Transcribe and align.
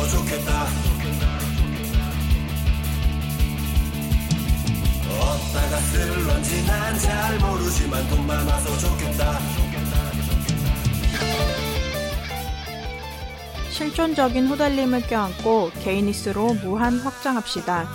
많아서 0.00 0.08
좋겠다 0.08 0.66
어디다가 5.20 5.76
쓸런지 5.76 6.66
난 6.66 6.98
잘 6.98 7.38
모르지만 7.38 8.08
돈 8.08 8.26
많아서 8.26 8.78
좋겠다 8.78 9.38
실존적인 13.70 14.46
후달림을 14.48 15.02
껴안고 15.06 15.70
게이니스로 15.82 16.52
무한 16.54 16.98
확장합시다. 16.98 17.88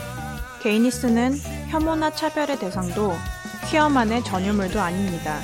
게이니스는 0.63 1.37
혐오나 1.67 2.09
차별의 2.11 2.57
대상도 2.57 3.13
퀴어만의 3.69 4.23
전유물도 4.23 4.81
아닙니다. 4.81 5.39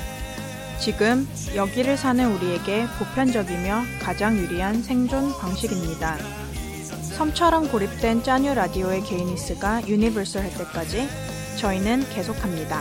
지금 0.80 1.28
여기를 1.54 1.96
사는 1.96 2.26
우리에게 2.34 2.86
보편적이며 2.98 3.82
가장 4.02 4.36
유리한 4.36 4.82
생존 4.82 5.32
방식입니다. 5.38 6.16
섬처럼 7.16 7.70
고립된 7.70 8.22
짜뉴 8.22 8.54
라디오의 8.54 9.02
gayness가 9.02 9.86
universal 9.86 10.42
할 10.42 10.50
때까지 10.50 11.08
저희는 11.58 12.08
계속합니다. 12.08 12.80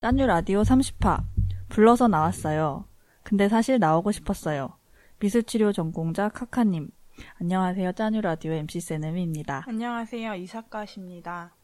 딴유 0.00 0.26
라디오 0.26 0.62
30화. 0.62 1.24
불러서 1.68 2.08
나왔어요. 2.08 2.86
근데 3.24 3.48
사실 3.48 3.78
나오고 3.78 4.12
싶었어요. 4.12 4.78
미술치료 5.20 5.72
전공자 5.72 6.28
카카님. 6.28 6.88
안녕하세요. 7.40 7.92
짠유 7.92 8.20
라디오 8.20 8.52
MC 8.52 8.80
세네미입니다. 8.80 9.64
안녕하세요. 9.66 10.34
이사카십니다. 10.34 11.54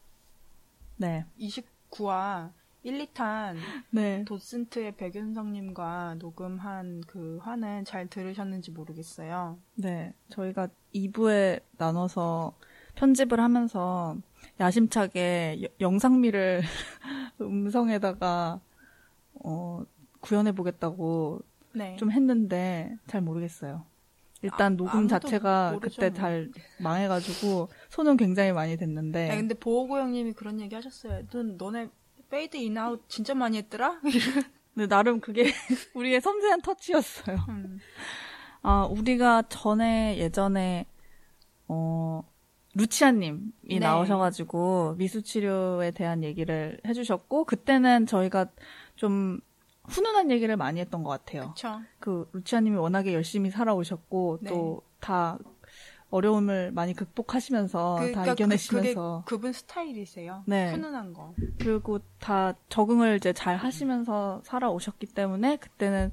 네. 0.97 1.25
29화 1.39 2.51
1, 2.83 3.05
2탄 3.07 3.55
네. 3.91 4.23
도슨트의 4.25 4.95
백윤성님과 4.95 6.15
녹음한 6.19 7.01
그 7.07 7.39
화는 7.41 7.85
잘 7.85 8.07
들으셨는지 8.07 8.71
모르겠어요. 8.71 9.57
네. 9.75 10.13
저희가 10.29 10.67
2부에 10.93 11.61
나눠서 11.77 12.53
편집을 12.95 13.39
하면서 13.39 14.15
야심차게 14.59 15.63
여- 15.63 15.67
영상미를 15.81 16.61
음성에다가 17.41 18.59
어, 19.43 19.83
구현해 20.21 20.51
보겠다고 20.53 21.41
네. 21.73 21.95
좀 21.97 22.11
했는데 22.11 22.95
잘 23.07 23.21
모르겠어요. 23.21 23.83
일단 24.45 24.73
아, 24.73 24.75
녹음 24.75 25.07
자체가 25.07 25.71
모르죠, 25.71 25.95
그때 25.95 26.09
뭐. 26.09 26.17
잘 26.17 26.51
망해가지고 26.79 27.69
손은 27.89 28.17
굉장히 28.17 28.51
많이 28.51 28.77
댔는데 28.77 29.29
아니, 29.29 29.39
근데 29.41 29.55
보호고 29.55 29.97
형님이 29.97 30.33
그런 30.33 30.59
얘기 30.61 30.75
하셨어요. 30.75 31.25
넌 31.31 31.57
너네 31.57 31.89
fade 32.29 32.57
in 32.57 32.75
out 32.75 33.03
진짜 33.07 33.33
많이 33.33 33.57
했더라? 33.57 33.99
근데 34.73 34.87
나름 34.87 35.19
그게 35.19 35.45
우리의 35.95 36.21
섬세한 36.21 36.61
터치였어요. 36.61 37.37
음. 37.49 37.79
아 38.61 38.85
우리가 38.85 39.43
전에 39.49 40.17
예전에 40.17 40.85
어 41.67 42.23
루치아님이 42.75 43.51
네. 43.63 43.79
나오셔가지고 43.79 44.95
미술치료에 44.97 45.91
대한 45.91 46.23
얘기를 46.23 46.79
해주셨고 46.85 47.45
그때는 47.45 48.05
저희가 48.05 48.47
좀 48.95 49.39
훈훈한 49.89 50.31
얘기를 50.31 50.55
많이 50.57 50.79
했던 50.79 51.03
것 51.03 51.09
같아요. 51.09 51.49
그쵸. 51.53 51.79
그 51.99 52.29
루치아님이 52.33 52.77
워낙에 52.77 53.13
열심히 53.13 53.49
살아오셨고 53.51 54.39
네. 54.41 54.49
또다 54.49 55.37
어려움을 56.11 56.71
많이 56.71 56.93
극복하시면서 56.93 57.95
그- 57.99 58.11
다 58.13 58.21
그러니까 58.21 58.33
이겨내시면서 58.33 59.23
그, 59.25 59.35
그분 59.35 59.51
스타일이세요. 59.53 60.43
네. 60.45 60.71
훈훈한 60.71 61.13
거. 61.13 61.33
그리고 61.59 61.99
다 62.19 62.53
적응을 62.69 63.17
이제 63.17 63.33
잘 63.33 63.57
하시면서 63.57 64.41
살아오셨기 64.45 65.07
때문에 65.07 65.57
그때는 65.57 66.11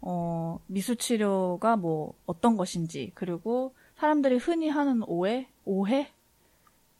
어 0.00 0.60
미술 0.66 0.96
치료가 0.96 1.76
뭐 1.76 2.14
어떤 2.26 2.56
것인지 2.56 3.10
그리고 3.14 3.74
사람들이 3.96 4.36
흔히 4.36 4.68
하는 4.68 5.02
오해 5.06 5.48
오해 5.64 6.12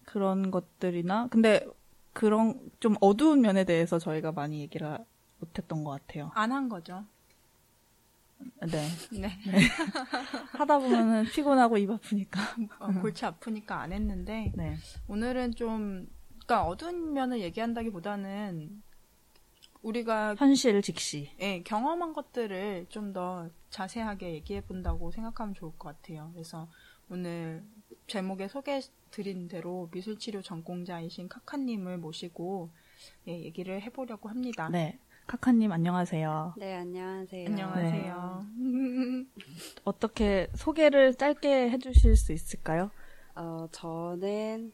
그런 0.05 0.51
것들이나 0.51 1.29
근데 1.31 1.65
그런 2.13 2.59
좀 2.81 2.97
어두운 3.01 3.41
면에 3.41 3.65
대해서 3.65 3.99
저희가 3.99 4.33
많이 4.33 4.61
얘기를 4.61 4.99
못했던 5.39 5.85
것 5.85 5.91
같아요. 5.91 6.31
안 6.35 6.53
한 6.53 6.69
거죠. 6.69 7.05
네 8.71 8.89
네. 9.11 9.29
하다 10.53 10.79
보면은 10.79 11.25
피곤하고 11.25 11.77
입 11.79 11.91
아프니까 11.91 12.41
어, 12.79 12.93
골치 13.01 13.25
아프니까 13.27 13.81
안 13.81 13.93
했는데 13.93 14.53
네 14.55 14.77
오늘은 15.09 15.57
좀 15.57 16.09
그러니까 16.47 16.65
어두운 16.67 17.13
면을 17.15 17.41
얘기한다기보다는 17.41 18.81
우리가 19.83 20.37
현실 20.37 20.81
직시 20.83 21.33
예, 21.41 21.63
경험한 21.63 22.13
것들을 22.13 22.87
좀 22.91 23.13
더 23.13 23.49
자세하게 23.71 24.33
얘기해 24.35 24.61
본다고 24.63 25.11
생각하면 25.11 25.55
좋을 25.55 25.73
것 25.79 25.89
같아요. 26.01 26.31
그래서 26.33 26.69
오늘 27.11 27.63
제목에 28.07 28.49
소개해 28.49 28.81
드린 29.11 29.49
대로 29.49 29.89
미술치료 29.93 30.43
전공자이신 30.43 31.29
카카님을 31.29 31.99
모시고 31.99 32.71
예, 33.29 33.33
얘기를 33.41 33.81
해보려고 33.83 34.29
합니다. 34.29 34.69
네 34.71 34.99
카카님 35.29 35.71
안녕하세요. 35.71 36.55
네, 36.57 36.75
안녕하세요. 36.75 37.47
안녕하세요. 37.49 38.47
어떻게 39.85 40.49
소개를 40.55 41.15
짧게 41.17 41.71
해주실 41.71 42.17
수 42.17 42.33
있을까요? 42.33 42.91
어, 43.35 43.69
저는 43.71 44.73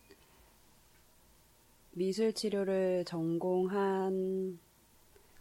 미술 1.91 2.33
치료를 2.33 3.05
전공한 3.05 4.61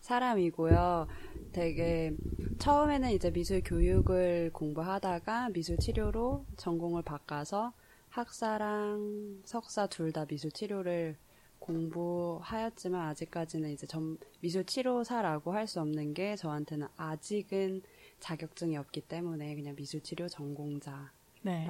사람이고요. 0.02 1.08
되게 1.52 2.12
처음에는 2.58 3.12
이제 3.12 3.30
미술 3.32 3.62
교육을 3.64 4.50
공부하다가 4.52 5.50
미술 5.50 5.78
치료로 5.78 6.44
전공을 6.58 7.04
바꿔서 7.04 7.72
학사랑 8.10 9.42
석사 9.46 9.86
둘 9.88 10.12
다 10.12 10.26
미술 10.26 10.52
치료를 10.52 11.16
공부하였지만 11.64 13.08
아직까지는 13.10 13.72
이제 13.72 13.88
전 13.88 14.18
미술 14.42 14.66
치료사라고 14.66 15.54
할 15.54 15.64
수 15.68 15.80
없는 15.80 16.14
게 16.14 16.36
저한테는 16.36 16.88
아직은 16.98 17.82
자격증이 18.20 18.76
없기 18.78 19.02
때문에 19.02 19.56
그냥 19.56 19.76
미술 19.76 20.02
치료 20.02 20.28
전공자라고 20.28 21.10
네. 21.44 21.68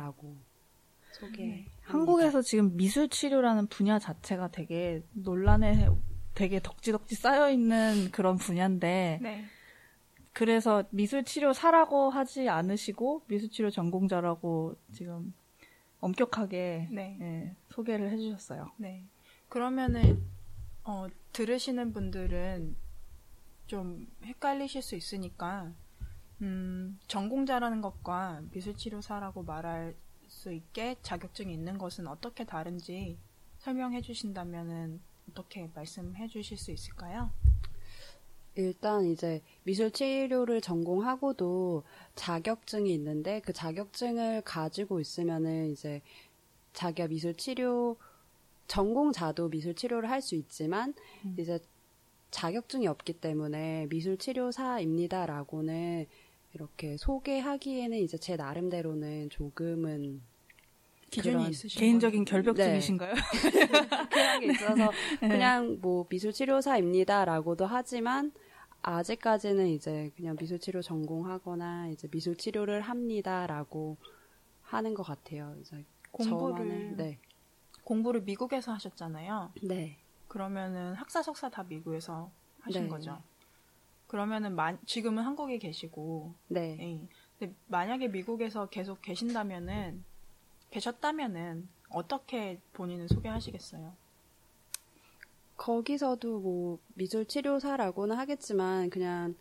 소개. 1.12 1.66
한국에서 1.84 2.42
지금 2.42 2.76
미술 2.76 3.08
치료라는 3.08 3.68
분야 3.68 4.00
자체가 4.00 4.50
되게 4.50 5.04
논란에 5.14 5.88
되게 6.34 6.60
덕지덕지 6.60 7.14
쌓여 7.16 7.52
있는 7.52 8.10
그런 8.12 8.38
분야인데 8.38 9.20
네. 9.22 9.46
그래서 10.34 10.84
미술 10.90 11.24
치료사라고 11.24 12.10
하지 12.10 12.50
않으시고 12.50 13.22
미술 13.28 13.52
치료 13.52 13.70
전공자라고 13.70 14.76
지금 14.92 15.34
엄격하게 16.00 16.90
네. 16.92 17.18
예, 17.22 17.56
소개를 17.70 18.10
해주셨어요. 18.12 18.72
네. 18.78 19.06
그러면은 19.54 20.20
어, 20.84 21.06
들으시는 21.32 21.94
분들은 21.94 22.76
좀 23.68 24.08
헷갈리실 24.24 24.82
수 24.82 24.96
있으니까 24.96 25.72
음, 26.42 27.00
전공자라는 27.08 27.82
것과 27.82 28.42
미술치료사라고 28.52 29.44
말할 29.44 29.96
수 30.28 30.52
있게 30.52 30.96
자격증이 31.04 31.54
있는 31.54 31.78
것은 31.78 32.08
어떻게 32.08 32.46
다른지 32.46 33.20
설명해 33.60 34.02
주신다면은 34.02 35.00
어떻게 35.30 35.70
말씀해 35.72 36.30
주실 36.30 36.58
수 36.58 36.72
있을까요? 36.72 37.30
일단 38.56 39.06
이제 39.06 39.44
미술 39.66 39.92
치료를 39.92 40.62
전공하고도 40.62 41.84
자격증이 42.16 42.92
있는데 42.96 43.40
그 43.42 43.54
자격증을 43.54 44.42
가지고 44.42 45.00
있으면은 45.00 45.70
이제 45.70 46.02
자기가 46.74 47.08
미술 47.10 47.36
치료 47.36 47.98
전공자도 48.68 49.50
미술 49.50 49.74
치료를 49.76 50.10
할 50.10 50.22
수 50.22 50.36
있지만 50.36 50.94
이제 51.38 51.60
자격증이 52.32 52.88
없기 52.88 53.14
때문에 53.14 53.88
미술 53.90 54.18
치료사입니다라고는 54.18 56.06
이렇게 56.54 56.98
소개하기에는 56.98 57.98
이제 57.98 58.18
제 58.18 58.36
나름대로는 58.36 59.30
조금은 59.30 60.22
기준이 61.10 61.50
있으신 61.50 61.80
개인적인? 61.80 62.26
결벽증이신가요? 62.26 63.14
그런 64.10 64.40
게 64.40 64.46
있어서 64.48 64.92
그냥 65.20 65.78
뭐 65.82 66.08
미술 66.08 66.32
치료사입니다라고도 66.34 67.66
하지만 67.68 68.32
아직까지는 68.82 69.68
이제 69.68 70.12
그냥 70.16 70.36
미술 70.36 70.60
치료 70.60 70.82
전공하거나 70.82 71.90
이제 71.90 72.08
미술 72.08 72.36
치료를 72.36 72.82
합니다라고 72.82 73.98
하는 74.62 74.94
것 74.96 75.04
같아요. 75.04 75.56
이제 75.62 75.86
공부를 76.12 76.66
저만의- 76.66 76.96
네, 76.98 77.20
공부를 77.84 78.22
미국에서 78.22 78.72
하셨잖아요. 78.74 79.52
네, 79.64 79.98
그러면은 80.28 80.94
학사 80.96 81.22
석사 81.22 81.50
다 81.50 81.64
미국에서 81.64 82.32
하신 82.62 82.84
네. 82.84 82.88
거죠. 82.90 83.22
그러면은 84.08 84.56
마- 84.56 84.78
지금은 84.86 85.24
한국에 85.24 85.58
계시고 85.58 86.34
네. 86.48 86.78
예. 86.80 87.08
근데 87.40 87.54
만약에 87.68 88.08
미국에서 88.10 88.68
계속 88.68 89.02
계신다면은 89.02 90.04
계셨다면은 90.70 91.68
어떻게 91.90 92.60
본인을 92.74 93.08
소개하시겠어요? 93.10 93.94
거기서도 95.58 96.40
뭐 96.40 96.80
미술 96.96 97.26
치료사라고는 97.26 98.16
하겠지만 98.18 98.90
그냥 98.90 99.36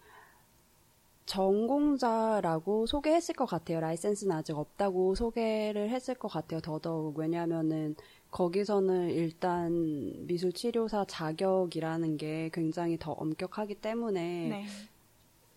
전공자라고 1.26 2.86
소개했을 2.86 3.34
것 3.34 3.46
같아요. 3.46 3.80
라이센스는 3.80 4.36
아직 4.36 4.56
없다고 4.56 5.14
소개를 5.14 5.88
했을 5.90 6.14
것 6.14 6.28
같아요. 6.28 6.60
더더욱 6.60 7.16
왜냐하면은 7.16 7.94
거기서는 8.32 9.10
일단 9.10 10.26
미술 10.26 10.52
치료사 10.52 11.04
자격이라는 11.06 12.16
게 12.16 12.50
굉장히 12.52 12.98
더 12.98 13.12
엄격하기 13.12 13.76
때문에 13.76 14.48
네. 14.48 14.66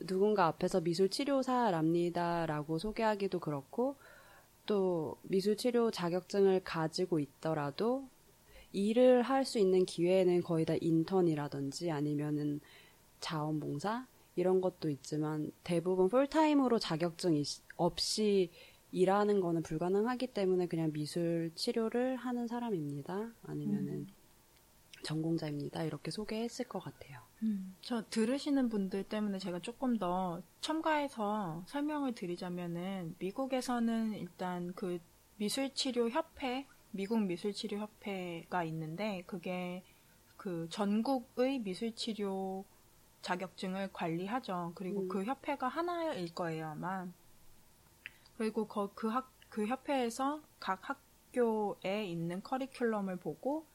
누군가 0.06 0.48
앞에서 0.48 0.82
미술 0.82 1.10
치료사랍니다라고 1.10 2.78
소개하기도 2.78 3.40
그렇고 3.40 3.96
또 4.66 5.18
미술 5.24 5.56
치료 5.56 5.90
자격증을 5.90 6.64
가지고 6.64 7.20
있더라도 7.20 8.08
일을 8.74 9.22
할 9.22 9.46
수 9.46 9.58
있는 9.58 9.86
기회는 9.86 10.44
거의 10.44 10.66
다 10.66 10.74
인턴이라든지 10.80 11.92
아니면은 11.92 12.60
자원봉사 13.22 14.06
이런 14.36 14.60
것도 14.60 14.90
있지만 14.90 15.52
대부분 15.64 16.10
풀타임으로 16.10 16.80
자격증 16.80 17.38
이 17.38 17.44
없이 17.78 18.50
일하는 18.96 19.42
거는 19.42 19.62
불가능하기 19.62 20.28
때문에 20.28 20.68
그냥 20.68 20.94
미술 20.94 21.52
치료를 21.54 22.16
하는 22.16 22.48
사람입니다. 22.48 23.30
아니면은 23.44 24.08
전공자입니다. 25.04 25.84
이렇게 25.84 26.12
소개했을 26.12 26.66
것 26.70 26.80
같아요. 26.80 27.20
저 27.82 28.04
들으시는 28.10 28.70
분들 28.70 29.04
때문에 29.04 29.38
제가 29.38 29.60
조금 29.60 29.98
더 29.98 30.42
첨가해서 30.62 31.64
설명을 31.68 32.16
드리자면은 32.16 33.16
미국에서는 33.20 34.14
일단 34.14 34.72
그 34.74 35.00
미술치료협회, 35.38 36.66
미국 36.92 37.20
미술치료협회가 37.20 38.64
있는데 38.64 39.24
그게 39.28 39.84
그 40.38 40.68
전국의 40.70 41.60
미술치료 41.60 42.64
자격증을 43.22 43.90
관리하죠. 43.92 44.72
그리고 44.74 45.02
음. 45.02 45.08
그 45.10 45.26
협회가 45.26 45.68
하나일 45.68 46.34
거예요, 46.34 46.68
아마. 46.68 47.06
그리고 48.38 48.68
거- 48.68 48.92
그 48.96 49.08
학, 49.10 49.32
그 49.50 49.66
협회에서 49.68 50.42
각 50.60 50.80
학교에 50.90 52.06
있는 52.06 52.42
커리큘럼을 52.44 53.20
보고 53.22 53.66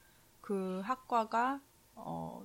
그 0.41 0.81
학과가 0.83 1.61
어, 1.95 2.43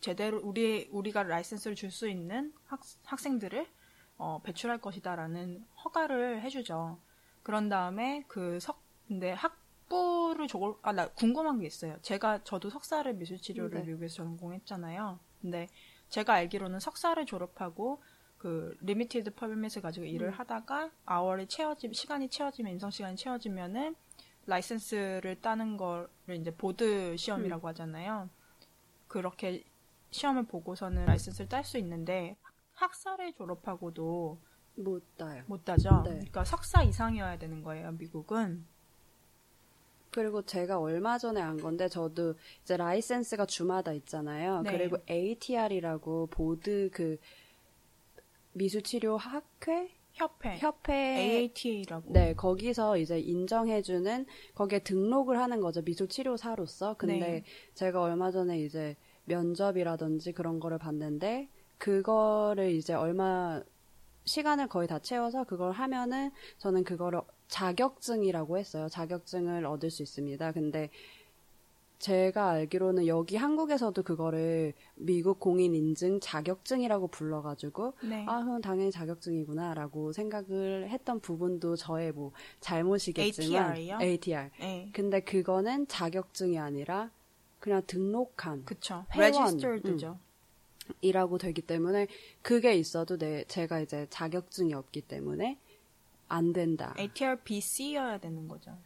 제대로 0.00 0.40
우리 0.42 0.88
우리가 0.92 1.22
라이센스를 1.24 1.74
줄 1.76 1.90
수 1.90 2.08
있는 2.08 2.52
학, 2.66 2.80
학생들을 3.04 3.66
어, 4.18 4.40
배출할 4.42 4.80
것이다라는 4.80 5.64
허가를 5.84 6.42
해주죠. 6.42 6.98
그런 7.42 7.68
다음에 7.68 8.24
그 8.28 8.58
석 8.60 8.84
근데 9.08 9.30
학부를 9.32 10.48
졸업하나 10.48 11.08
궁금한 11.10 11.60
게 11.60 11.66
있어요. 11.66 11.96
제가 12.02 12.42
저도 12.42 12.70
석사를 12.70 13.12
미술치료를 13.14 13.82
네. 13.82 13.86
미국에서 13.86 14.16
전공했잖아요. 14.16 15.20
근데 15.40 15.68
제가 16.08 16.34
알기로는 16.34 16.80
석사를 16.80 17.24
졸업하고 17.24 18.02
그 18.38 18.76
limited 18.80 19.34
permit을 19.34 19.82
가지고 19.82 20.06
일을 20.06 20.30
하다가 20.30 20.90
hour이 21.04 21.46
채워지 21.46 21.90
시간이 21.92 22.28
채워지면 22.28 22.72
임상 22.72 22.90
시간이 22.90 23.16
채워지면은 23.16 23.94
라이센스를 24.46 25.40
따는 25.40 25.76
거를 25.76 26.36
이제 26.36 26.50
보드 26.54 27.16
시험이라고 27.16 27.66
하잖아요. 27.68 28.28
그렇게 29.08 29.64
시험을 30.10 30.44
보고서는 30.44 31.06
라이센스를 31.06 31.48
딸 31.48 31.64
수 31.64 31.78
있는데 31.78 32.36
학사를 32.74 33.32
졸업하고도 33.32 34.38
못 34.76 35.16
따요. 35.16 35.42
못 35.46 35.64
따죠. 35.64 36.02
네. 36.04 36.10
그러니까 36.10 36.44
석사 36.44 36.82
이상이어야 36.82 37.38
되는 37.38 37.62
거예요, 37.62 37.92
미국은. 37.92 38.64
그리고 40.10 40.42
제가 40.42 40.78
얼마 40.78 41.18
전에 41.18 41.40
안 41.40 41.58
건데 41.58 41.88
저도 41.88 42.34
이제 42.62 42.76
라이센스가 42.76 43.46
주마다 43.46 43.92
있잖아요. 43.92 44.62
네. 44.62 44.72
그리고 44.72 44.96
ATR이라고 45.10 46.28
board 46.28 46.88
그 46.92 47.18
미술치료 48.56 49.16
학회 49.16 49.90
협회, 50.12 50.56
협회 50.56 50.94
AATA라고. 50.94 52.12
네, 52.12 52.34
거기서 52.34 52.96
이제 52.96 53.20
인정해주는, 53.20 54.24
거기에 54.54 54.78
등록을 54.78 55.38
하는 55.38 55.60
거죠. 55.60 55.82
미술치료사로서. 55.82 56.94
근데 56.94 57.18
네. 57.18 57.44
제가 57.74 58.00
얼마 58.00 58.30
전에 58.30 58.58
이제 58.60 58.96
면접이라든지 59.26 60.32
그런 60.32 60.58
거를 60.58 60.78
봤는데, 60.78 61.50
그거를 61.76 62.70
이제 62.72 62.94
얼마, 62.94 63.62
시간을 64.24 64.68
거의 64.68 64.88
다 64.88 64.98
채워서 64.98 65.44
그걸 65.44 65.72
하면은 65.72 66.30
저는 66.56 66.84
그거를 66.84 67.20
자격증이라고 67.48 68.56
했어요. 68.56 68.88
자격증을 68.88 69.66
얻을 69.66 69.90
수 69.90 70.02
있습니다. 70.02 70.52
근데 70.52 70.88
제가 71.98 72.50
알기로는 72.50 73.06
여기 73.06 73.36
한국에서도 73.36 74.02
그거를 74.02 74.74
미국 74.94 75.40
공인 75.40 75.74
인증 75.74 76.20
자격증이라고 76.20 77.08
불러가지고 77.08 77.94
네. 78.02 78.24
아, 78.28 78.42
그럼 78.44 78.60
당연히 78.60 78.90
자격증이구나라고 78.90 80.12
생각을 80.12 80.88
했던 80.90 81.20
부분도 81.20 81.76
저의 81.76 82.12
뭐 82.12 82.32
잘못이겠지만 82.60 83.76
ATR 83.76 83.80
이요? 83.80 83.98
ATR. 84.00 84.50
네. 84.60 84.90
근데 84.92 85.20
그거는 85.20 85.88
자격증이 85.88 86.58
아니라 86.58 87.10
그냥 87.60 87.82
등록한 87.86 88.64
그쵸. 88.64 89.06
회원, 89.14 89.32
레지스터드죠. 89.32 90.18
이라고 91.00 91.38
되기 91.38 91.62
때문에 91.62 92.06
그게 92.42 92.74
있어도 92.74 93.16
내 93.16 93.44
제가 93.44 93.80
이제 93.80 94.06
자격증이 94.10 94.74
없기 94.74 95.00
때문에 95.02 95.58
안 96.28 96.52
된다. 96.52 96.94
ATR 96.98 97.38
BC여야 97.42 98.18
되는 98.18 98.46
거죠. 98.46 98.76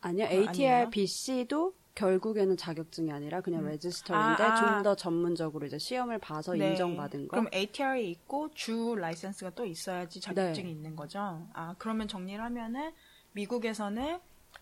아니요, 0.00 0.26
그거 0.28 0.50
ATR? 0.50 0.90
BC도 0.90 1.74
결국에는 1.94 2.56
자격증이 2.56 3.12
아니라 3.12 3.40
그냥 3.40 3.62
음. 3.64 3.68
레지스터인데 3.68 4.42
아, 4.42 4.52
아. 4.52 4.74
좀더 4.74 4.94
전문적으로 4.96 5.66
이제 5.66 5.78
시험을 5.78 6.18
봐서 6.18 6.54
네. 6.54 6.70
인정받은 6.70 7.28
거. 7.28 7.36
그럼 7.36 7.46
ATR이 7.54 8.10
있고 8.10 8.50
주 8.52 8.96
라이센스가 8.98 9.50
또 9.50 9.64
있어야지 9.64 10.20
자격증이 10.20 10.66
네. 10.66 10.72
있는 10.72 10.96
거죠. 10.96 11.46
아, 11.52 11.74
그러면 11.78 12.08
정리를 12.08 12.42
하면은 12.42 12.92
미국에서는 13.32 14.18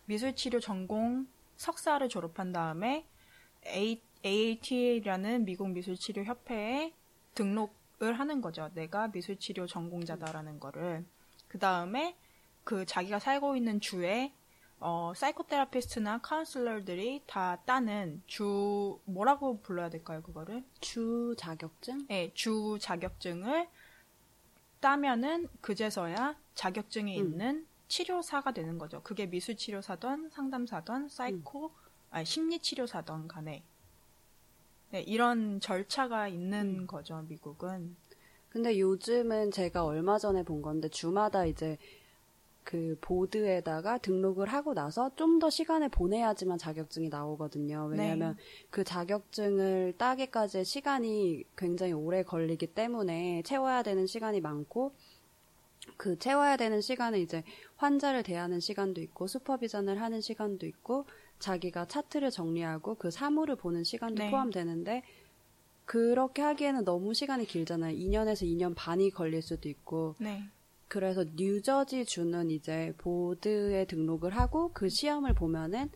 미술치료 0.07 0.61
전공 0.61 1.27
석사를 1.57 2.07
졸업한 2.09 2.53
다음에 2.53 3.07
A, 3.67 4.03
AATA라는 4.25 5.45
미국 5.45 5.71
미술치료 5.71 6.25
협회에 6.25 6.93
등록을 7.35 8.19
하는 8.19 8.41
거죠. 8.41 8.71
내가 8.75 9.09
미술치료 9.09 9.67
전공자다라는 9.67 10.61
거를. 10.61 11.05
그 11.49 11.59
다음에 11.59 12.17
그 12.65 12.85
자기가 12.85 13.19
살고 13.19 13.57
있는 13.57 13.81
주에 13.81 14.33
어, 14.85 15.13
psychotherapist나 15.15 16.19
카운슬러들이 16.23 17.23
다 17.27 17.63
따는 17.65 18.21
주 18.27 18.99
뭐라고 19.05 19.61
불러야 19.61 19.89
될까요, 19.89 20.23
그거를? 20.23 20.65
주 20.81 21.37
자격증? 21.39 22.07
예, 22.11 22.33
주 22.35 22.79
자격증을 22.81 23.69
따면은 24.81 25.49
그제서야 25.61 26.35
자격증이 26.57 27.21
음. 27.21 27.25
있는 27.25 27.67
치료사가 27.87 28.51
되는 28.51 28.77
거죠. 28.79 29.01
그게 29.05 29.27
미술 29.27 29.57
치료사든 29.57 30.31
상담사든 30.31 31.09
사이코, 31.09 31.71
아니 32.11 32.27
심리 32.27 32.59
치료사든 32.59 33.29
간에. 33.29 33.63
네, 34.91 35.03
이런 35.03 35.61
절차가 35.61 36.27
있는 36.27 36.81
음. 36.81 36.87
거죠, 36.89 37.25
미국은. 37.29 37.95
근데 38.49 38.81
요즘은 38.81 39.53
제가 39.53 39.85
얼마 39.85 40.19
전에 40.19 40.43
본 40.43 40.61
건데 40.61 40.89
주마다 40.89 41.47
이제 41.47 41.79
그 42.65 42.97
board에다가 43.01 43.99
등록을 43.99 44.49
하고 44.49 44.75
나서 44.75 45.11
좀 45.17 45.39
더 45.39 45.51
시간을 45.51 45.89
보내야지만 45.89 46.59
자격증이 46.59 47.09
나오거든요. 47.09 47.87
왜냐하면 47.91 48.37
그 48.71 48.85
자격증을 48.85 49.95
따기까지 49.99 50.65
시간이 50.65 51.45
굉장히 51.57 51.93
오래 51.93 52.23
걸리기 52.23 52.69
때문에 52.69 53.43
채워야 53.45 53.83
되는 53.83 54.07
시간이 54.07 54.41
많고 54.41 54.95
그 55.97 56.19
채워야 56.19 56.57
되는 56.57 56.81
시간은 56.81 57.19
이제 57.19 57.43
환자를 57.77 58.23
대하는 58.23 58.61
시간도 58.61 59.01
있고 59.01 59.27
슈퍼비전을 59.27 60.01
하는 60.01 60.21
시간도 60.21 60.67
있고 60.67 61.07
자기가 61.41 61.87
차트를 61.87 62.31
정리하고 62.31 62.95
그 62.95 63.11
사물을 63.11 63.57
보는 63.57 63.83
시간도 63.83 64.23
네. 64.23 64.31
포함되는데 64.31 65.03
그렇게 65.85 66.43
하기에는 66.43 66.85
너무 66.85 67.15
시간이 67.15 67.47
길잖아요. 67.47 67.97
2년에서 67.97 68.47
2년 68.47 68.75
반이 68.77 69.11
걸릴 69.11 69.43
수도 69.43 69.69
있고 69.69 70.15
네. 70.21 70.45
그래서 70.93 71.25
뉴저지 71.37 72.05
주는 72.05 72.51
이제 72.51 72.93
보드에 72.99 73.87
등록을 73.87 74.37
하고 74.37 74.73
그 74.75 74.91
시험을 74.91 75.33
보면은 75.33 75.89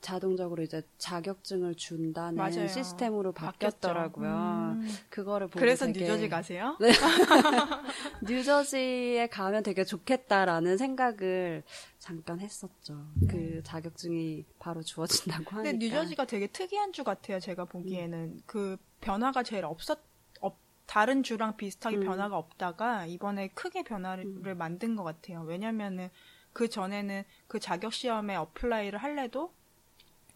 자동적으로 0.00 0.62
이제 0.62 0.80
자격증을 0.96 1.74
준다는 1.74 2.36
맞아요. 2.36 2.66
시스템으로. 2.66 3.32
바뀌었더라고요. 3.32 4.76
음. 4.78 4.88
그거를 5.10 5.48
보고 5.48 5.60
그래서 5.60 5.84
되게 5.84 6.00
뉴저지 6.00 6.30
가세요? 6.30 6.74
네. 6.80 6.88
뉴저지에 8.26 9.26
가면 9.26 9.62
되게 9.62 9.84
좋겠다라는 9.84 10.78
생각을 10.78 11.62
잠깐 11.98 12.40
했었죠. 12.40 13.08
그 13.28 13.60
자격증이 13.62 14.46
바로 14.58 14.80
주어진다고 14.80 15.50
하니까. 15.50 15.70
근데 15.70 15.84
뉴저지가 15.84 16.24
되게 16.24 16.46
특이한 16.46 16.94
주 16.94 17.04
같아요. 17.04 17.40
제가 17.40 17.66
보기에는 17.66 18.40
그 18.46 18.78
변화가 19.02 19.42
제일 19.42 19.66
없었 19.66 19.98
없 19.98 20.09
다른 20.90 21.22
주랑 21.22 21.56
비슷하게 21.56 21.98
음. 21.98 22.04
변화가 22.04 22.36
없다가 22.36 23.06
이번에 23.06 23.46
크게 23.54 23.84
변화를 23.84 24.56
만든 24.56 24.96
것 24.96 25.04
같아요. 25.04 25.42
왜냐면은 25.42 26.10
그 26.52 26.68
전에는 26.68 27.22
그 27.46 27.60
자격 27.60 27.92
시험에 27.92 28.34
apply를 28.34 28.98
할래도 28.98 29.54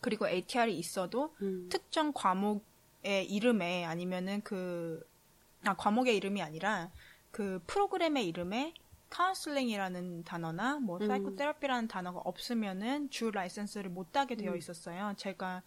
그리고 0.01 0.29
ATR이 0.29 0.79
있어도 0.79 1.35
음. 1.43 1.69
특정 1.73 2.13
과목의 2.13 3.29
이름에 3.29 3.85
아니면은 3.85 4.43
그, 4.45 5.05
아, 5.65 5.75
과목의 5.75 6.17
이름이 6.19 6.41
아니라 6.41 6.93
그 7.33 7.61
프로그램의 7.67 8.29
이름에 8.29 8.75
카운슬링이라는 9.11 10.23
단어나 10.23 10.79
뭐 10.79 10.99
음. 11.01 11.09
psychotherapy라는 11.09 11.88
단어가 11.89 12.21
없으면은 12.21 13.11
주 13.11 13.33
라이센스를 13.33 13.91
못 13.91 14.13
따게 14.13 14.37
되어 14.37 14.53
음. 14.53 14.57
있었어요. 14.57 15.15
제가 15.17 15.63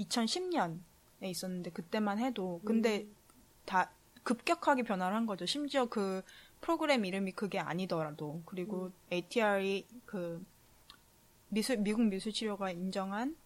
2010년에 0.00 0.80
있었는데 1.26 1.70
그때만 1.70 2.18
해도 2.18 2.60
근데 2.64 3.06
다 3.64 3.92
급격하게 4.22 4.82
변화를 4.82 5.16
한 5.16 5.26
거죠. 5.26 5.46
심지어 5.46 5.86
그 5.86 6.22
프로그램 6.60 7.04
이름이 7.04 7.32
그게 7.32 7.58
아니더라도 7.58 8.42
그리고 8.46 8.90
ATR이 9.10 9.86
그 10.04 10.44
미술 11.48 11.78
미국 11.78 12.02
미술치료가 12.02 12.70
인정한 12.70 13.36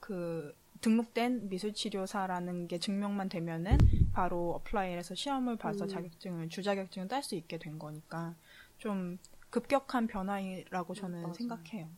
그 0.00 0.54
등록된 0.80 1.48
미술치료사라는 1.48 2.68
게 2.68 2.78
증명만 2.78 3.28
되면은 3.28 3.78
바로 4.12 4.54
apply해서 4.56 5.14
시험을 5.14 5.56
봐서 5.56 5.86
음. 5.86 5.88
자격증을 5.88 6.48
주자격증을 6.50 7.08
딸 7.08 7.22
수 7.22 7.36
있게 7.36 7.58
된 7.58 7.78
거니까 7.78 8.34
좀 8.78 9.18
급격한 9.50 10.08
변화라고 10.08 10.94
저는 10.94 11.22
맞아요. 11.22 11.34
생각해요. 11.34 11.88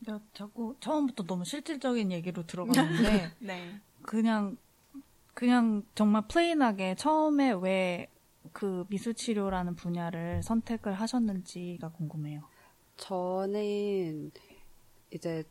내가 0.00 0.20
자꾸 0.34 0.76
처음부터 0.80 1.24
너무 1.24 1.44
실질적인 1.44 2.12
얘기로 2.12 2.46
들어갔는데 2.46 3.32
네. 3.40 3.80
그냥 4.02 4.56
그냥 5.36 5.84
정말 5.94 6.26
plain하게 6.26 6.96
처음에 6.96 7.52
왜 7.52 8.08
그 8.52 8.86
미술 8.88 9.14
치료라는 9.14 9.76
분야를 9.76 10.42
선택을 10.42 10.94
하셨는지가 10.94 11.90
궁금해요. 11.90 12.42
저는 12.96 14.30
이제 15.10 15.44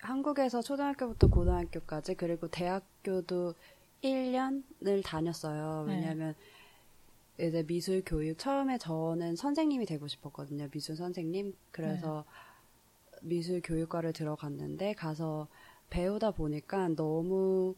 한국에서 0.00 0.60
초등학교부터 0.62 1.28
고등학교까지 1.28 2.14
그리고 2.14 2.48
대학교도 2.48 3.54
1년을 4.02 5.02
다녔어요. 5.04 5.86
네. 5.86 5.94
왜냐하면 5.94 6.34
이제 7.38 7.64
미술 7.66 8.02
교육 8.04 8.38
처음에 8.38 8.76
저는 8.78 9.36
선생님이 9.36 9.86
되고 9.86 10.06
싶었거든요. 10.06 10.68
미술 10.70 10.96
선생님. 10.96 11.56
그래서 11.70 12.24
미술 13.22 13.62
교육과를 13.62 14.12
들어갔는데 14.12 14.92
가서 14.94 15.48
배우다 15.88 16.32
보니까 16.32 16.88
너무 16.88 17.76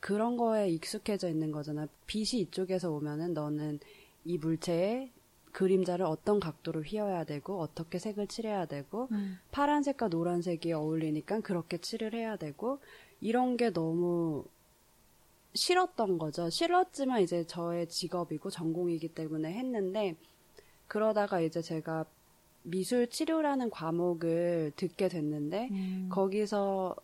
그런 0.00 0.36
거에 0.36 0.70
익숙해져 0.70 1.28
있는 1.28 1.52
거잖아. 1.52 1.86
빛이 2.06 2.40
이쪽에서 2.42 2.90
오면은 2.90 3.34
너는 3.34 3.80
이 4.24 4.38
물체의 4.38 5.10
그림자를 5.52 6.06
어떤 6.06 6.40
각도로 6.40 6.82
휘어야 6.82 7.24
되고 7.24 7.60
어떻게 7.60 7.98
색을 7.98 8.28
칠해야 8.28 8.66
되고 8.66 9.08
파란색과 9.50 10.08
노란색이 10.08 10.72
어울리니까 10.72 11.40
그렇게 11.40 11.78
칠을 11.78 12.14
해야 12.14 12.36
되고 12.36 12.78
이런 13.20 13.56
게 13.56 13.72
너무 13.72 14.44
싫었던 15.54 16.18
거죠. 16.18 16.48
싫었지만 16.48 17.22
이제 17.22 17.44
저의 17.44 17.88
직업이고 17.88 18.50
전공이기 18.50 19.08
때문에 19.08 19.52
했는데 19.52 20.16
그러다가 20.86 21.40
이제 21.40 21.60
제가 21.60 22.06
미술 22.62 23.08
치료라는 23.08 23.70
과목을 23.70 24.72
듣게 24.76 25.08
됐는데 25.08 25.68
음. 25.70 26.08
거기서 26.10 26.94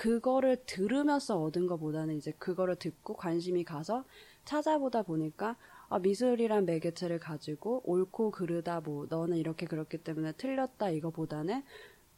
그거를 0.00 0.56
들으면서 0.64 1.42
얻은 1.42 1.66
것보다는 1.66 2.16
이제 2.16 2.32
그거를 2.38 2.76
듣고 2.76 3.12
관심이 3.12 3.64
가서 3.64 4.06
찾아보다 4.46 5.02
보니까 5.02 5.56
아, 5.90 5.98
미술이란 5.98 6.64
매개체를 6.64 7.18
가지고 7.18 7.82
옳고 7.84 8.30
그르다 8.30 8.80
뭐 8.80 9.06
너는 9.10 9.36
이렇게 9.36 9.66
그렇기 9.66 9.98
때문에 9.98 10.32
틀렸다 10.38 10.88
이거보다는 10.88 11.62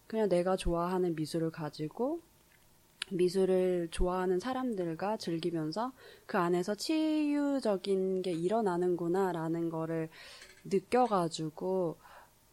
그냥 0.07 0.29
내가 0.29 0.55
좋아하는 0.55 1.17
미술을 1.17 1.51
가지고 1.51 2.21
미술을 3.11 3.89
좋아하는 3.91 4.39
사람들과 4.39 5.17
즐기면서 5.17 5.93
그 6.27 6.39
안에서 6.39 6.77
치유적인 6.77 8.23
게 8.23 8.31
일어나는구나라는 8.31 9.71
거를 9.71 10.09
느껴가지고 10.63 11.97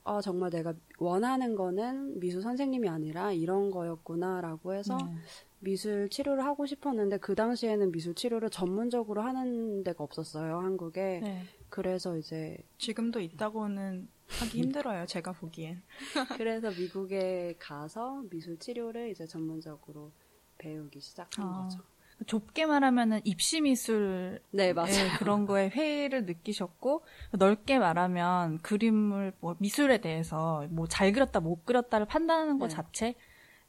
아 0.03 0.21
정말 0.21 0.49
내가 0.49 0.73
원하는 0.97 1.55
거는 1.55 2.19
미술 2.19 2.41
선생님이 2.41 2.89
아니라 2.89 3.31
이런 3.31 3.69
거였구나라고 3.71 4.73
해서 4.73 4.97
네. 4.97 5.15
미술 5.59 6.09
치료를 6.09 6.45
하고 6.45 6.65
싶었는데 6.65 7.17
그 7.17 7.35
당시에는 7.35 7.91
미술 7.91 8.15
치료를 8.15 8.49
전문적으로 8.49 9.21
하는 9.21 9.83
데가 9.83 10.03
없었어요 10.03 10.59
한국에 10.59 11.19
네. 11.21 11.43
그래서 11.69 12.17
이제 12.17 12.57
지금도 12.77 13.19
있다고는 13.19 14.07
하기 14.29 14.59
힘들어요. 14.59 15.05
제가 15.07 15.31
보기엔. 15.33 15.81
그래서 16.37 16.69
미국에 16.69 17.55
가서 17.59 18.23
미술 18.29 18.57
치료를 18.57 19.09
이제 19.09 19.25
전문적으로 19.25 20.11
배우기 20.57 20.99
시작한 20.99 21.45
아. 21.45 21.63
거죠. 21.63 21.83
좁게 22.27 22.65
말하면은 22.65 23.21
입시 23.23 23.61
미술 23.61 24.41
네 24.51 24.73
맞아요. 24.73 24.93
예, 24.93 25.09
그런 25.17 25.45
거에 25.45 25.69
회의를 25.69 26.25
느끼셨고 26.25 27.03
넓게 27.31 27.79
말하면 27.79 28.59
그림을 28.59 29.33
뭐 29.39 29.55
미술에 29.59 29.99
대해서 29.99 30.67
뭐 30.69 30.87
잘 30.87 31.11
그렸다 31.13 31.39
못 31.39 31.65
그렸다를 31.65 32.05
판단하는 32.07 32.59
것 32.59 32.67
네. 32.69 32.75
자체에 32.75 33.15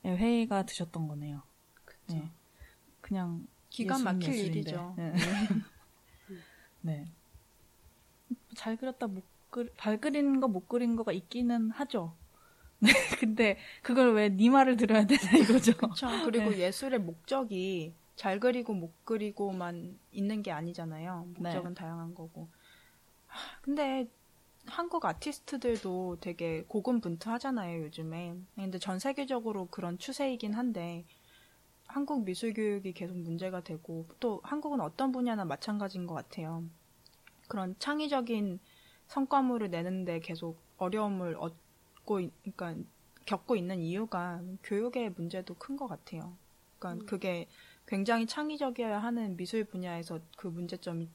회의가 0.04 0.64
드셨던 0.66 1.06
거네요. 1.08 1.42
네. 2.08 2.30
그냥 3.00 3.46
기가 3.68 3.94
예술은 3.94 4.04
막힐 4.04 4.28
예술인데. 4.34 4.58
일이죠. 4.60 4.94
네. 4.96 5.12
네. 6.82 7.04
잘 8.56 8.76
그렸다 8.76 9.06
못 9.06 9.24
그, 9.50 9.72
잘 9.78 10.00
그린 10.00 10.40
거 10.40 10.48
못 10.48 10.68
그린 10.68 10.96
거가 10.96 11.12
있기는 11.12 11.70
하죠. 11.70 12.16
네. 12.80 12.90
근데 13.18 13.58
그걸 13.82 14.14
왜 14.14 14.28
네 14.30 14.48
말을 14.50 14.76
들어야 14.76 15.04
되나 15.06 15.36
이거죠. 15.38 15.76
그렇죠. 15.76 16.08
그리고 16.24 16.54
예술의 16.56 17.00
목적이 17.00 17.94
잘 18.20 18.38
그리고 18.40 18.74
못 18.74 18.92
그리고만 19.04 19.98
있는 20.12 20.42
게 20.42 20.52
아니잖아요. 20.52 21.26
목적은 21.36 21.74
다양한 21.74 22.14
거고. 22.14 22.48
하, 23.26 23.60
근데 23.62 24.08
한국 24.66 25.04
아티스트들도 25.06 26.18
되게 26.20 26.64
고군분투하잖아요, 26.68 27.84
요즘에. 27.84 28.36
근데 28.56 28.78
전 28.78 28.98
세계적으로 29.00 29.66
그런 29.68 29.98
추세이긴 29.98 30.54
한데 30.54 31.06
한국 31.86 32.24
미술 32.24 32.54
교육이 32.54 32.92
계속 32.94 33.16
문제가 33.18 33.62
되고 33.62 34.06
또 34.20 34.40
한국은 34.44 34.80
어떤 34.80 35.12
분야나 35.12 35.44
마찬가지인 35.46 36.06
것 36.06 36.14
같아요. 36.14 36.64
그런 37.48 37.76
창의적인 37.78 38.60
성과물을 39.08 39.70
내는데 39.70 40.20
계속 40.20 40.62
어려움을 40.78 41.36
얻고, 41.36 42.20
있- 42.20 42.32
그러니까 42.56 42.82
겪고 43.26 43.56
있는 43.56 43.80
이유가 43.80 44.42
교육의 44.62 45.10
문제도 45.16 45.54
큰 45.54 45.76
것 45.76 45.86
같아요. 45.88 46.36
그러니까 46.78 47.04
그게 47.06 47.48
굉장히 47.90 48.24
창의적이어야 48.24 49.00
하는 49.02 49.36
미술 49.36 49.64
분야에서 49.64 50.20
그 50.36 50.46
문제점이 50.46 51.08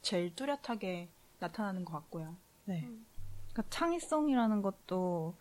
제일 0.00 0.34
뚜렷하게 0.34 1.10
나타나는 1.38 1.84
것 1.84 1.92
같고요. 1.92 2.34
네. 2.64 2.88
그러니까 3.52 3.62
창의성이라는 3.68 4.62
것도 4.62 5.36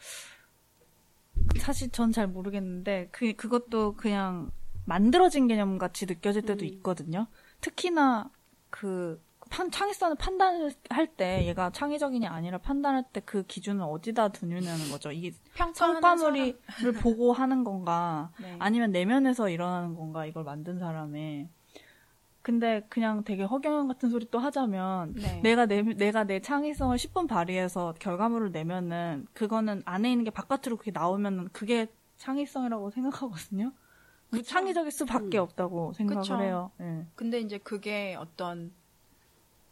사실 1.59 1.89
전 1.89 2.11
잘 2.11 2.27
모르겠는데 2.27 3.07
그 3.13 3.31
그것도 3.33 3.95
그냥 3.95 4.51
만들어진 4.85 5.47
개념 5.47 5.77
같이 5.77 6.05
느껴질 6.05 6.41
때도 6.41 6.65
음. 6.65 6.67
있거든요. 6.67 7.27
특히나 7.61 8.29
그 8.69 9.22
판, 9.53 9.69
창의성을 9.69 10.15
판단할 10.15 11.07
때 11.15 11.45
얘가 11.45 11.69
창의적이냐 11.69 12.31
아니라 12.31 12.57
판단할 12.57 13.03
때 13.13 13.21
그 13.23 13.43
기준을 13.43 13.83
어디다 13.83 14.29
두느냐는 14.29 14.89
거죠. 14.91 15.11
이게 15.11 15.31
성과물을 15.75 16.57
보고 17.01 17.33
하는 17.33 17.63
건가 17.63 18.31
네. 18.41 18.55
아니면 18.59 18.91
내면에서 18.91 19.49
일어나는 19.49 19.95
건가 19.95 20.25
이걸 20.25 20.43
만든 20.43 20.79
사람의 20.79 21.49
근데 22.41 22.81
그냥 22.89 23.23
되게 23.23 23.43
허경영 23.43 23.87
같은 23.87 24.09
소리 24.09 24.25
또 24.29 24.39
하자면 24.39 25.13
네. 25.13 25.39
내가 25.41 25.67
내 25.67 25.83
내가 25.83 26.23
내 26.23 26.41
창의성을 26.41 26.97
10분 26.97 27.27
발휘해서 27.27 27.93
결과물을 27.99 28.51
내면은 28.51 29.27
그거는 29.33 29.83
안에 29.85 30.11
있는 30.11 30.25
게 30.25 30.31
바깥으로 30.31 30.77
그게 30.77 30.91
나오면은 30.91 31.49
그게 31.53 31.87
창의성이라고 32.17 32.89
생각하거든요. 32.89 33.71
그. 34.31 34.41
창의적일 34.41 34.91
수밖에 34.91 35.37
음. 35.37 35.43
없다고 35.43 35.93
생각을 35.93 36.21
그쵸. 36.23 36.41
해요. 36.41 36.71
예. 36.81 37.05
근데 37.15 37.39
이제 37.39 37.59
그게 37.59 38.15
어떤 38.19 38.73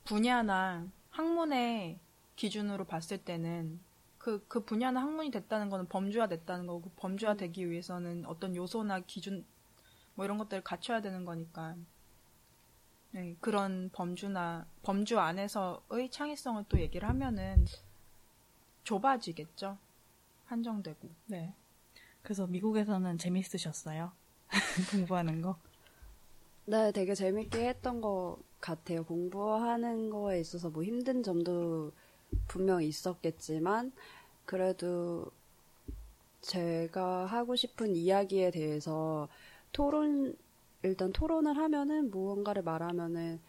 분야나 0.05 0.88
학문의 1.10 2.00
기준으로 2.36 2.86
봤을 2.86 3.17
때는 3.17 3.79
그, 4.17 4.46
그 4.48 4.63
분야나 4.63 5.01
학문이 5.01 5.31
됐다는 5.31 5.70
거는 5.70 5.88
범주화 5.88 6.27
됐다는 6.27 6.67
거고, 6.67 6.91
범주화 6.98 7.36
되기 7.36 7.70
위해서는 7.70 8.25
어떤 8.27 8.55
요소나 8.55 9.00
기준, 9.01 9.46
뭐 10.13 10.25
이런 10.25 10.38
것들을 10.38 10.63
갖춰야 10.63 11.01
되는 11.01 11.25
거니까, 11.25 11.75
네, 13.12 13.36
그런 13.39 13.89
범주나, 13.91 14.67
범주 14.84 15.20
안에서의 15.20 16.12
창의성을 16.12 16.63
또 16.70 16.79
얘기를 16.79 17.10
하면은 17.10 17.65
좁아지겠죠. 18.84 19.77
한정되고. 20.46 21.10
네. 21.25 21.53
그래서 22.22 22.46
미국에서는 22.46 23.17
재밌으셨어요? 23.17 24.12
공부하는 24.91 25.41
거? 25.41 25.58
네, 26.65 26.91
되게 26.91 27.15
재밌게 27.15 27.70
했던 27.70 28.01
것 28.01 28.38
같아요. 28.61 29.03
공부하는 29.03 30.09
거에 30.09 30.39
있어서 30.39 30.69
뭐 30.69 30.83
힘든 30.83 31.23
점도 31.23 31.91
분명 32.47 32.81
있었겠지만 32.81 33.91
그래도 34.45 35.31
제가 36.41 37.25
하고 37.25 37.55
싶은 37.55 37.95
이야기에 37.95 38.51
대해서 38.51 39.27
토론 39.71 40.35
일단 40.83 41.11
토론을 41.13 41.57
하면은 41.57 42.09
무언가를 42.09 42.63
말하면은 42.63 43.39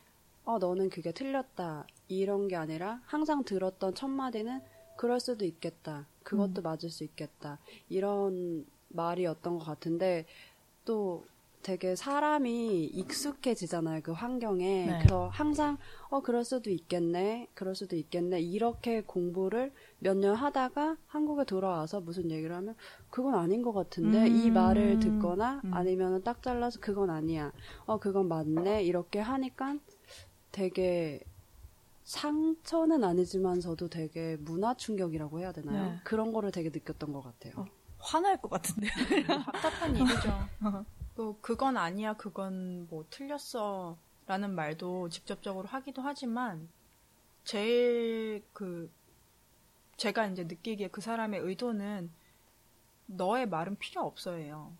어 0.44 0.58
너는 0.58 0.90
그게 0.90 1.12
틀렸다 1.12 1.86
이런 2.08 2.48
게 2.48 2.56
아니라 2.56 3.00
항상 3.06 3.44
들었던 3.44 3.94
첫 3.94 4.08
마디는 4.08 4.60
그럴 4.96 5.20
수도 5.20 5.44
있겠다 5.44 6.06
그것도 6.22 6.60
음. 6.60 6.62
맞을 6.62 6.90
수 6.90 7.04
있겠다 7.04 7.58
이런 7.88 8.66
말이었던 8.88 9.58
것 9.58 9.64
같은데 9.64 10.26
또 10.84 11.24
되게 11.62 11.94
사람이 11.94 12.86
익숙해지잖아요 12.86 14.00
그 14.02 14.12
환경에 14.12 14.86
네. 14.86 14.98
그래서 14.98 15.28
항상 15.32 15.78
어 16.10 16.20
그럴 16.20 16.44
수도 16.44 16.70
있겠네 16.70 17.48
그럴 17.54 17.74
수도 17.74 17.94
있겠네 17.96 18.40
이렇게 18.40 19.02
공부를 19.02 19.72
몇 19.98 20.16
년 20.16 20.34
하다가 20.34 20.96
한국에 21.06 21.44
돌아와서 21.44 22.00
무슨 22.00 22.30
얘기를 22.30 22.54
하면 22.56 22.74
그건 23.10 23.34
아닌 23.34 23.62
것 23.62 23.72
같은데 23.72 24.28
이 24.28 24.48
음. 24.48 24.54
말을 24.54 24.98
듣거나 24.98 25.60
음. 25.64 25.72
아니면 25.74 26.22
딱 26.22 26.42
잘라서 26.42 26.80
그건 26.80 27.10
아니야 27.10 27.52
어 27.86 27.98
그건 27.98 28.28
맞네 28.28 28.82
이렇게 28.84 29.20
하니까 29.20 29.76
되게 30.50 31.20
상처는 32.04 33.04
아니지만서도 33.04 33.88
되게 33.88 34.36
문화 34.40 34.74
충격이라고 34.74 35.38
해야 35.40 35.52
되나요? 35.52 35.92
네. 35.92 36.00
그런 36.04 36.32
거를 36.32 36.50
되게 36.50 36.68
느꼈던 36.68 37.12
것 37.12 37.22
같아요. 37.22 37.52
어. 37.56 37.64
화날 37.98 38.36
것 38.42 38.50
같은데. 38.50 38.88
답답한 39.26 39.96
일이죠. 39.96 40.30
또 41.14 41.38
그건 41.40 41.76
아니야, 41.76 42.14
그건 42.14 42.86
뭐 42.88 43.04
틀렸어. 43.10 43.96
라는 44.26 44.54
말도 44.54 45.08
직접적으로 45.08 45.68
하기도 45.68 46.02
하지만, 46.02 46.68
제일 47.44 48.44
그, 48.52 48.90
제가 49.96 50.26
이제 50.26 50.44
느끼기에 50.44 50.88
그 50.88 51.00
사람의 51.00 51.40
의도는 51.40 52.10
너의 53.06 53.48
말은 53.48 53.76
필요 53.76 54.02
없어예요. 54.02 54.72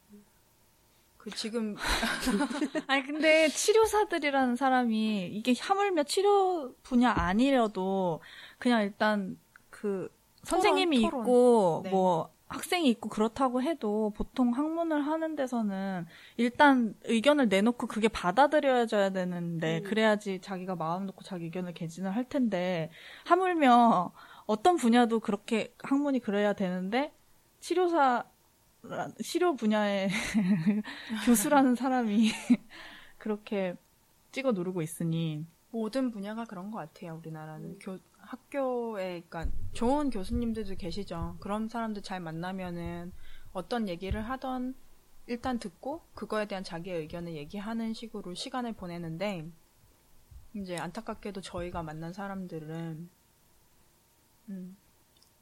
그 1.23 1.31
지금 1.31 1.77
아니 2.89 3.07
근데 3.07 3.49
치료사들이라는 3.49 4.57
사람이 4.57 5.29
이게 5.29 5.55
하물며 5.57 6.03
치료 6.03 6.75
분야 6.83 7.13
아니려도 7.13 8.21
그냥 8.59 8.83
일단 8.83 9.39
그 9.71 10.11
선생님이 10.43 11.03
토론. 11.03 11.21
있고 11.21 11.81
네. 11.85 11.91
뭐 11.91 12.32
학생이 12.53 12.89
있고 12.91 13.09
그렇다고 13.09 13.63
해도 13.63 14.13
보통 14.17 14.53
학문을 14.53 15.07
하는 15.07 15.37
데서는 15.37 16.07
일단 16.37 16.95
의견을 17.05 17.49
내놓고 17.49 17.87
그게 17.87 18.09
받아들여져야 18.09 19.11
되는데 19.11 19.79
음. 19.79 19.85
그래야지 19.85 20.41
자기가 20.41 20.77
마음 20.77 21.07
놓고 21.07 21.23
자기 21.25 21.47
의견을 21.47 21.75
개진을 21.75 22.15
할 22.15 22.25
텐데 22.29 22.91
하물며 23.25 24.13
어떤 24.47 24.77
분야도 24.77 25.21
그렇게 25.21 25.75
학문이 25.83 26.21
그래야 26.21 26.53
되는데 26.53 27.13
치료사 27.61 28.25
치료 29.23 29.55
분야의 29.55 30.09
교수라는 31.25 31.77
사람이 31.77 32.31
그렇게 33.19 33.77
찍어 34.33 34.53
누르고 34.53 34.83
있으니 34.83 35.47
모든 35.73 36.11
분야가 36.11 36.45
그런 36.45 36.71
것 36.71 36.79
같아요. 36.79 37.17
우리나라는 37.17 37.79
교, 37.81 37.99
학교에 38.19 39.23
그러니까 39.29 39.47
좋은 39.73 40.11
교수님들도 40.11 40.77
계시죠. 40.77 41.39
그런 41.41 41.69
사람들 41.69 42.03
잘 42.03 42.21
만나면은 42.21 43.13
어떤 43.53 43.89
얘기를 43.89 44.21
하던 44.23 44.75
일단 45.27 45.59
듣고 45.59 46.03
그거에 46.15 46.47
대한 46.47 46.63
자기의 46.63 47.01
의견을 47.01 47.35
얘기하는 47.35 47.95
식으로 47.95 48.35
시간을 48.35 48.75
보내는데 48.75 49.51
이제 50.55 50.77
안타깝게도 50.77 51.41
저희가 51.41 51.83
만난 51.83 52.13
사람들은 52.13 53.09
음, 54.51 54.77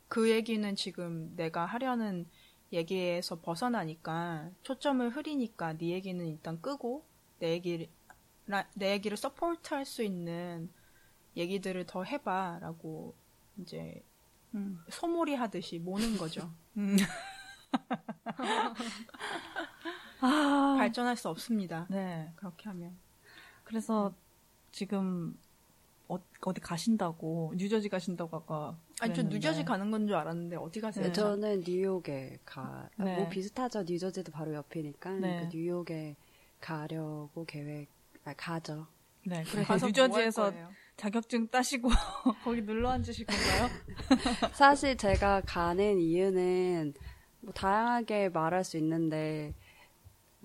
그 0.07 0.31
얘기는 0.31 0.77
지금 0.77 1.35
내가 1.35 1.67
하려는 1.67 2.27
얘기에서 2.73 3.41
벗어나니까 3.41 4.51
초점을 4.63 5.11
흐리니까 5.11 5.77
네 5.77 5.91
얘기는 5.91 6.25
일단 6.25 6.61
끄고 6.61 7.05
내 7.41 7.51
얘기를 7.53 7.89
라- 8.51 8.69
내 8.75 8.93
얘기를 8.93 9.17
support 9.17 9.75
할 9.75 9.85
수 9.85 10.03
있는 10.03 10.71
얘기들을 11.37 11.87
더 11.87 12.03
해봐 12.05 12.59
라고 12.61 13.15
이제 13.59 14.03
음. 14.55 14.83
소몰이 14.91 15.35
하듯이 15.35 15.79
모는 15.79 16.17
거죠. 16.19 16.53
아, 20.21 20.75
발전할 20.79 21.17
수 21.17 21.29
없습니다. 21.29 21.87
네. 21.89 22.31
그렇게 22.37 22.69
하면 22.69 22.97
그래서 23.65 24.13
지금 24.73 25.39
어, 26.09 26.19
어디 26.43 26.61
가신다고 26.61 27.53
뉴저지 27.57 27.89
가신다고 27.89 28.37
아까 28.39 28.77
아니 29.01 29.15
저 29.15 29.23
그랬는데. 29.23 29.35
뉴저지 29.37 29.65
가는 29.65 29.91
건 29.93 30.07
줄 30.09 30.17
알았는데 30.17 30.57
어디 30.57 30.81
가세요? 30.81 31.07
네. 31.07 31.13
저는 31.13 31.63
뉴욕에 31.65 32.41
가, 32.45 32.89
네. 32.97 33.17
뭐 33.17 33.29
비슷하죠. 33.29 33.85
뉴저지도 33.85 34.33
바로 34.33 34.53
옆이니까. 34.55 35.11
네. 35.13 35.43
그 35.49 35.57
뉴욕에 35.57 36.17
가려고 36.61 37.45
계획, 37.47 37.89
아, 38.31 38.35
가죠. 38.37 38.87
네, 39.27 39.43
그래서 39.45 39.67
뭐할 40.09 40.31
거예요? 40.53 40.71
자격증 40.97 41.49
따시고 41.49 41.89
거기 42.45 42.63
눌러 42.63 42.91
앉으실 42.91 43.27
건가요? 43.27 43.69
사실 44.55 44.97
제가 44.97 45.43
가는 45.47 45.99
이유는 45.99 46.95
뭐 47.41 47.53
다양하게 47.55 48.29
말할 48.31 48.65
수 48.65 48.77
있는데 48.77 49.55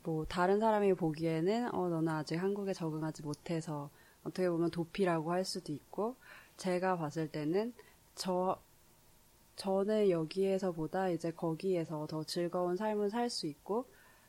뭐 0.04 0.26
다른 0.26 0.60
사람이 0.60 0.94
보기에는 0.94 1.74
어 1.74 1.90
너는 1.90 2.08
아직 2.10 2.36
한국에 2.38 2.74
적응하지 2.74 3.24
못해서 3.24 3.90
어떻게 4.24 4.50
보면 4.50 4.72
도피라고 4.72 5.32
할 5.32 5.44
수도 5.46 5.74
있고 5.74 6.16
제가 6.58 6.98
봤을 6.98 7.28
때는 7.28 7.74
저 8.16 8.58
저는 9.58 10.10
여기에서보다 10.10 11.10
이제 11.10 11.32
거기에서 11.32 12.08
더 12.08 12.24
즐거운 12.24 12.76
삶을 12.78 13.10
살 13.10 13.30
수 13.30 13.48
있고 13.48 13.88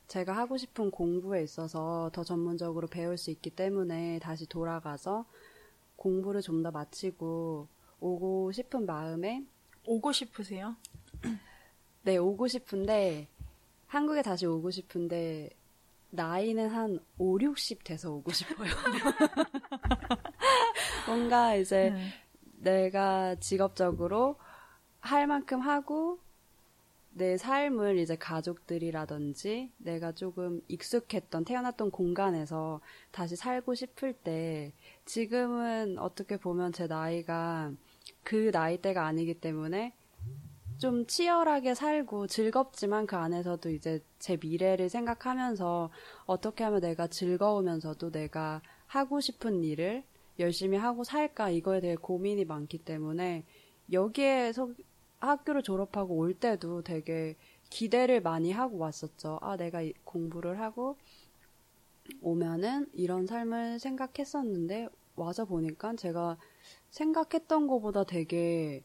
제가 0.08 0.36
하고 0.36 0.56
싶은 0.56 0.90
공부에 0.90 1.42
있어서 1.42 2.10
더 2.12 2.22
전문적으로 2.24 2.86
배울 2.86 3.18
수 3.18 3.30
있기 3.30 3.50
때문에 3.50 4.18
다시 4.20 4.46
돌아가서 4.46 5.26
공부를 5.96 6.42
좀 6.42 6.62
더 6.62 6.70
마치고 6.70 7.68
오고 8.00 8.52
싶은 8.52 8.86
마음에 8.86 9.44
오고 9.84 10.12
싶으세요? 10.12 10.76
네, 12.02 12.16
오고 12.18 12.46
싶은데, 12.48 13.28
한국에 13.86 14.22
다시 14.22 14.46
오고 14.46 14.70
싶은데, 14.70 15.50
나이는 16.10 16.68
한 16.68 16.98
5, 17.18 17.38
60 17.40 17.82
돼서 17.84 18.12
오고 18.12 18.32
싶어요. 18.32 18.70
뭔가 21.06 21.54
이제 21.56 21.90
네. 21.90 22.08
내가 22.58 23.34
직업적으로 23.36 24.36
할 25.00 25.26
만큼 25.26 25.60
하고, 25.60 26.20
내 27.18 27.38
삶을 27.38 27.96
이제 27.96 28.14
가족들이라든지 28.14 29.72
내가 29.78 30.12
조금 30.12 30.60
익숙했던 30.68 31.46
태어났던 31.46 31.90
공간에서 31.90 32.82
다시 33.10 33.36
살고 33.36 33.74
싶을 33.74 34.12
때 34.12 34.74
지금은 35.06 35.96
어떻게 35.98 36.36
보면 36.36 36.72
제 36.72 36.86
나이가 36.86 37.72
그 38.22 38.50
나이대가 38.52 39.06
아니기 39.06 39.32
때문에 39.32 39.94
좀 40.76 41.06
치열하게 41.06 41.72
살고 41.74 42.26
즐겁지만 42.26 43.06
그 43.06 43.16
안에서도 43.16 43.70
이제 43.70 44.02
제 44.18 44.36
미래를 44.36 44.90
생각하면서 44.90 45.88
어떻게 46.26 46.64
하면 46.64 46.80
내가 46.82 47.06
즐거우면서도 47.06 48.10
내가 48.10 48.60
하고 48.86 49.20
싶은 49.22 49.64
일을 49.64 50.04
열심히 50.38 50.76
하고 50.76 51.02
살까 51.02 51.48
이거에 51.48 51.80
대해 51.80 51.94
고민이 51.94 52.44
많기 52.44 52.76
때문에 52.76 53.44
여기에 53.90 54.52
서 54.52 54.68
학교를 55.20 55.62
졸업하고 55.62 56.16
올 56.16 56.34
때도 56.34 56.82
되게 56.82 57.36
기대를 57.70 58.20
많이 58.22 58.52
하고 58.52 58.78
왔었죠. 58.78 59.38
아, 59.42 59.56
내가 59.56 59.82
이- 59.82 59.92
공부를 60.04 60.60
하고 60.60 60.96
오면은 62.22 62.86
이런 62.92 63.26
삶을 63.26 63.78
생각했었는데 63.80 64.88
와서 65.16 65.44
보니까 65.44 65.94
제가 65.96 66.36
생각했던 66.90 67.66
것보다 67.66 68.04
되게 68.04 68.84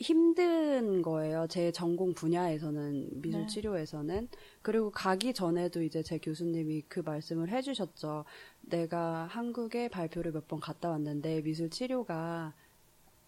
힘든 0.00 1.02
거예요. 1.02 1.46
제 1.48 1.72
전공 1.72 2.14
분야에서는 2.14 3.20
미술 3.20 3.40
네. 3.42 3.46
치료에서는 3.48 4.28
그리고 4.62 4.90
가기 4.90 5.34
전에도 5.34 5.82
이제 5.82 6.02
제 6.04 6.18
교수님이 6.18 6.82
그 6.88 7.00
말씀을 7.00 7.48
해주셨죠. 7.50 8.24
내가 8.62 9.26
한국에 9.26 9.88
발표를 9.88 10.32
몇 10.32 10.46
번 10.46 10.60
갔다 10.60 10.90
왔는데 10.90 11.42
미술 11.42 11.68
치료가 11.68 12.54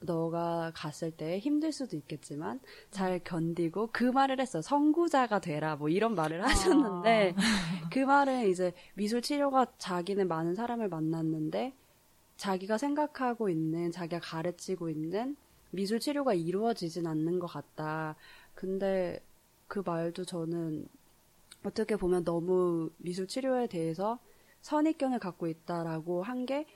너가 0.03 0.73
갔을 0.75 1.11
때 1.11 1.39
힘들 1.39 1.73
수도 1.73 1.97
있겠지만 1.97 2.61
잘 2.91 3.21
견디고 3.23 3.91
그 3.93 4.05
말을 4.05 4.41
했어. 4.41 4.63
선구자가 4.63 5.41
되라. 5.41 5.77
뭐 5.77 5.89
이런 5.89 6.15
말을 6.15 6.43
하셨는데 6.43 7.35
그 7.93 7.99
말은 8.01 8.49
이제 8.49 8.73
미술 8.95 9.21
치료가 9.21 9.67
자기는 9.79 10.27
많은 10.27 10.55
사람을 10.55 10.89
만났는데 10.89 11.75
자기가 12.37 12.79
생각하고 12.79 13.51
있는 13.51 13.93
자기가 13.93 14.21
가르치고 14.21 14.89
있는 14.89 15.37
미술 15.71 16.01
치료가 16.01 16.33
이루어지진 16.35 17.07
않는 17.07 17.39
것 17.39 17.47
같다. 17.47 18.17
근데 18.55 19.21
그 19.69 19.83
말도 19.85 20.25
저는 20.25 20.89
어떻게 21.63 21.97
보면 21.97 22.25
너무 22.25 22.91
미술 22.97 23.27
치료에 23.29 23.67
대해서 23.67 24.19
선입견을 24.63 25.19
갖고 25.19 25.47
있다라고 25.47 26.23
한 26.23 26.47
게 26.47 26.67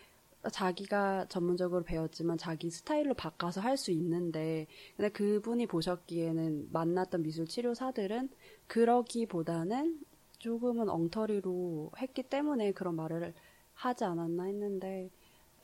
자기가 0.50 1.26
전문적으로 1.28 1.85
배웠지만 1.85 2.38
자기 2.38 2.70
스타일로 2.70 3.14
바꿔서 3.14 3.61
할 3.61 3.76
수 3.76 3.90
있는데 3.90 4.66
근데 4.96 5.09
그분이 5.11 5.66
보셨기에는 5.66 6.68
만났던 6.72 7.22
미술 7.22 7.46
치료사들은 7.46 8.30
그러기보다는 8.68 10.00
조금은 10.38 10.88
엉터리로 10.88 11.90
했기 11.98 12.22
때문에 12.22 12.72
그런 12.72 12.94
말을 12.96 13.35
하지 13.74 14.04
않았나 14.04 14.44
했는데 14.44 15.11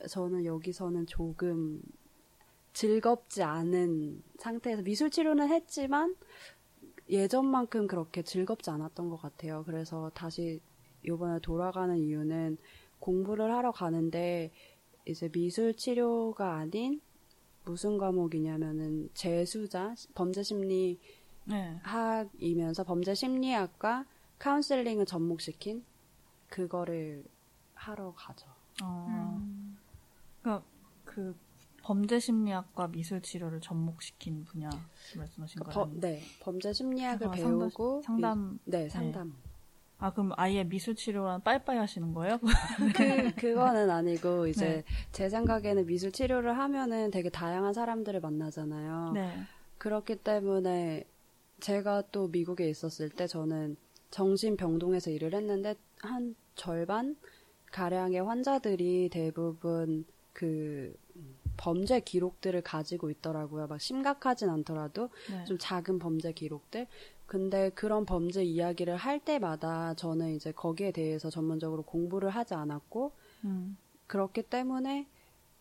저는 0.09 0.45
여기서는 0.45 1.05
조금 1.05 1.81
즐겁지 2.73 3.43
않은 3.43 4.23
상태에서 4.39 4.81
미술 4.81 5.09
치료는 5.09 5.49
했지만 5.49 6.15
예전만큼 7.09 7.87
그렇게 7.87 8.23
즐겁지 8.23 8.69
않았던 8.69 9.09
것 9.09 9.21
같아요. 9.21 9.63
그래서 9.65 10.11
다시 10.13 10.61
이번에 11.05 11.39
돌아가는 11.39 11.97
이유는 11.97 12.57
공부를 12.99 13.51
하러 13.51 13.71
가는데 13.71 14.51
이제 15.11 15.29
미술 15.29 15.73
치료가 15.75 16.55
아닌 16.55 17.01
무슨 17.65 17.97
과목이냐면은 17.97 19.09
재수자 19.13 19.93
범죄 20.15 20.41
심리 20.43 20.99
네. 21.45 21.79
학이면서 21.83 22.83
범죄 22.83 23.13
심리학과 23.13 24.05
카운슬링을 24.39 25.05
접목시킨 25.05 25.83
그거를 26.49 27.23
하러 27.75 28.13
가죠. 28.15 28.47
어, 28.83 29.05
음. 29.09 29.77
그러니까 30.41 30.65
그 31.05 31.35
범죄 31.83 32.19
심리학과 32.19 32.87
미술 32.87 33.21
치료를 33.21 33.59
접목시킨 33.61 34.45
분야 34.45 34.69
말씀하신 35.17 35.59
그러니까 35.61 35.73
거예요? 35.73 35.89
범- 35.91 35.99
네, 35.99 36.21
범죄 36.41 36.73
심리학을 36.73 37.31
배우고 37.31 38.01
상담 38.03 38.53
미- 38.53 38.59
네, 38.65 38.89
상담. 38.89 39.35
아 40.01 40.11
그럼 40.11 40.31
아예 40.35 40.63
미술 40.63 40.95
치료랑 40.95 41.41
빠이빠이 41.41 41.77
하시는 41.77 42.11
거예요? 42.11 42.39
그 42.97 43.31
그거는 43.35 43.87
아니고 43.87 44.47
이제 44.47 44.65
네. 44.65 44.83
제 45.11 45.29
생각에는 45.29 45.85
미술 45.85 46.11
치료를 46.11 46.57
하면은 46.57 47.11
되게 47.11 47.29
다양한 47.29 47.73
사람들을 47.73 48.19
만나잖아요. 48.19 49.11
네. 49.13 49.31
그렇기 49.77 50.17
때문에 50.17 51.05
제가 51.59 52.03
또 52.11 52.27
미국에 52.29 52.67
있었을 52.67 53.09
때 53.09 53.27
저는 53.27 53.77
정신병동에서 54.09 55.11
일을 55.11 55.35
했는데 55.35 55.75
한 55.99 56.35
절반 56.55 57.15
가량의 57.71 58.23
환자들이 58.23 59.09
대부분 59.11 60.05
그 60.33 60.95
범죄 61.57 61.99
기록들을 61.99 62.59
가지고 62.63 63.11
있더라고요. 63.11 63.67
막 63.67 63.79
심각하진 63.79 64.49
않더라도 64.49 65.09
네. 65.29 65.45
좀 65.45 65.57
작은 65.59 65.99
범죄 65.99 66.31
기록들. 66.33 66.87
근데 67.31 67.69
그런 67.69 68.05
범죄 68.05 68.43
이야기를 68.43 68.97
할 68.97 69.17
때마다 69.17 69.93
저는 69.93 70.35
이제 70.35 70.51
거기에 70.51 70.91
대해서 70.91 71.29
전문적으로 71.29 71.81
공부를 71.81 72.29
하지 72.29 72.55
않았고 72.55 73.13
음. 73.45 73.77
그렇기 74.07 74.43
때문에 74.43 75.07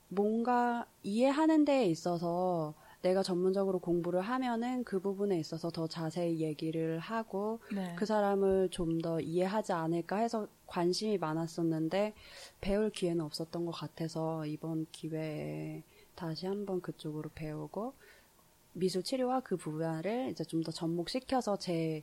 뭔가 0.09 0.85
이해하는 1.04 1.64
데에 1.64 1.85
있어서 1.87 2.74
내가 3.02 3.22
전문적으로 3.22 3.78
공부를 3.78 4.20
하면은 4.20 4.83
그 4.83 4.98
부분에 4.98 5.38
있어서 5.38 5.70
더 5.70 5.87
자세히 5.87 6.40
얘기를 6.40 6.98
하고 6.98 7.61
네. 7.72 7.94
그 7.96 8.04
사람을 8.04 8.70
좀 8.72 9.00
더 9.00 9.20
이해하지 9.20 9.72
않을까 9.72 10.16
해서 10.16 10.48
관심이 10.66 11.18
많았었는데 11.18 12.14
배울 12.61 12.90
기회는 12.90 13.24
없었던 13.24 13.64
것 13.64 13.70
같아서 13.70 14.44
이번 14.44 14.87
기회에 14.90 15.85
다시 16.16 16.48
한번 16.48 16.80
그쪽으로 16.80 17.30
배우고 17.33 17.94
미술 18.72 19.02
치료와 19.02 19.40
그 19.40 19.56
분야를 19.56 20.30
이제 20.30 20.44
좀 20.44 20.62
더 20.62 20.70
접목시켜서 20.72 21.56
제 21.59 22.02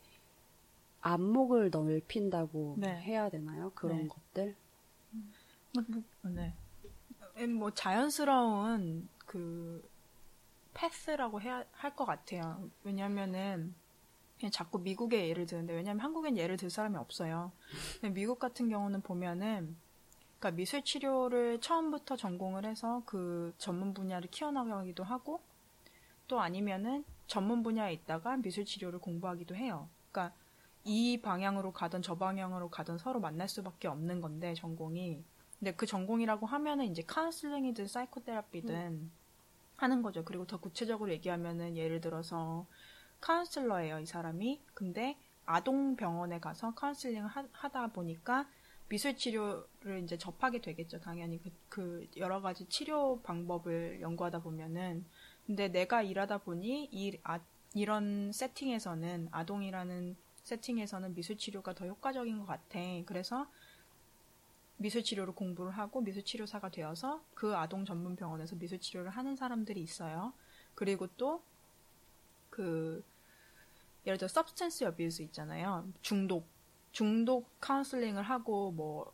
안목을 1.02 1.70
넓힌다고 1.72 2.76
네. 2.80 3.00
해야 3.02 3.30
되나요? 3.30 3.72
그런 3.76 4.04
네. 4.04 4.08
것들. 4.08 4.56
네. 6.24 6.54
음, 7.38 7.54
뭐 7.54 7.72
자연스러운 7.72 9.08
그 9.20 9.88
패스라고 10.74 11.42
해야 11.42 11.64
할 11.72 11.96
것 11.96 12.06
같아요. 12.06 12.70
왜냐면은 12.84 13.74
그냥 14.40 14.52
자꾸 14.52 14.80
미국의 14.80 15.30
예를 15.30 15.46
드는데 15.46 15.74
왜냐면 15.74 16.02
한국엔 16.02 16.38
예를 16.38 16.58
들 16.58 16.70
사람이 16.70 16.96
없어요. 16.98 17.52
미국 18.14 18.40
같은 18.40 18.70
경우는 18.70 19.02
보면은 19.02 19.76
그러니까 20.40 20.52
미술 20.58 20.84
치료를 20.84 21.62
처음부터 21.62 22.16
전공을 22.16 22.66
해서 22.66 23.02
그 23.06 23.54
전문 23.58 23.94
분야를 23.94 24.30
키워나가기도 24.30 25.04
하고 25.04 25.42
또 26.28 26.40
아니면은 26.40 27.04
전문 27.28 27.64
분야에 27.64 27.94
있다가 27.94 28.38
미술 28.38 28.66
치료를 28.66 29.00
공부하기도 29.00 29.56
해요. 29.56 29.90
그러니까 30.12 30.36
이 30.84 31.20
방향으로 31.22 31.74
가든 31.74 32.02
저 32.02 32.16
방향으로 32.16 32.70
가든 32.70 32.98
서로 32.98 33.20
만날 33.20 33.50
수밖에 33.50 33.88
없는 33.88 34.22
건데 34.22 34.54
전공이 34.54 35.24
근데 35.60 35.74
그 35.74 35.86
전공이라고 35.86 36.46
하면은 36.46 36.86
이제 36.86 37.04
카운슬링이든 37.04 37.88
psychotherapy든 37.88 39.12
하는 39.76 40.02
거죠. 40.02 40.24
그리고 40.24 40.46
더 40.46 40.60
구체적으로 40.60 41.12
얘기하면은 41.12 41.78
예를 41.78 42.00
들어서 42.02 42.66
카운슬러예요, 43.22 44.00
이 44.00 44.06
사람이. 44.06 44.62
근데 44.74 45.18
아동 45.46 45.96
병원에 45.96 46.40
가서 46.40 46.74
카운슬링을 46.76 47.28
하, 47.28 47.46
하다 47.52 47.88
보니까 47.88 48.48
미술 48.90 49.18
치료를 49.18 50.04
이제 50.04 50.18
접하게 50.18 50.62
되겠죠. 50.62 51.00
당연히 51.00 51.42
그, 51.42 51.52
그 51.70 52.08
여러 52.18 52.42
가지 52.42 52.68
치료 52.70 53.22
방법을 53.22 54.00
연구하다 54.02 54.40
보면은 54.40 55.06
근데 55.48 55.70
내가 55.70 56.04
일하다 56.04 56.40
보니 56.40 56.90
이 56.92 57.18
아, 57.24 57.40
이런 57.74 58.32
세팅에서는 58.32 59.30
아동이라는 59.32 60.16
세팅에서는 60.44 61.16
미술 61.16 61.38
치료가 61.38 61.74
더 61.74 61.88
효과적인 61.88 62.38
것 62.40 62.46
같아. 62.46 62.80
그래서 63.06 63.48
미술 64.78 65.04
치료를 65.04 65.34
공부를 65.34 65.72
하고 65.72 66.02
미술 66.02 66.24
치료사가 66.24 66.70
되어서 66.70 67.24
그 67.34 67.56
아동 67.56 67.84
전문 67.86 68.16
병원에서 68.16 68.56
미술 68.56 68.80
치료를 68.80 69.10
하는 69.10 69.36
사람들이 69.36 69.82
있어요. 69.82 70.34
그리고 70.76 71.08
또 71.18 71.42
그 72.58 73.04
예를 74.08 74.18
들어 74.18 74.28
substance 74.28 74.86
abuse 74.86 75.22
있잖아요. 75.24 75.88
중독 76.02 76.48
중독 76.92 77.48
카운슬링을 77.62 78.24
하고 78.24 78.72
뭐 78.72 79.14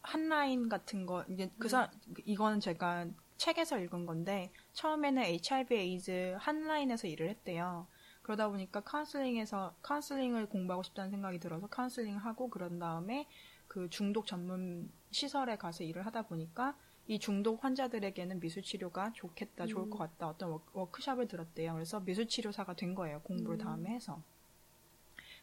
핫라인 0.00 0.70
같은 0.70 1.04
거 1.04 1.22
이제 1.28 1.50
그사 1.58 1.90
이거는 2.24 2.60
제가 2.60 3.06
책에서 3.38 3.78
읽은 3.78 4.04
건데 4.04 4.50
처음에는 4.74 5.22
HIV 5.22 5.76
에이즈 5.76 6.36
핫라인에서 6.40 7.06
일을 7.06 7.28
했대요. 7.30 7.86
그러다 8.22 8.48
보니까 8.48 8.80
카운슬링에서 8.80 9.74
카운슬링을 9.80 10.46
공부하고 10.50 10.82
싶다는 10.82 11.10
생각이 11.10 11.38
들어서 11.38 11.66
카운슬링을 11.68 12.18
하고 12.18 12.50
그런 12.50 12.78
다음에 12.78 13.26
그 13.68 13.88
중독 13.90 14.26
전문 14.26 14.90
시설에 15.10 15.56
가서 15.56 15.84
일을 15.84 16.04
하다 16.04 16.22
보니까 16.22 16.76
이 17.06 17.18
중독 17.18 17.64
환자들에게는 17.64 18.38
미술 18.40 18.62
치료가 18.62 19.12
좋겠다, 19.14 19.64
좋을 19.66 19.88
것 19.88 19.98
같다 19.98 20.28
어떤 20.28 20.50
워- 20.50 20.62
워크샵을 20.74 21.26
들었대요. 21.26 21.72
그래서 21.72 22.00
미술 22.00 22.28
치료사가 22.28 22.74
된 22.74 22.94
거예요. 22.94 23.22
공부를 23.22 23.56
다음에 23.64 23.90
해서. 23.90 24.20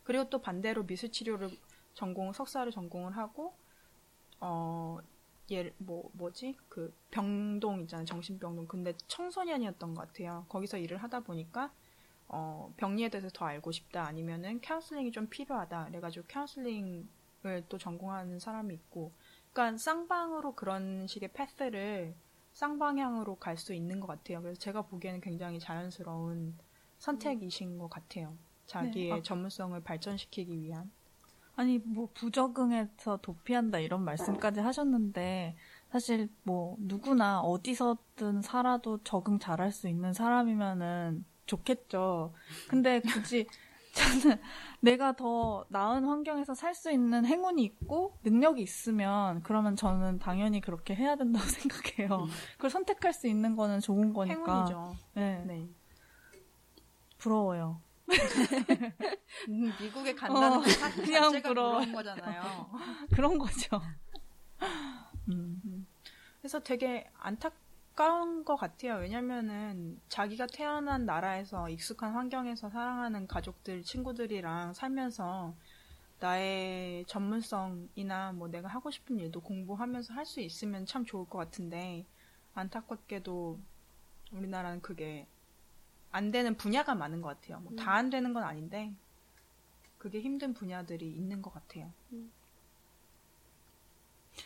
그리고 0.04 0.30
또 0.30 0.40
반대로 0.40 0.86
미술 0.86 1.12
치료를 1.12 1.50
전공 1.96 2.34
석사를 2.34 2.72
전공을 2.72 3.18
하고 3.18 3.56
어 4.40 5.00
예를 5.50 5.74
뭐 5.78 6.10
뭐지? 6.14 6.56
그 6.70 6.94
병동 7.12 7.82
있잖아요. 7.82 8.06
정신병동. 8.06 8.68
근데 8.68 8.94
청소년이었던 9.08 9.94
것 9.94 10.08
같아요. 10.08 10.46
거기서 10.50 10.78
일을 10.78 10.98
하다 10.98 11.22
보니까 11.22 11.72
어 12.28 12.74
병리에 12.78 13.10
대해서 13.10 13.30
더 13.34 13.46
알고 13.46 13.72
싶다. 13.72 14.04
아니면은 14.06 14.60
카운슬링이 14.62 15.12
좀 15.12 15.28
필요하다. 15.28 15.86
그래가지고 15.88 16.26
카운슬링을 16.30 17.66
또 17.70 17.78
전공하는 17.78 18.40
사람이 18.40 18.74
있고. 18.74 19.12
그러니까 19.54 19.78
쌍방으로 19.78 20.56
그런 20.56 21.08
식의 21.08 21.30
패스를 21.34 22.16
쌍방향으로 22.54 23.36
갈 23.36 23.58
수 23.58 23.74
있는 23.74 24.00
것 24.00 24.08
같아요. 24.08 24.42
그래서 24.42 24.60
제가 24.60 24.82
보기에는 24.84 25.22
굉장히 25.22 25.60
자연스러운 25.60 26.58
선택이신 27.00 27.78
것 27.78 27.90
같아요. 27.90 28.38
자기의 28.66 29.12
아. 29.12 29.22
전문성을 29.22 29.80
발전시키기 29.84 30.60
위한 30.62 30.92
아니 31.56 31.80
뭐 31.80 32.10
부적응해서 32.14 33.18
도피한다 33.22 33.80
이런 33.80 34.04
말씀까지 34.04 34.60
하셨는데 34.60 35.56
사실 35.90 36.30
뭐 36.44 36.76
누구나 36.80 37.40
어디서든 37.42 38.42
살아도 38.42 39.02
적응 39.04 39.40
잘할 39.40 39.72
수 39.72 39.88
있는 39.88 40.14
사람이면은 40.14 41.24
좋겠죠. 41.46 42.34
근데 42.68 43.00
굳이 43.00 43.48
저는 43.96 44.38
내가 44.82 45.14
더 45.16 45.64
나은 45.70 46.04
환경에서 46.04 46.54
살 46.54 46.76
수 46.76 46.92
있는 46.92 47.26
행운이 47.26 47.64
있고 47.64 48.18
능력이 48.24 48.62
있으면 48.62 49.42
그러면 49.44 49.78
저는 49.78 50.20
당연히 50.20 50.60
그렇게 50.60 50.94
해야 50.94 51.16
된다고 51.16 51.46
생각해요. 51.48 52.28
그걸 52.58 52.70
선택할 52.70 53.14
수 53.14 53.28
있는 53.28 53.56
거는 53.56 53.80
좋은 53.80 54.12
거니까. 54.12 54.36
행운이죠. 54.36 54.96
네, 55.14 55.44
네. 55.48 55.70
부러워요. 57.18 57.80
음, 59.50 59.74
미국에 59.82 60.14
간다는 60.14 60.58
어, 60.58 60.62
것 60.62 60.68
자- 60.70 60.92
그냥 60.92 61.24
자체가 61.24 61.50
부러워. 61.50 61.72
부러운 61.80 61.94
거잖아요. 61.94 62.70
그런 63.14 63.38
거죠. 63.38 63.82
음. 65.30 65.88
그래서 66.40 66.60
되게 66.60 67.10
안타까운 67.18 68.44
것 68.46 68.56
같아요. 68.56 68.96
왜냐면은 68.98 70.00
자기가 70.10 70.48
태어난 70.48 71.06
나라에서 71.06 71.70
익숙한 71.70 72.14
환경에서 72.14 72.70
사랑하는 72.70 73.28
가족들, 73.28 73.84
친구들이랑 73.84 74.74
살면서 74.74 75.54
나의 76.20 77.06
전문성이나 77.08 78.32
뭐 78.34 78.48
내가 78.48 78.68
하고 78.70 78.90
싶은 78.92 79.20
일도 79.20 79.42
공부하면서 79.42 80.14
할 80.14 80.26
수 80.26 80.40
있으면 80.40 80.86
참 80.86 81.06
좋을 81.06 81.28
것 81.28 81.38
같은데 81.38 82.06
안타깝게도 82.54 83.60
우리나라는 84.32 84.82
그게 84.82 85.28
안 86.16 86.32
되는 86.32 86.56
분야가 86.56 86.96
많은 86.96 87.22
것 87.22 87.28
같아요. 87.28 87.60
뭐 87.60 87.76
다안 87.76 88.10
되는 88.10 88.34
건 88.34 88.44
아닌데 88.44 88.94
그게 89.98 90.22
힘든 90.22 90.54
분야들이 90.54 91.12
있는 91.12 91.42
것 91.42 91.54
같아요. 91.54 91.92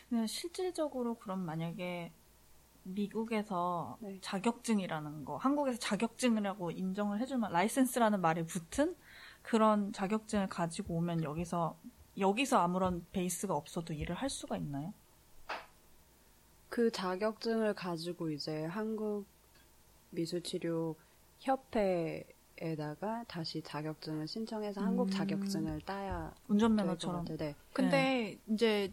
근데 0.08 0.26
실질적으로 0.26 1.14
그럼 1.14 1.40
만약에 1.46 2.10
미국에서 2.82 3.98
네. 4.00 4.18
자격증이라는 4.20 5.24
거, 5.24 5.36
한국에서 5.36 5.78
자격증이라고 5.78 6.72
인정을 6.72 7.20
해주면 7.20 7.52
라이센스라는 7.52 8.20
말이 8.20 8.44
붙은 8.44 8.96
그런 9.42 9.92
자격증을 9.92 10.48
가지고 10.48 10.94
오면 10.94 11.22
여기서 11.22 11.76
여기서 12.18 12.58
아무런 12.58 13.06
베이스가 13.12 13.54
없어도 13.54 13.92
일을 13.92 14.16
할 14.16 14.28
수가 14.28 14.56
있나요? 14.56 14.92
그 16.68 16.90
자격증을 16.90 17.74
가지고 17.74 18.30
이제 18.30 18.64
한국 18.64 19.26
미술치료 20.10 20.96
협회에다가 21.40 23.24
다시 23.26 23.62
자격증을 23.62 24.28
신청해서 24.28 24.80
한국 24.80 25.08
음. 25.08 25.10
자격증을 25.10 25.80
따야 25.82 26.32
운전면허처럼. 26.48 27.24
네. 27.36 27.54
근데 27.72 28.38
이제 28.48 28.92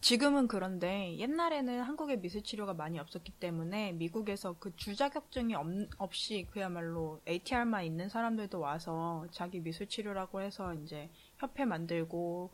지금은 0.00 0.48
그런데 0.48 1.16
옛날에는 1.16 1.80
한국에 1.82 2.16
미술치료가 2.16 2.74
많이 2.74 2.98
없었기 2.98 3.32
때문에 3.32 3.92
미국에서 3.92 4.54
그 4.58 4.76
주자격증이 4.76 5.54
없, 5.54 5.66
없이 5.96 6.46
그야말로 6.50 7.22
ATR만 7.26 7.84
있는 7.84 8.10
사람들도 8.10 8.60
와서 8.60 9.26
자기 9.30 9.60
미술치료라고 9.60 10.42
해서 10.42 10.74
이제 10.74 11.08
협회 11.38 11.64
만들고 11.64 12.50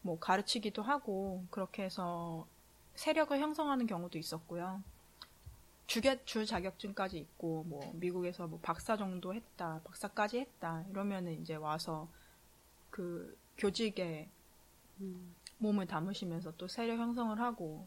뭐 0.00 0.18
가르치기도 0.18 0.82
하고 0.82 1.44
그렇게 1.50 1.82
해서 1.82 2.46
세력을 2.94 3.38
형성하는 3.38 3.86
경우도 3.86 4.16
있었고요. 4.16 4.82
주계, 5.86 6.22
주 6.24 6.44
자격증까지 6.44 7.18
있고 7.18 7.64
뭐 7.68 7.92
미국에서 7.94 8.46
뭐 8.46 8.58
박사 8.60 8.96
정도 8.96 9.34
했다, 9.34 9.80
박사까지 9.84 10.40
했다 10.40 10.84
이러면은 10.90 11.40
이제 11.40 11.54
와서 11.54 12.08
그 12.90 13.38
교직에 13.56 14.28
몸을 15.58 15.86
담으시면서 15.86 16.52
또 16.56 16.66
세력 16.68 16.98
형성을 16.98 17.38
하고 17.40 17.86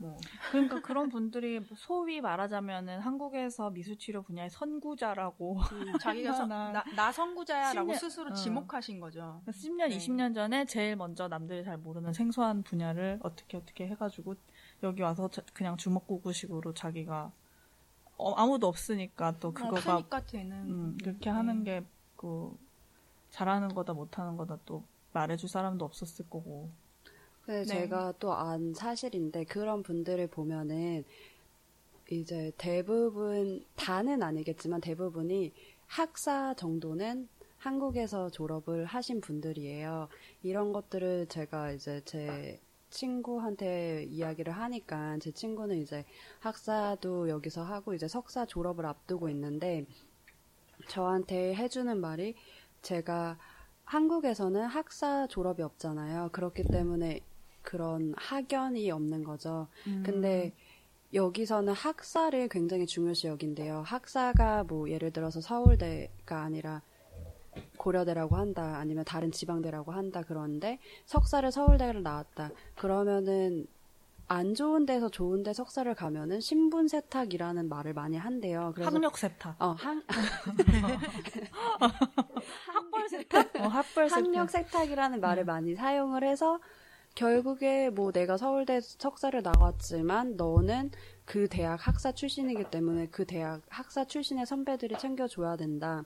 뭐 0.00 0.16
그러니까 0.52 0.80
그런 0.80 1.08
분들이 1.08 1.60
소위 1.74 2.20
말하자면은 2.20 3.00
한국에서 3.00 3.70
미술치료 3.70 4.22
분야의 4.22 4.48
선구자라고 4.50 5.58
자기가 6.00 6.32
선- 6.34 6.42
얼마나 6.52 6.84
나, 6.84 6.84
나 6.94 7.10
선구자야라고 7.12 7.92
10년 7.92 7.98
스스로 7.98 8.30
어. 8.30 8.32
지목하신 8.34 9.00
거죠. 9.00 9.42
10년, 9.48 9.88
네. 9.88 9.96
20년 9.96 10.34
전에 10.34 10.66
제일 10.66 10.94
먼저 10.94 11.26
남들이 11.26 11.64
잘 11.64 11.78
모르는 11.78 12.12
생소한 12.12 12.62
분야를 12.62 13.18
어떻게 13.22 13.56
어떻게 13.56 13.88
해가지고 13.88 14.36
여기 14.82 15.02
와서 15.02 15.28
자- 15.28 15.42
그냥 15.52 15.76
주먹구구식으로 15.76 16.74
자기가 16.74 17.32
어, 18.16 18.32
아무도 18.34 18.66
없으니까 18.66 19.38
또 19.38 19.52
그거가 19.52 19.94
하니까 19.96 20.24
되는 20.26 20.52
음, 20.70 20.98
그렇게 21.00 21.26
네. 21.26 21.30
하는 21.30 21.64
게 21.64 21.84
그 22.16 22.52
잘하는 23.30 23.68
거다 23.68 23.92
못하는 23.92 24.36
거다 24.36 24.58
또 24.66 24.82
말해줄 25.12 25.48
사람도 25.48 25.84
없었을 25.84 26.28
거고 26.28 26.68
근데 27.46 27.60
네. 27.60 27.64
제가 27.64 28.14
또 28.18 28.32
안 28.32 28.74
사실인데 28.74 29.44
그런 29.44 29.84
분들을 29.84 30.26
보면은 30.26 31.04
이제 32.10 32.50
대부분 32.58 33.64
다는 33.76 34.22
아니겠지만 34.24 34.80
대부분이 34.80 35.52
학사 35.86 36.54
정도는 36.54 37.28
한국에서 37.58 38.30
졸업을 38.30 38.84
하신 38.84 39.20
분들이에요. 39.20 40.08
이런 40.42 40.72
것들을 40.72 41.26
제가 41.28 41.70
이제 41.72 42.00
제 42.04 42.60
친구한테 42.90 44.06
이야기를 44.08 44.52
하니까 44.52 45.18
제 45.18 45.30
친구는 45.30 45.76
이제 45.78 46.04
학사도 46.40 47.28
여기서 47.28 47.62
하고 47.62 47.94
이제 47.94 48.08
석사 48.08 48.46
졸업을 48.46 48.86
앞두고 48.86 49.28
있는데 49.30 49.84
저한테 50.88 51.54
해주는 51.54 52.00
말이 52.00 52.34
제가 52.82 53.38
한국에서는 53.84 54.64
학사 54.66 55.26
졸업이 55.26 55.62
없잖아요. 55.62 56.30
그렇기 56.32 56.64
때문에 56.64 57.20
그런 57.62 58.14
학연이 58.16 58.90
없는 58.90 59.24
거죠. 59.24 59.68
근데 60.04 60.52
여기서는 61.14 61.72
학사를 61.72 62.48
굉장히 62.48 62.86
중요시 62.86 63.28
여긴대요. 63.28 63.82
학사가 63.86 64.64
뭐 64.64 64.90
예를 64.90 65.10
들어서 65.10 65.40
서울대가 65.40 66.42
아니라 66.42 66.82
고려대라고 67.78 68.36
한다 68.36 68.76
아니면 68.78 69.04
다른 69.04 69.30
지방대라고 69.32 69.92
한다 69.92 70.22
그런데 70.26 70.78
석사를 71.06 71.50
서울대를 71.50 72.02
나왔다 72.02 72.50
그러면은 72.76 73.66
안 74.30 74.54
좋은 74.54 74.84
데서 74.84 75.08
좋은 75.08 75.42
데 75.42 75.54
석사를 75.54 75.92
가면은 75.94 76.40
신분 76.40 76.86
세탁이라는 76.86 77.66
말을 77.70 77.94
많이 77.94 78.18
한대요. 78.18 78.72
그래서 78.74 78.90
학력 78.90 79.16
세탁, 79.16 79.56
어, 79.58 79.68
학, 79.78 79.96
학벌 82.66 83.08
세탁, 83.08 83.56
어, 83.56 83.68
학벌 83.68 84.10
세탁. 84.10 84.24
학력 84.24 84.50
세탁이라는 84.50 85.20
말을 85.20 85.46
많이 85.46 85.74
사용을 85.74 86.24
해서 86.24 86.60
결국에 87.14 87.88
뭐 87.88 88.12
내가 88.12 88.36
서울대 88.36 88.80
석사를 88.82 89.42
나왔지만 89.42 90.36
너는 90.36 90.90
그 91.24 91.48
대학 91.48 91.86
학사 91.86 92.12
출신이기 92.12 92.64
때문에 92.70 93.08
그 93.08 93.24
대학 93.24 93.62
학사 93.68 94.04
출신의 94.04 94.44
선배들이 94.44 94.98
챙겨줘야 94.98 95.56
된다. 95.56 96.04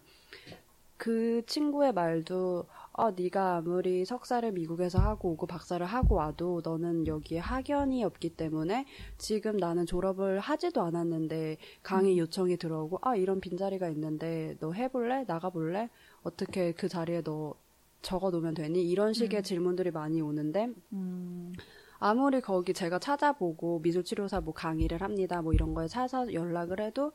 그 1.02 1.42
친구의 1.46 1.92
말도 1.94 2.64
어 2.92 3.10
네가 3.10 3.56
아무리 3.56 4.04
석사를 4.04 4.52
미국에서 4.52 5.00
하고 5.00 5.32
오고 5.32 5.48
박사를 5.48 5.84
하고 5.84 6.14
와도 6.14 6.60
너는 6.62 7.08
여기에 7.08 7.40
학연이 7.40 8.04
없기 8.04 8.36
때문에 8.36 8.86
지금 9.18 9.56
나는 9.56 9.84
졸업을 9.84 10.38
하지도 10.38 10.80
않았는데 10.82 11.56
강의 11.82 12.16
요청이 12.18 12.56
들어오고 12.56 13.00
아 13.02 13.16
이런 13.16 13.40
빈자리가 13.40 13.88
있는데 13.88 14.56
너 14.60 14.70
해볼래? 14.70 15.24
나가볼래? 15.26 15.90
어떻게 16.22 16.70
그 16.70 16.88
자리에 16.88 17.22
너 17.22 17.56
적어 18.02 18.30
놓으면 18.30 18.54
되니? 18.54 18.88
이런 18.88 19.12
식의 19.12 19.42
질문들이 19.42 19.90
많이 19.90 20.20
오는데 20.20 20.68
음, 20.92 21.52
아무리 21.98 22.40
거기 22.40 22.72
제가 22.74 23.00
찾아보고 23.00 23.80
미술치료사 23.80 24.40
뭐 24.42 24.54
강의를 24.54 25.02
합니다 25.02 25.42
뭐 25.42 25.52
이런 25.52 25.74
거에 25.74 25.88
찾아 25.88 26.32
연락을 26.32 26.80
해도 26.80 27.10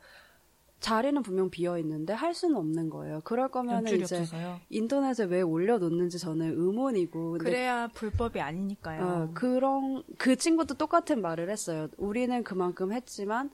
자리는 0.80 1.22
분명 1.24 1.50
비어 1.50 1.78
있는데 1.80 2.14
할 2.14 2.34
수는 2.34 2.56
없는 2.56 2.90
거예요. 2.90 3.22
그럴 3.24 3.50
거면 3.50 3.88
이제 3.88 4.16
없어서요. 4.18 4.60
인터넷에 4.70 5.24
왜 5.26 5.42
올려놓는지 5.42 6.20
저는 6.20 6.54
의문이고 6.58 7.40
그래야 7.40 7.88
불법이 7.88 8.40
아니니까요. 8.40 9.04
어, 9.06 9.30
그런 9.34 10.04
그 10.18 10.36
친구도 10.36 10.76
똑같은 10.76 11.22
말을 11.22 11.50
했어요. 11.50 11.88
우리는 11.98 12.44
그만큼 12.44 12.94
했지만 12.94 13.50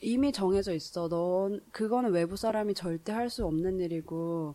이미 0.00 0.32
정해져 0.32 0.72
있어. 0.74 1.08
넌 1.08 1.60
그거는 1.72 2.10
외부 2.12 2.36
사람이 2.36 2.74
절대 2.74 3.12
할 3.12 3.30
수 3.30 3.46
없는 3.46 3.80
일이고 3.80 4.54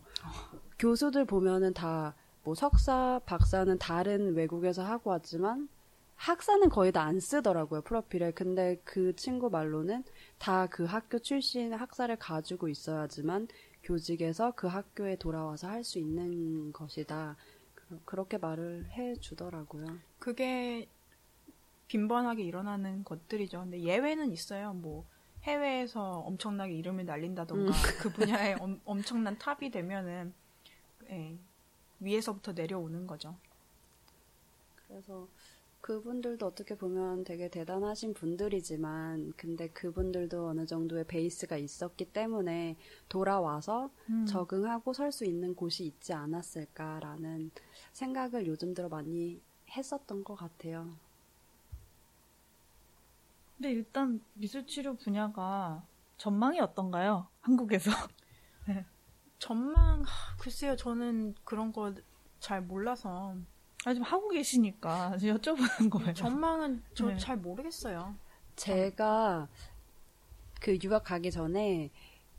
교수들 0.78 1.24
보면은 1.24 1.72
다 1.74 2.14
뭐 2.46 2.54
석사, 2.54 3.20
박사는 3.26 3.76
다른 3.78 4.36
외국에서 4.36 4.84
하고 4.84 5.10
왔지만 5.10 5.68
학사는 6.16 6.68
거의 6.70 6.92
다 6.92 7.02
안 7.02 7.20
쓰더라고요 7.20 7.82
프로필에. 7.82 8.32
근데 8.32 8.80
그 8.84 9.14
친구 9.16 9.50
말로는 9.50 10.02
다 10.38 10.66
그 10.70 10.84
학교 10.84 11.18
출신 11.18 11.72
학사를 11.72 12.14
가지고 12.16 12.68
있어야지만 12.68 13.48
교직에서 13.82 14.52
그 14.56 14.66
학교에 14.66 15.16
돌아와서 15.16 15.68
할 15.68 15.84
수 15.84 15.98
있는 15.98 16.72
것이다. 16.72 17.36
그- 17.74 18.00
그렇게 18.04 18.38
말을 18.38 18.86
해 18.92 19.14
주더라고요. 19.16 19.86
그게 20.18 20.88
빈번하게 21.88 22.42
일어나는 22.42 23.04
것들이죠. 23.04 23.60
근데 23.60 23.80
예외는 23.80 24.32
있어요. 24.32 24.72
뭐 24.72 25.06
해외에서 25.44 26.02
엄청나게 26.20 26.74
이름을 26.74 27.04
날린다던가 27.04 27.72
그 28.00 28.10
분야에 28.10 28.54
엄, 28.60 28.80
엄청난 28.84 29.38
탑이 29.38 29.70
되면은 29.70 30.34
예, 31.10 31.38
위에서부터 32.00 32.52
내려오는 32.52 33.06
거죠. 33.06 33.36
그래서 34.88 35.28
그분들도 35.86 36.44
어떻게 36.44 36.74
보면 36.74 37.22
되게 37.22 37.48
대단하신 37.48 38.12
분들이지만 38.14 39.34
근데 39.36 39.68
그분들도 39.68 40.48
어느 40.48 40.66
정도의 40.66 41.04
베이스가 41.04 41.56
있었기 41.58 42.06
때문에 42.06 42.76
돌아와서 43.08 43.90
음. 44.10 44.26
적응하고 44.26 44.92
설 44.92 45.12
수 45.12 45.24
있는 45.24 45.54
곳이 45.54 45.84
있지 45.86 46.12
않았을까라는 46.12 47.52
생각을 47.92 48.48
요즘 48.48 48.74
들어 48.74 48.88
많이 48.88 49.40
했었던 49.70 50.24
것 50.24 50.34
같아요. 50.34 50.90
근데 53.56 53.70
일단 53.70 54.20
미술치료 54.34 54.96
분야가 54.96 55.86
전망이 56.16 56.58
어떤가요? 56.58 57.28
한국에서? 57.42 57.92
전망 59.38 60.02
하, 60.02 60.36
글쎄요. 60.40 60.74
저는 60.74 61.36
그런 61.44 61.72
거 61.72 61.94
잘 62.40 62.60
몰라서 62.62 63.34
아, 63.86 63.94
지금 63.94 64.02
하고 64.04 64.28
계시니까 64.30 65.16
지금 65.16 65.36
여쭤보는 65.36 65.88
거예요. 65.90 66.12
전망은 66.12 66.82
저 66.94 67.06
네. 67.06 67.16
잘 67.18 67.36
모르겠어요. 67.36 68.16
제가 68.56 69.46
그 70.60 70.76
유학 70.82 71.04
가기 71.04 71.30
전에 71.30 71.92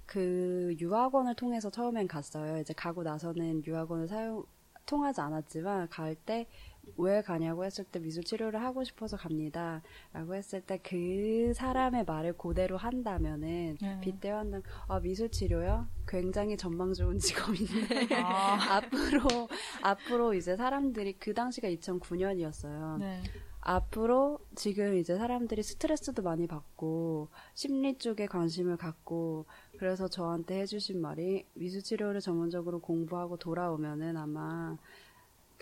그 0.05 0.75
유학원을 0.77 1.35
통해서 1.35 1.69
처음엔 1.69 2.09
갔어요. 2.09 2.59
이제 2.59 2.73
가고 2.73 3.01
나서는 3.01 3.63
유학원을 3.65 4.09
사용 4.09 4.45
통하지 4.85 5.21
않았지만 5.21 5.87
갈 5.87 6.15
때 6.15 6.47
왜 6.97 7.21
가냐고 7.21 7.65
했을 7.65 7.83
때 7.83 7.99
미술 7.99 8.23
치료를 8.23 8.61
하고 8.61 8.83
싶어서 8.83 9.17
갑니다. 9.17 9.81
라고 10.13 10.35
했을 10.35 10.61
때 10.61 10.77
그 10.83 11.53
사람의 11.53 12.05
말을 12.05 12.37
그대로 12.37 12.77
한다면은 12.77 13.77
네. 13.81 13.99
빗대어 14.01 14.37
한다면 14.37 14.63
아 14.87 14.99
미술 14.99 15.29
치료요? 15.29 15.87
굉장히 16.07 16.55
전망 16.55 16.93
좋은 16.93 17.17
직업인데 17.19 18.15
아, 18.15 18.57
앞으로 18.77 19.49
앞으로 19.81 20.33
이제 20.33 20.55
사람들이 20.55 21.13
그 21.19 21.33
당시가 21.33 21.67
2009년이었어요. 21.69 22.99
네. 22.99 23.21
앞으로 23.59 24.39
지금 24.55 24.95
이제 24.97 25.17
사람들이 25.17 25.61
스트레스도 25.61 26.21
많이 26.21 26.47
받고 26.47 27.27
심리 27.53 27.97
쪽에 27.97 28.25
관심을 28.25 28.77
갖고 28.77 29.45
그래서 29.77 30.07
저한테 30.07 30.61
해주신 30.61 31.01
말이 31.01 31.45
미술 31.53 31.83
치료를 31.83 32.21
전문적으로 32.21 32.79
공부하고 32.79 33.35
돌아오면은 33.37 34.15
아마 34.15 34.77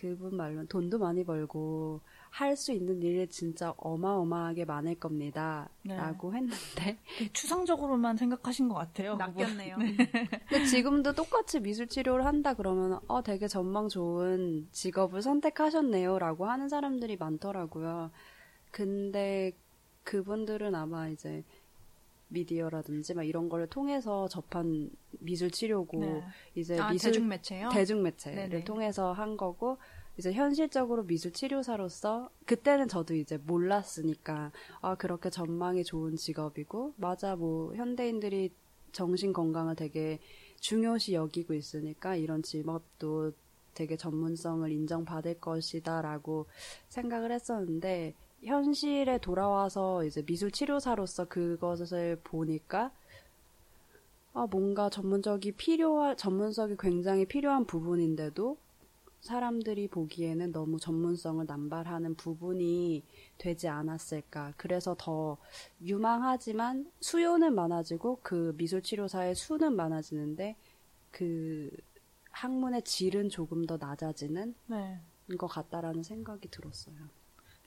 그분 0.06 0.36
말로 0.38 0.65
돈도 0.68 1.00
많이 1.00 1.24
벌고 1.24 2.00
할 2.30 2.56
수 2.56 2.72
있는 2.72 3.02
일이 3.02 3.28
진짜 3.28 3.74
어마어마하게 3.78 4.65
많을 4.65 4.96
겁니다. 4.96 5.68
네. 5.84 5.96
라고 5.96 6.34
했는데 6.34 7.00
추상적으로만 7.34 8.18
생각하신 8.18 8.68
것 8.70 8.76
같아요. 8.76 9.15
낚였네요. 9.15 9.78
근데 9.78 10.65
지금도 10.65 11.13
똑같이 11.13 11.60
미술 11.60 11.88
치료를 11.88 12.26
한다 12.26 12.54
그러면 12.54 13.00
어 13.08 13.24
되게 13.24 13.48
전망 13.48 13.89
좋은 13.89 14.68
직업을 14.72 15.22
선택하셨네요라고 15.22 16.46
하는 16.46 16.70
사람들이 16.70 17.18
많더라고요. 17.18 18.12
근데 18.72 19.54
그분들은 20.04 20.76
아마 20.76 21.08
이제 21.10 21.44
미디어라든지 22.28 23.13
막 23.13 23.24
이런 23.24 23.50
거를 23.50 23.68
통해서 23.68 24.28
접한 24.28 24.89
미술 25.20 25.52
치료고 25.52 26.00
네. 26.00 26.24
이제 26.56 26.80
아, 26.80 26.91
미술 26.91 27.12
대중매체요? 27.12 27.70
대중매체를 27.70 28.50
네네. 28.50 28.63
통해서 28.65 29.13
한 29.13 29.38
거고 29.38 29.78
이제 30.17 30.32
현실적으로 30.32 31.04
미술 31.04 31.32
치료사로서 31.32 32.30
그때는 32.45 32.88
저도 32.88 33.15
이제 33.15 33.38
몰랐으니까 33.38 34.51
아 34.82 34.95
그렇게 34.95 35.30
전망이 35.30 35.84
좋은 35.84 36.15
직업이고 36.15 36.93
맞아 36.97 37.36
뭐 37.36 37.75
현대인들이 37.75 38.51
정신 38.91 39.34
건강을 39.34 39.75
되게 39.75 40.19
중요시 40.62 41.13
여기고 41.13 41.54
있으니까 41.54 42.15
이런 42.15 42.41
직업도 42.43 43.34
되게 43.73 43.97
전문성을 43.97 44.71
인정받을 44.71 45.41
것이다라고 45.41 46.45
생각을 46.88 47.34
했었는데 47.34 48.15
현실에 48.43 49.17
돌아와서 49.17 50.06
이제 50.06 50.23
미술 50.23 50.49
치료사로서 50.49 51.25
그것을 51.25 52.21
보니까 52.23 52.91
아 54.34 54.47
뭔가 54.49 54.89
전문적이 54.89 55.54
필요한 55.54 56.15
전문성이 56.15 56.75
굉장히 56.80 57.25
필요한 57.25 57.65
부분인데도 57.65 58.58
사람들이 59.25 59.88
보기에는 59.88 60.51
너무 60.51 60.79
전문성을 60.79 61.43
남발하는 61.47 62.13
부분이 62.15 63.03
되지 63.39 63.67
않았을까. 63.67 64.53
그래서 64.55 64.95
더 64.97 65.38
유망하지만 65.81 66.91
수요는 67.01 67.55
많아지고 67.55 68.19
그 68.21 68.53
미술 68.55 68.83
치료사의 68.83 69.33
수는 69.33 69.75
많아지는데 69.75 70.55
그 71.09 71.71
학문의 72.29 72.83
질은 72.83 73.29
조금 73.29 73.65
더 73.65 73.77
낮아지는 73.77 74.53
네. 74.67 75.01
것 75.39 75.47
같다라는 75.47 76.03
생각이 76.03 76.49
들었어요. 76.49 76.95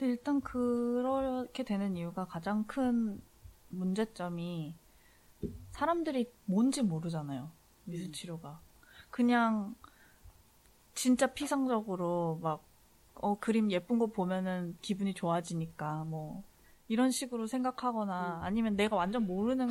일단 0.01 0.41
그렇게 0.41 1.65
되는 1.65 1.97
이유가 1.97 2.25
가장 2.27 2.65
큰 2.69 3.21
문제점이 3.71 4.77
사람들이 5.73 6.31
뭔지 6.45 6.83
모르잖아요. 6.83 7.51
미술 7.85 8.13
치료가. 8.13 8.61
그냥 9.11 9.75
진짜 10.99 11.29
피상적으로 11.29 12.41
막 12.43 12.65
어, 13.15 13.39
그림 13.39 13.71
예쁜 13.71 14.01
거 14.01 14.09
보면은 14.09 14.77
기분이 14.83 15.15
좋아지니까 15.15 16.03
뭐 16.05 16.43
이런 16.89 17.13
식으로 17.13 17.47
생각하거나 17.47 18.41
아니면 18.43 18.75
내가 18.75 18.97
완전 18.97 19.25
모르는 19.25 19.69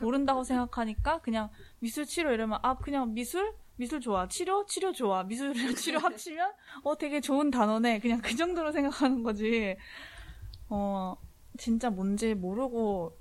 모른다고 0.00 0.42
생각하니까 0.42 1.20
그냥 1.20 1.50
미술 1.78 2.04
치료 2.04 2.32
이러면 2.32 2.58
아 2.62 2.76
그냥 2.76 3.14
미술? 3.14 3.54
미술 3.76 4.00
좋아. 4.00 4.26
치료? 4.26 4.66
치료 4.66 4.92
좋아. 4.92 5.22
미술 5.22 5.52
치료 5.78 6.00
합치면 6.00 6.52
어 6.82 6.96
되게 6.96 7.20
좋은 7.20 7.52
단어네. 7.52 8.00
그냥 8.00 8.20
그 8.20 8.34
정도로 8.34 8.72
생각하는 8.72 9.22
거지. 9.22 9.76
어 10.68 11.16
진짜 11.58 11.90
뭔지 11.90 12.34
모르고 12.34 13.16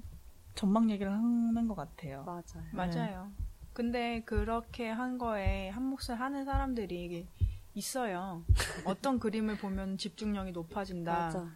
전망 0.55 0.89
얘기를 0.89 1.11
하는 1.11 1.67
것 1.67 1.75
같아요. 1.75 2.23
맞아요. 2.23 2.43
맞아요. 2.71 3.31
근데 3.73 4.21
그렇게 4.25 4.87
한 4.89 5.17
거에 5.17 5.69
한 5.69 5.83
몫을 5.83 6.19
하는 6.19 6.45
사람들이 6.45 7.27
있어요. 7.73 8.43
어떤 8.85 9.19
그림을 9.19 9.57
보면 9.57 9.97
집중력이 9.97 10.51
높아진다. 10.51 11.11
맞아. 11.13 11.47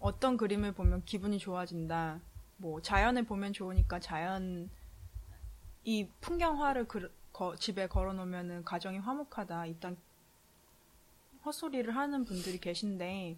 어떤 0.00 0.36
그림을 0.36 0.72
보면 0.72 1.04
기분이 1.04 1.38
좋아진다. 1.38 2.20
뭐 2.56 2.80
자연을 2.80 3.24
보면 3.24 3.52
좋으니까 3.52 4.00
자연 4.00 4.70
이 5.84 6.08
풍경화를 6.20 6.88
그- 6.88 7.12
거- 7.32 7.56
집에 7.56 7.88
걸어놓으면은 7.88 8.64
가정이 8.64 8.98
화목하다. 8.98 9.66
일단 9.66 9.96
헛소리를 11.44 11.94
하는 11.94 12.24
분들이 12.24 12.58
계신데 12.58 13.36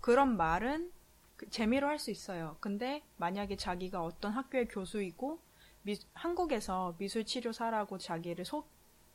그런 0.00 0.36
말은 0.36 0.90
그 1.36 1.48
재미로 1.48 1.86
할 1.86 1.98
수 1.98 2.10
있어요. 2.10 2.56
근데 2.60 3.02
만약에 3.16 3.56
자기가 3.56 4.02
어떤 4.02 4.32
학교의 4.32 4.68
교수이고 4.68 5.38
미- 5.86 6.00
한국에서 6.14 6.96
미술치료사라고 6.98 7.98
자기를 7.98 8.44
소, 8.44 8.64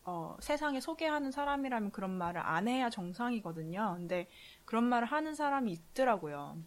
어, 0.05 0.37
세상에 0.39 0.79
소개하는 0.79 1.29
사람이라면 1.31 1.91
그런 1.91 2.11
말을 2.11 2.39
안 2.41 2.69
해야 2.69 2.89
정상이거든요. 2.89 3.95
근데 3.97 4.29
그런 4.63 4.85
말을 4.85 5.05
하는 5.05 5.35
사람이 5.35 5.69
있더라고요. 5.71 6.57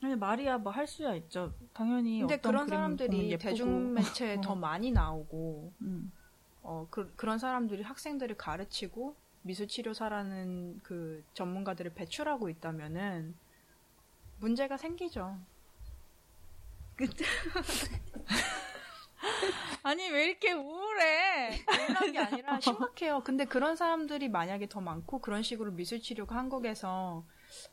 근데 0.00 0.16
말이야 0.16 0.58
뭐 0.58 0.72
할 0.72 0.86
수야 0.86 1.14
있죠. 1.16 1.52
당연히 1.72 2.20
근데 2.20 2.36
그런 2.38 2.66
사람들이 2.68 3.30
예쁘고. 3.32 3.38
대중 3.50 3.94
매체에 3.94 4.36
어. 4.36 4.40
더 4.42 4.54
많이 4.54 4.90
나오고 4.92 5.72
음. 5.82 6.12
어, 6.62 6.86
그, 6.90 7.12
그런 7.16 7.38
사람들이 7.38 7.82
학생들을 7.82 8.36
가르치고 8.36 9.16
미술치료사라는 9.42 10.80
그 10.84 11.24
전문가들을 11.34 11.94
배출하고 11.94 12.48
있다면은 12.48 13.34
문제가 14.38 14.76
생기죠. 14.76 15.36
아니 19.84 20.08
왜 20.10 20.26
이렇게 20.26 20.52
우울해? 20.52 21.58
우울한 21.68 22.12
게 22.12 22.18
아니라 22.18 22.60
심각해요. 22.60 23.20
근데 23.24 23.44
그런 23.44 23.76
사람들이 23.76 24.28
만약에 24.28 24.68
더 24.68 24.80
많고 24.80 25.20
그런 25.20 25.42
식으로 25.42 25.72
미술 25.72 26.00
치료가 26.00 26.36
한국에서 26.36 27.24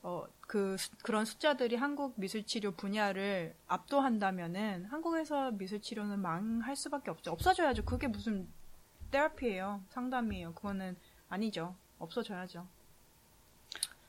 어, 0.02 0.24
그 0.42 0.76
수- 0.78 0.92
그런 1.04 1.26
숫자들이 1.26 1.76
한국 1.76 2.14
미술 2.18 2.44
치료 2.46 2.72
분야를 2.72 3.56
압도한다면은 3.68 4.86
한국에서 4.86 5.52
미술 5.52 5.82
치료는 5.82 6.20
망할 6.20 6.76
수밖에 6.76 7.12
없죠. 7.12 7.32
없어져야죠. 7.32 7.86
그게 7.86 8.08
무슨 8.08 8.48
테라피예요. 9.12 9.84
상담이에요. 9.90 10.54
그거는 10.54 10.98
아니죠. 11.30 11.76
없어져야죠. 12.00 12.68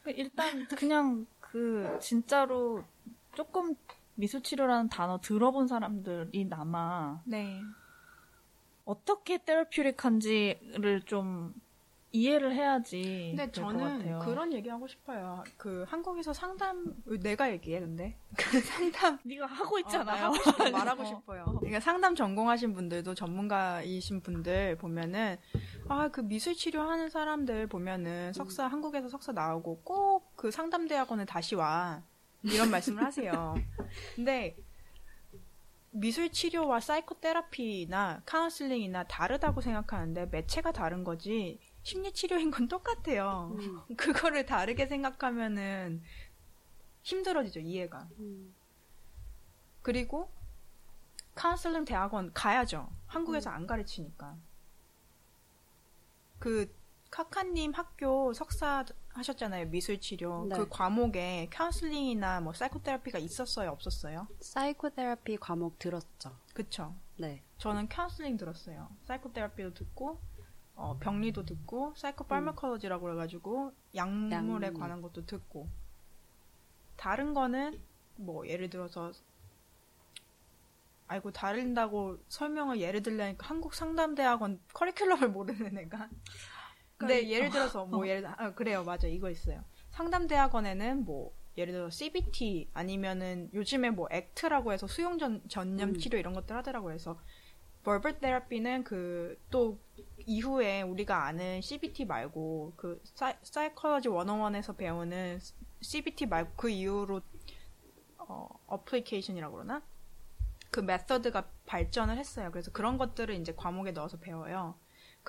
일단 0.07 0.67
그냥 0.69 1.27
그 1.41 1.99
진짜로 2.01 2.83
조금 3.35 3.77
미술 4.15 4.43
치료라는 4.43 4.89
단어 4.89 5.21
들어본 5.21 5.67
사람들이 5.69 6.45
남아 6.47 7.23
네. 7.27 7.61
어떻게 8.85 9.39
테라퓨릭한지를 9.45 11.03
좀 11.07 11.55
이해를 12.13 12.53
해야지 12.53 13.35
근데 13.37 13.53
저는. 13.53 14.19
그런 14.19 14.53
얘기 14.53 14.69
하고 14.69 14.89
싶어요. 14.89 15.45
그 15.57 15.85
한국에서 15.87 16.33
상담 16.33 16.97
내가 17.23 17.53
얘기해 17.53 17.79
근데 17.79 18.17
그 18.37 18.59
상담 18.61 19.17
네가 19.23 19.47
하고 19.47 19.77
어, 19.77 19.79
있잖아요. 19.79 20.17
나 20.17 20.25
하고 20.25 20.35
싶어, 20.35 20.71
말하고 20.73 21.03
어. 21.03 21.05
싶어요. 21.05 21.45
그러니까 21.61 21.79
상담 21.79 22.17
전공하신 22.17 22.75
분들도 22.75 23.15
전문가이신 23.15 24.23
분들 24.23 24.77
보면은 24.79 25.37
아 25.89 26.09
그 26.09 26.23
미술 26.23 26.55
치료하는 26.55 27.11
사람들 27.11 27.69
보면은 27.69 28.33
석사 28.33 28.67
한국에서 28.67 29.09
석사 29.09 29.31
나오고 29.33 29.83
꼭 29.85 30.35
그 30.35 30.51
상담 30.51 30.89
대학원에 30.89 31.27
다시 31.27 31.55
와 31.55 32.03
이런 32.43 32.71
말씀을 32.71 33.03
하세요. 33.03 33.55
근데 34.15 34.57
미술 35.93 36.31
치료와 36.31 36.81
psychotherapy나 36.81 38.23
카운슬링이나 38.25 39.05
다르다고 39.05 39.61
생각하는데 39.61 40.27
매체가 40.27 40.73
다른 40.73 41.03
거지 41.03 41.59
심리 41.83 42.13
치료인 42.13 42.51
건 42.51 42.69
똑같아요. 42.69 43.57
음. 43.59 43.97
그거를 43.97 44.47
다르게 44.47 44.87
생각하면은 44.87 46.03
힘들어지죠 47.03 47.61
이해가. 47.61 48.09
음. 48.19 48.55
그리고 49.83 50.31
카운슬링 51.35 51.85
대학원 51.85 52.33
가야죠. 52.33 52.91
한국에서 53.07 53.51
안 53.51 53.67
가르치니까. 53.67 54.37
그 56.39 56.73
카카님 57.11 57.73
학교 57.73 58.33
석사 58.33 58.85
하셨잖아요. 59.09 59.67
미술 59.71 60.01
치료. 60.01 60.47
네. 60.47 60.57
그 60.57 60.69
과목에 60.69 61.49
카운슬링이나 61.51 62.41
뭐 62.41 62.53
psychotherapy가 62.53 63.19
있었어요, 63.19 63.71
없었어요? 63.71 64.29
psychotherapy 64.41 65.37
과목 65.39 65.79
들었죠. 65.79 66.37
그쵸. 66.55 66.95
네. 67.17 67.43
저는 67.59 67.89
카운슬링 67.89 68.37
들었어요. 68.37 68.89
psychotherapy도 69.03 69.75
듣고 69.75 70.21
어, 70.77 70.97
병리도 70.99 71.45
듣고 71.45 71.95
psychopharmacology라고 71.97 73.03
그래가지고 73.05 73.73
약물에 73.95 74.37
약물. 74.69 74.75
관한 74.75 75.03
것도 75.03 75.27
듣고 75.27 75.69
다른 76.97 77.35
거는 77.35 77.83
뭐 78.17 78.47
예를 78.47 78.71
들어서 78.71 79.13
아이고 81.09 81.33
다른다고 81.33 82.19
설명을 82.29 82.81
예를 82.81 83.03
들려니까 83.03 83.49
한국 83.49 83.75
상담대학원 83.75 84.61
커리큘럼을 84.73 85.27
모르는 85.29 85.77
애가 85.77 86.09
근데 87.01 87.29
예를 87.29 87.51
들어서 87.51 87.85
뭐 87.87 88.07
예를 88.09 88.27
아, 88.27 88.55
그래요 88.55 88.85
맞아 88.85 89.09
이거 89.09 89.31
있어요 89.31 89.63
상담 89.91 90.27
대학원에는 90.27 91.05
뭐 91.05 91.33
예를 91.57 91.73
들어 91.73 91.91
CBT 91.91 92.71
아니면은 92.73 93.51
요즘에 93.53 93.91
뭐 93.91 94.07
액트라고 94.11 94.73
해서 94.73 94.87
수용 94.87 95.19
전, 95.19 95.43
전염 95.49 95.91
음. 95.91 95.99
치료 95.99 96.19
이런 96.19 96.33
것들 96.35 96.55
하더라고요 96.57 96.91
그래서 96.91 97.19
버벌 97.83 98.21
테라피는 98.21 98.85
그 98.85 99.37
또 99.51 99.79
이후에 100.27 100.83
우리가 100.83 101.25
아는 101.27 101.61
CBT 101.61 102.05
말고 102.05 102.75
그 102.77 103.01
사이, 103.05 103.35
사이콜로지 103.43 104.09
101에서 104.09 104.77
배우는 104.77 105.41
CBT 105.81 106.27
말고 106.27 106.53
그 106.57 106.69
이후로 106.69 107.21
어, 108.19 108.49
application이라고 108.67 109.57
그러나? 109.57 109.83
그 110.71 110.81
method가 110.81 111.49
발전을 111.67 112.17
했어요. 112.17 112.51
그래서 112.53 112.71
그런 112.71 112.97
것들을 112.97 113.35
이제 113.35 113.53
과목에 113.57 113.91
넣어서 113.91 114.19
배워요. 114.19 114.79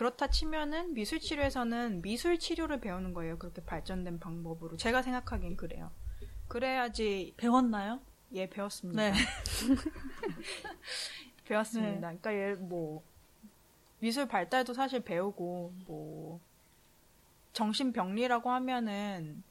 그렇다 0.01 0.31
치면은 0.31 0.95
미술 0.95 1.19
치료에서는 1.19 2.01
미술 2.01 2.39
치료를 2.39 2.79
배우는 2.79 3.13
거예요. 3.13 3.37
그렇게 3.37 3.63
발전된 3.63 4.19
방법으로. 4.19 4.75
제가 4.75 5.03
생각하기엔 5.03 5.57
그래요. 5.57 5.91
그래야지 6.47 7.35
배웠나요? 7.37 8.01
예 8.33 8.49
배웠습니다. 8.49 9.11
네. 9.11 9.13
배웠습니다. 11.45 11.99
그러니까 11.99 12.33
예, 12.33 12.55
뭐 12.55 13.03
미술 13.99 14.27
발달도 14.27 14.73
사실 14.73 15.01
배우고 15.01 15.71
뭐 15.85 16.41
정신병리라고 17.53 18.49
하면은 18.49 19.43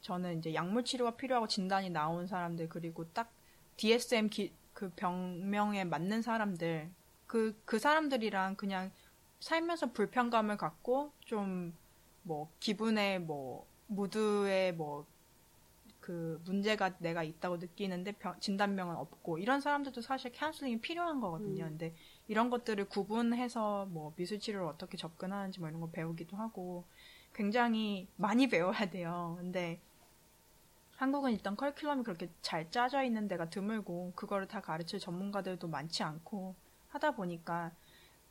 저는 0.00 0.38
이제 0.38 0.54
약물 0.54 0.86
치료가 0.86 1.14
필요하고 1.14 1.46
진단이 1.46 1.90
나온 1.90 2.26
사람들 2.26 2.70
그리고 2.70 3.06
딱 3.12 3.30
DSM 3.76 4.30
기, 4.30 4.54
그 4.72 4.90
병명에 4.96 5.84
맞는 5.84 6.22
사람들 6.22 6.90
그 7.26 7.54
그 7.64 7.78
사람들이랑 7.78 8.56
그냥 8.56 8.90
살면서 9.44 9.92
불편감을 9.92 10.56
갖고 10.56 11.12
좀 11.26 11.74
뭐 12.26 12.50
기분에 12.60 13.18
뭐 13.18 13.66
무드에 13.88 14.72
뭐 14.72 15.06
그 16.00 16.40
문제가 16.44 16.96
내가 16.98 17.22
있다고 17.22 17.56
느끼는데 17.56 18.12
병- 18.12 18.38
진단명은 18.40 18.94
없고 18.96 19.38
이런 19.38 19.60
사람들도 19.60 20.02
사실 20.02 20.32
카운슬링이 20.32 20.80
필요한 20.80 21.20
거거든요. 21.20 21.64
음. 21.64 21.70
근데 21.70 21.94
이런 22.28 22.50
것들을 22.50 22.84
구분해서 22.88 23.86
뭐 23.86 24.12
미술 24.16 24.38
치료를 24.38 24.66
어떻게 24.66 24.96
접근하는지 24.98 25.60
뭐 25.60 25.68
이런 25.68 25.80
거 25.80 25.88
배우기도 25.90 26.36
하고 26.36 26.84
굉장히 27.34 28.06
많이 28.16 28.48
배워야 28.48 28.90
돼요. 28.90 29.36
근데 29.40 29.80
한국은 30.96 31.32
일단 31.32 31.56
커리큘럼이 31.56 32.04
그렇게 32.04 32.28
잘 32.42 32.70
짜져 32.70 33.02
있는 33.04 33.28
데가 33.28 33.50
드물고 33.50 34.12
그거를 34.16 34.48
다 34.48 34.60
가르칠 34.60 34.98
전문가들도 34.98 35.68
많지 35.68 36.02
않고 36.02 36.54
하다 36.88 37.12
보니까 37.12 37.72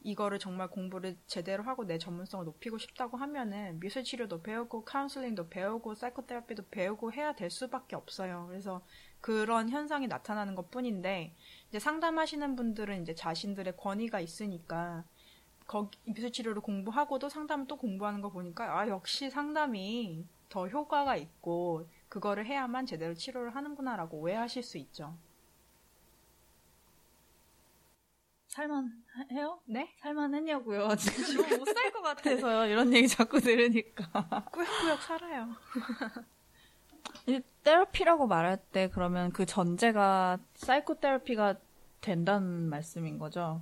이거를 0.04 0.38
정말 0.38 0.68
공부를 0.70 1.18
제대로 1.28 1.64
하고 1.64 1.86
내 1.86 1.98
전문성을 1.98 2.46
높이고 2.46 2.78
싶다고 2.78 3.18
하면은 3.18 3.80
미술 3.80 4.04
치료도 4.04 4.42
배우고 4.42 4.84
카운슬링도 4.84 5.50
배우고 5.50 5.96
사이코테라피도 5.96 6.66
배우고 6.70 7.14
해야 7.14 7.34
될 7.34 7.50
수밖에 7.50 7.96
없어요. 7.96 8.46
그래서 8.50 8.82
그런 9.22 9.70
현상이 9.70 10.08
나타나는 10.08 10.56
것 10.56 10.70
뿐인데 10.70 11.34
이제 11.70 11.80
상담하시는 11.80 12.56
분들은 12.56 13.02
이제 13.02 13.16
자신들의 13.16 13.78
권위가 13.78 14.20
있으니까 14.20 15.06
거기 15.66 15.98
미술 16.06 16.32
치료를 16.32 16.62
공부하고도 16.62 17.30
상담을 17.30 17.68
또 17.68 17.78
공부하는 17.78 18.22
거 18.22 18.30
보니까 18.30 18.78
아 18.78 18.88
역시 18.90 19.30
상담이 19.30 20.26
더 20.50 20.68
효과가 20.68 21.16
있고 21.16 21.88
그거를 22.10 22.46
해야만 22.46 22.86
제대로 22.86 23.14
치료를 23.14 23.56
하는구나라고 23.56 24.18
오해하실 24.18 24.62
수 24.62 24.78
있죠. 24.78 25.18
살만해요? 28.54 29.60
네? 29.66 29.90
살만했냐고요. 29.98 30.96
지금 30.96 31.58
못살 31.58 31.92
것 31.92 32.02
같아서요. 32.04 32.72
이런 32.72 32.94
얘기 32.94 33.08
자꾸 33.08 33.40
들으니까. 33.40 34.46
꾸역꾸역 34.52 35.02
살아요. 35.02 35.50
이 37.26 37.42
therapy라고 37.64 38.28
말할 38.28 38.58
때 38.58 38.90
그러면 38.94 39.32
그 39.32 39.48
전제가 39.48 40.38
psychotherapy가 40.54 41.56
된다는 42.02 42.70
말씀인 42.70 43.18
거죠. 43.18 43.62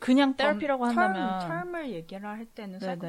그냥 0.00 0.34
therapy라고 0.34 0.86
한다면 0.86 1.40
term, 1.48 1.74
을 1.76 1.90
얘기를 1.90 2.26
할 2.26 2.46
때는 2.46 2.80
사이코. 2.80 3.06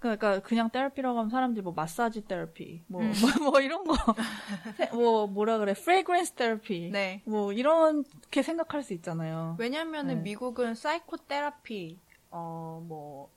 그러니까 0.00 0.40
그냥 0.40 0.70
therapy라고 0.70 1.18
하면 1.18 1.30
사람들이 1.30 1.62
뭐 1.62 1.74
massage 1.74 2.24
therapy 2.26 2.82
뭐, 2.86 3.02
음. 3.02 3.12
뭐, 3.20 3.50
뭐 3.50 3.60
이런 3.60 3.84
거 3.84 3.94
뭐 4.92 5.26
뭐라 5.26 5.58
그래 5.58 5.74
fragrance 5.74 6.32
therapy 6.32 6.90
네. 6.90 7.22
뭐 7.26 7.52
이렇게 7.52 8.42
생각할 8.42 8.82
수 8.82 8.94
있잖아요. 8.94 9.56
왜냐면은 9.58 10.16
네. 10.16 10.22
미국은 10.22 10.74
psychotherapy, 10.74 11.98
어, 12.30 12.82
뭐, 12.86 13.30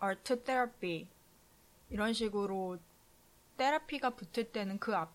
art 0.00 0.42
therapy, 0.42 1.06
이런 1.90 2.12
식으로 2.12 2.78
therapy가 3.56 4.10
붙을 4.10 4.50
때는 4.50 4.78
그 4.80 4.94
앞, 4.96 5.12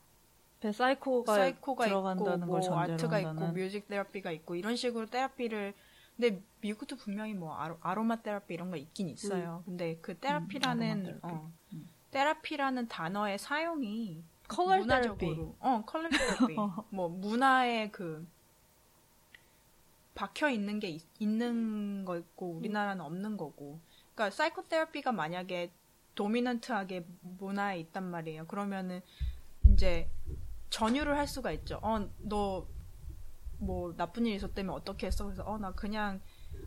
그 0.62 0.72
psycho가, 0.72 1.36
psycho가 1.36 1.86
있고, 1.86 1.90
들어간다는 1.90 2.48
뭐, 2.48 2.56
걸 2.56 2.62
전제로 2.62 2.94
art가 2.94 3.20
있고, 3.20 3.30
한다는 3.30 3.54
music 3.54 3.88
therapy가 3.90 4.32
있고, 4.32 4.56
이런 4.56 4.78
식으로 4.78 5.06
therapy를, 5.08 5.74
근데 6.20 6.42
미국도 6.60 6.98
분명히 6.98 7.34
뭐, 7.34 7.56
아로, 7.56 7.78
aromatherapy 7.82 8.54
이런 8.54 8.70
거 8.70 8.76
있긴 8.76 9.08
있어요. 9.08 9.64
근데 9.66 9.98
그 10.02 10.18
therapy라는, 10.20 10.92
음. 10.92 11.04
테라피. 11.04 11.20
어, 11.24 11.52
음. 11.72 11.90
therapy라는 12.12 12.88
단어의 12.90 13.40
사용이 13.40 14.22
컬러 14.50 14.80
문화적으로, 14.80 15.56
어, 15.62 15.82
color 15.86 16.10
therapy. 16.10 16.56
뭐, 16.92 17.08
문화의 17.08 17.94
그, 17.94 18.28
박혀 20.14 20.50
있는 20.50 20.82
게 20.82 20.90
있, 20.90 21.04
있는 21.20 22.04
거 22.04 22.18
있고, 22.18 22.52
우리나라는 22.58 23.06
없는 23.06 23.38
거고. 23.38 23.80
그러니까, 24.14 24.36
psychotherapy가 24.36 25.14
만약에 25.14 25.72
dominant하게 26.16 27.06
문화에 27.38 27.80
있단 27.80 28.04
말이에요. 28.04 28.46
그러면은, 28.48 29.02
이제, 29.72 30.10
전유를 30.70 31.16
할 31.16 31.30
수가 31.30 31.54
있죠. 31.54 31.80
어, 31.82 32.10
너, 32.18 32.68
뭐, 33.60 33.96
나쁜 33.96 34.26
일 34.26 34.36
있었다면 34.36 34.74
어떻게 34.74 35.08
했어? 35.08 35.26
그래서, 35.26 35.44
어, 35.44 35.58
나 35.58 35.72
그냥, 35.72 36.20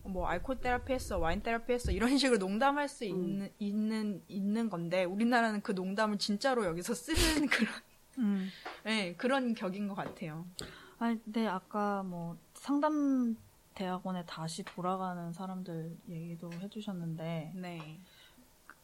뭐, 0.05 0.27
alcohol 0.27 0.61
therapy 0.61 0.93
했어, 0.93 1.19
wine 1.19 1.43
therapy 1.43 1.73
했어, 1.73 1.91
이런 1.93 2.11
식으로 2.19 2.39
농담할 2.39 2.89
수 2.89 3.05
있는, 3.05 3.51
있는, 3.59 4.23
있는 4.29 4.71
건데, 4.71 5.05
우리나라는 5.05 5.63
그 5.63 5.73
농담을 5.73 6.19
진짜로 6.19 6.65
여기서 6.65 6.95
쓰는 6.95 7.47
그런, 7.49 7.75
음. 8.19 8.49
네, 8.85 9.15
그런 9.17 9.55
격인 9.55 9.89
것 9.89 9.95
같아요. 9.95 10.47
아니, 10.99 11.23
근데 11.25 11.49
아까 11.49 12.05
뭐 12.05 12.37
상담 12.55 13.37
대학원에 13.75 14.25
다시 14.25 14.63
돌아가는 14.63 15.33
사람들 15.33 15.97
얘기도 16.09 16.53
해주셨는데 16.53 17.53
네. 17.57 17.99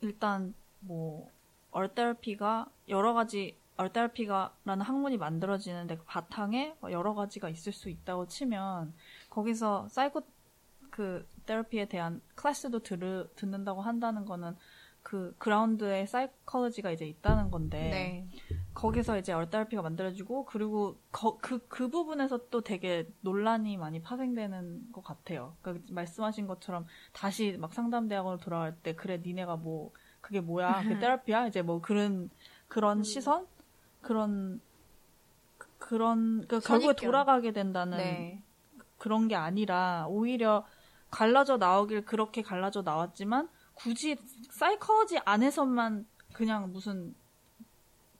일단 0.00 0.52
뭐 0.80 1.30
art 1.70 1.94
therapy가 1.94 2.66
여러 2.88 3.14
가지 3.14 3.56
art 3.78 3.96
therapy가라는 3.96 4.84
학문이 4.84 5.16
만들어지는데 5.16 5.96
그 5.96 6.04
바탕에 6.04 6.76
여러 6.90 7.14
가지가 7.14 7.48
있을 7.48 7.72
수 7.72 7.88
있다고 7.88 8.26
치면 8.26 8.92
거기서 9.30 9.88
사이코 9.88 10.22
그 10.90 11.26
therapy에 11.46 11.86
대한 11.86 12.20
클래스도 12.34 12.80
들 12.80 13.28
듣는다고 13.36 13.80
한다는 13.80 14.24
거는 14.24 14.56
그 15.02 15.34
그라운드에 15.38 16.06
사이콜로지가 16.06 16.90
이제 16.90 17.06
있다는 17.06 17.50
건데 17.50 17.78
네. 17.78 18.28
거기서 18.74 19.18
이제 19.18 19.32
얼테라피가 19.32 19.80
만들어지고 19.80 20.44
그리고 20.44 20.98
그그 21.10 21.88
부분에서 21.88 22.48
또 22.50 22.60
되게 22.60 23.08
논란이 23.22 23.76
많이 23.78 24.02
파생되는 24.02 24.92
것 24.92 25.02
같아요. 25.02 25.56
그러니까 25.62 25.86
말씀하신 25.92 26.46
것처럼 26.46 26.86
다시 27.12 27.56
막 27.58 27.72
상담 27.72 28.08
대학원으로 28.08 28.40
돌아갈 28.40 28.76
때 28.76 28.94
그래 28.94 29.22
니네가 29.24 29.56
뭐 29.56 29.92
그게 30.20 30.40
뭐야 30.40 30.82
그 30.82 30.98
테라피야 31.00 31.46
이제 31.46 31.62
뭐 31.62 31.80
그런 31.80 32.28
그런 32.66 33.02
시선 33.02 33.46
그런 34.08 34.58
그- 35.58 35.68
그런 35.78 36.46
그 36.48 36.60
결국에. 36.60 36.94
돌아가게 37.06 37.52
된다는 37.52 37.98
네. 37.98 38.42
그런 38.96 39.28
게 39.28 39.34
아니라 39.34 40.06
오히려 40.08 40.64
갈라져 41.10 41.58
나오길 41.58 42.06
그렇게 42.06 42.40
갈라져 42.40 42.80
나왔지만 42.80 43.50
굳이 43.74 44.16
사이코로지 44.50 45.18
안에서만 45.26 46.06
그냥 46.32 46.72
무슨 46.72 47.14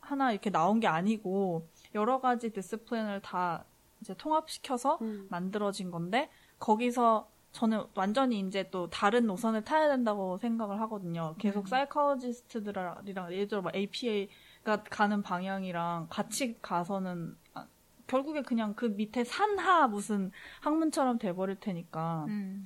하나 0.00 0.30
이렇게 0.30 0.50
나온 0.50 0.78
게 0.78 0.86
아니고 0.86 1.66
여러 1.94 2.20
가지 2.20 2.50
discipline을 2.50 3.22
다 3.22 3.64
이제 4.02 4.14
통합시켜서 4.14 4.98
음. 5.00 5.26
만들어진 5.30 5.90
건데 5.90 6.28
거기서 6.58 7.30
저는 7.52 7.84
완전히 7.94 8.40
이제 8.40 8.68
또 8.70 8.90
다른 8.90 9.26
노선을 9.26 9.64
타야 9.64 9.88
된다고 9.88 10.36
생각을 10.36 10.78
하거든요. 10.82 11.34
계속 11.38 11.66
psychologist들이랑 11.66 13.06
예를 13.32 13.48
들어 13.48 13.62
뭐 13.62 13.72
APA 13.74 14.28
가 14.64 14.82
가는 14.82 15.22
방향이랑 15.22 16.08
같이 16.10 16.58
가서는 16.60 17.36
아, 17.54 17.66
결국에 18.06 18.42
그냥 18.42 18.74
그 18.74 18.86
밑에 18.86 19.24
산하 19.24 19.86
무슨 19.88 20.30
학문처럼 20.60 21.18
돼버릴 21.18 21.60
테니까 21.60 22.24
음. 22.28 22.64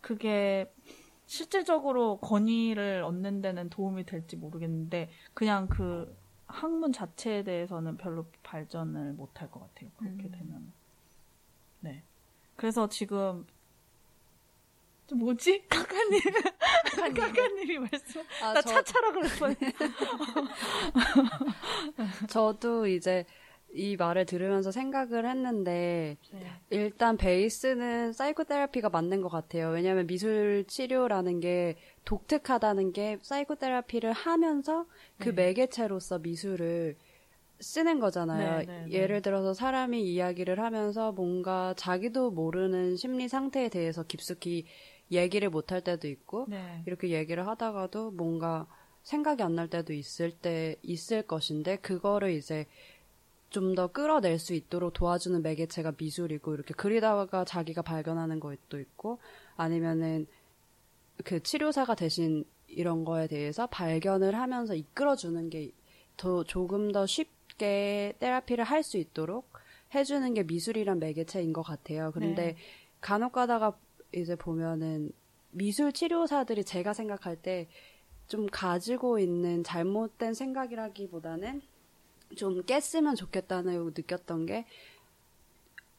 그게 0.00 0.72
실질적으로 1.26 2.18
권위를 2.18 3.02
얻는 3.02 3.42
데는 3.42 3.68
도움이 3.68 4.04
될지 4.04 4.36
모르겠는데 4.36 5.10
그냥 5.34 5.68
그 5.68 6.16
학문 6.46 6.92
자체에 6.92 7.44
대해서는 7.44 7.98
별로 7.98 8.26
발전을 8.42 9.12
못할 9.12 9.50
것 9.50 9.60
같아요. 9.60 9.90
그렇게 9.96 10.24
음. 10.24 10.32
되면. 10.32 10.72
네. 11.80 12.02
그래서 12.56 12.88
지금 12.88 13.46
저 13.46 13.57
뭐지? 15.14 15.64
카카님 15.68 16.20
카카님이 17.14 17.78
말씀 17.78 18.22
아, 18.42 18.54
나 18.54 18.62
저- 18.62 18.82
차차라 18.82 19.12
그럴 19.12 19.28
뻔 19.38 19.54
저도 22.28 22.86
이제 22.86 23.24
이 23.72 23.96
말을 23.96 24.24
들으면서 24.24 24.70
생각을 24.70 25.28
했는데 25.28 26.16
네. 26.32 26.46
일단 26.70 27.18
베이스는 27.18 28.14
사이코테라피가 28.14 28.88
맞는 28.88 29.20
것 29.20 29.28
같아요. 29.28 29.68
왜냐하면 29.70 30.06
미술 30.06 30.64
치료라는 30.66 31.40
게 31.40 31.76
독특하다는 32.06 32.92
게 32.92 33.18
사이코테라피를 33.20 34.12
하면서 34.12 34.86
그 35.18 35.34
네. 35.34 35.48
매개체로서 35.48 36.20
미술을 36.20 36.96
쓰는 37.60 38.00
거잖아요. 38.00 38.60
네, 38.60 38.66
네, 38.66 38.84
네. 38.86 38.90
예를 38.92 39.20
들어서 39.20 39.52
사람이 39.52 40.02
이야기를 40.02 40.60
하면서 40.60 41.12
뭔가 41.12 41.74
자기도 41.76 42.30
모르는 42.30 42.96
심리 42.96 43.28
상태에 43.28 43.68
대해서 43.68 44.02
깊숙이 44.02 44.64
얘기를 45.10 45.48
못 45.50 45.72
할 45.72 45.82
때도 45.82 46.08
있고 46.08 46.46
네. 46.48 46.82
이렇게 46.86 47.10
얘기를 47.10 47.46
하다가도 47.46 48.12
뭔가 48.12 48.66
생각이 49.02 49.42
안 49.42 49.54
날 49.54 49.68
때도 49.68 49.92
있을 49.92 50.30
때 50.32 50.76
있을 50.82 51.22
것인데 51.22 51.76
그거를 51.76 52.32
이제 52.32 52.66
좀 53.50 53.74
더 53.74 53.86
끌어낼 53.88 54.38
수 54.38 54.52
있도록 54.54 54.92
도와주는 54.92 55.40
매개체가 55.42 55.94
미술이고 55.98 56.54
이렇게 56.54 56.74
그리다가 56.74 57.44
자기가 57.44 57.80
발견하는 57.82 58.40
것도 58.40 58.78
있고 58.78 59.18
아니면은 59.56 60.26
그 61.24 61.42
치료사가 61.42 61.94
대신 61.94 62.44
이런 62.66 63.04
거에 63.04 63.26
대해서 63.26 63.66
발견을 63.66 64.34
하면서 64.34 64.74
이끌어주는 64.74 65.50
게 65.50 65.72
더 66.18 66.42
조금 66.44 66.90
더 66.92 67.06
쉽게 67.06 68.14
테라피를 68.18 68.64
할 68.64 68.82
수 68.82 68.98
있도록 68.98 69.48
해주는 69.94 70.34
게 70.34 70.42
미술이란 70.42 70.98
매개체인 70.98 71.52
것 71.52 71.62
같아요. 71.62 72.10
그런데 72.12 72.42
네. 72.42 72.56
간혹 73.00 73.32
가다가 73.32 73.78
이제 74.12 74.36
보면은 74.36 75.12
미술 75.50 75.92
치료사들이 75.92 76.64
제가 76.64 76.92
생각할 76.92 77.36
때 77.36 77.68
좀 78.28 78.46
가지고 78.46 79.18
있는 79.18 79.64
잘못된 79.64 80.34
생각이라기보다는 80.34 81.62
좀 82.36 82.62
깼으면 82.62 83.16
좋겠다는 83.16 83.92
느꼈던 83.96 84.46
게 84.46 84.66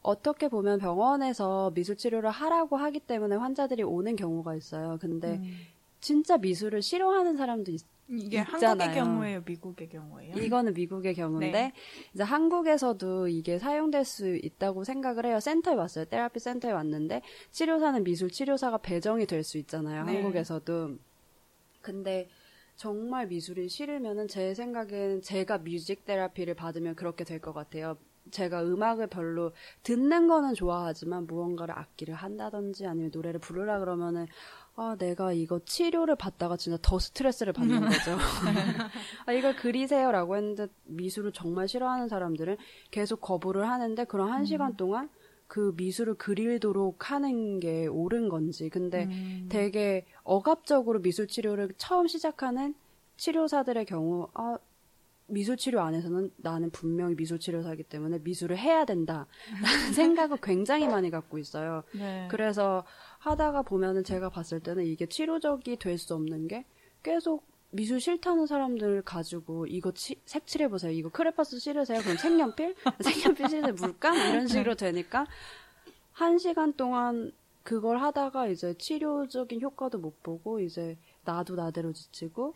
어떻게 0.04 0.48
보면 0.48 0.80
병원에서 0.80 1.72
미술 1.74 1.98
치료를 1.98 2.30
하라고 2.30 2.78
하기 2.78 3.00
때문에 3.02 3.36
환자들이 3.36 3.84
오는 3.84 4.16
경우가 4.16 4.56
있어요. 4.56 4.98
근데 5.02 5.38
음. 5.38 5.58
진짜 6.00 6.38
미술을 6.38 6.82
싫어하는 6.82 7.36
사람도 7.38 7.72
있, 7.72 7.82
이게 8.08 8.40
있잖아요. 8.40 8.70
한국의 8.70 8.96
경우에요, 8.96 9.44
미국의 9.46 9.90
경우에요? 9.90 10.36
이거는 10.38 10.74
미국의 10.74 11.14
경우인데 11.14 11.52
네. 11.52 11.74
이제 12.14 12.24
한국에서도 12.24 13.28
이게 13.28 13.60
사용될 13.60 14.04
수 14.06 14.36
있다고 14.36 14.84
생각을 14.84 15.26
해요. 15.26 15.40
센터에 15.40 15.76
왔어요. 15.76 16.06
테라피 16.06 16.40
센터에 16.40 16.72
왔는데 16.72 17.22
치료사는 17.52 18.04
미술 18.04 18.30
치료사가 18.32 18.80
배정이 18.80 19.26
될 19.26 19.44
수 19.44 19.58
있잖아요. 19.60 20.06
네. 20.06 20.14
한국에서도. 20.16 20.96
근데 21.82 22.28
정말 22.76 23.28
미술이 23.28 23.68
싫으면은 23.70 24.28
제 24.28 24.54
생각엔 24.54 25.22
제가 25.22 25.60
뮤직 25.60 26.06
테라피를 26.06 26.54
받으면 26.56 26.96
그렇게 26.96 27.24
될 27.24 27.40
것 27.40 27.54
같아요. 27.54 27.98
제가 28.32 28.64
음악을 28.64 29.08
별로 29.08 29.52
듣는 29.84 30.28
거는 30.28 30.54
좋아하지만 30.54 31.26
무언가를 31.26 31.78
악기를 31.78 32.14
한다든지 32.14 32.86
아니면 32.86 33.12
노래를 33.14 33.40
부르라 33.40 33.80
그러면은 33.80 34.28
아 34.82 34.96
내가 34.98 35.34
이거 35.34 35.60
치료를 35.66 36.16
받다가 36.16 36.56
진짜 36.56 36.78
더 36.82 37.00
스트레스를 37.00 37.52
받는 37.52 37.82
거죠. 37.82 38.18
아, 39.26 39.34
이걸 39.34 39.54
그리세요 39.58 40.10
라고 40.10 40.38
했는데 40.38 40.68
미술을 40.86 41.34
정말 41.34 41.68
싫어하는 41.68 42.08
사람들은 42.08 42.56
계속 42.90 43.20
거부를 43.20 43.68
하는데 43.68 44.02
그런 44.06 44.32
한 44.32 44.46
시간 44.46 44.78
동안 44.78 45.10
그 45.48 45.74
미술을 45.76 46.14
그리도록 46.14 47.12
하는 47.12 47.60
게 47.60 47.88
옳은 47.88 48.30
건지. 48.30 48.70
근데 48.70 49.04
음. 49.04 49.48
되게 49.50 50.06
억압적으로 50.24 51.02
미술 51.02 51.28
치료를 51.28 51.74
처음 51.78 52.08
시작하는 52.08 52.74
치료사들의 53.18 53.84
경우, 53.84 54.30
아, 54.34 54.58
미술 55.30 55.58
치료 55.58 55.82
안에서는 55.82 56.32
나는 56.38 56.70
분명히 56.72 57.16
미술 57.16 57.40
치료사이기 57.40 57.84
때문에 57.84 58.20
미술을 58.20 58.58
해야 58.58 58.86
된다. 58.86 59.28
라는 59.62 59.94
생각을 59.94 60.38
굉장히 60.42 60.88
많이 60.88 61.10
갖고 61.10 61.38
있어요. 61.38 61.84
네. 61.94 62.28
그래서 62.30 62.84
하다가 63.20 63.62
보면은 63.64 64.04
제가 64.04 64.30
봤을 64.30 64.60
때는 64.60 64.86
이게 64.86 65.06
치료적이 65.06 65.78
될 65.78 65.98
수 65.98 66.14
없는 66.16 66.48
게 66.48 66.66
계속 67.04 67.44
미술 67.72 68.00
싫다는 68.02 68.48
사람들 68.48 69.04
가지고 69.04 69.68
이거 69.68 69.92
치- 69.92 70.20
색칠해 70.26 70.70
보세요. 70.70 70.92
이거 70.92 71.10
크레파스 71.10 71.60
싫으세요? 71.60 72.00
그럼 72.02 72.18
색연필? 72.18 72.76
색연필 73.04 73.50
싫으세요? 73.50 73.74
물감? 73.74 74.16
이런 74.16 74.48
식으로 74.48 74.76
되니까 74.76 75.28
한 76.14 76.38
시간 76.40 76.74
동안 76.74 77.32
그걸 77.64 78.00
하다가 78.02 78.48
이제 78.48 78.74
치료적인 78.76 79.62
효과도 79.62 80.00
못 80.00 80.24
보고 80.24 80.60
이제 80.60 80.98
나도 81.26 81.56
나대로 81.56 81.94
지치고 81.94 82.56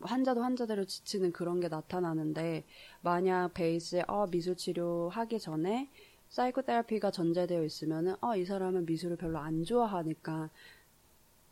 환자도 0.00 0.42
환자대로 0.42 0.84
지치는 0.84 1.32
그런 1.32 1.58
게 1.60 1.68
나타나는데 1.68 2.64
만약 3.00 3.54
베이스에 3.54 4.02
어, 4.08 4.26
미술 4.30 4.54
치료 4.56 5.08
하기 5.08 5.38
전에 5.40 5.88
사이코테라피가 6.36 7.10
전제되어 7.10 7.64
있으면은 7.64 8.14
어, 8.20 8.36
이 8.36 8.44
사람은 8.44 8.84
미술을 8.84 9.16
별로 9.16 9.38
안 9.38 9.64
좋아하니까 9.64 10.50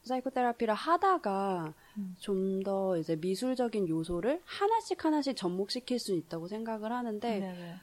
사이코테라피를 0.02 0.74
하다가 0.74 1.72
좀더 2.18 2.98
이제 2.98 3.16
미술적인 3.16 3.88
요소를 3.88 4.42
하나씩 4.44 5.02
하나씩 5.02 5.36
접목시킬 5.36 5.98
수 5.98 6.12
있다고 6.14 6.48
생각을 6.48 6.92
하는데 6.92 7.40
네네. 7.40 7.74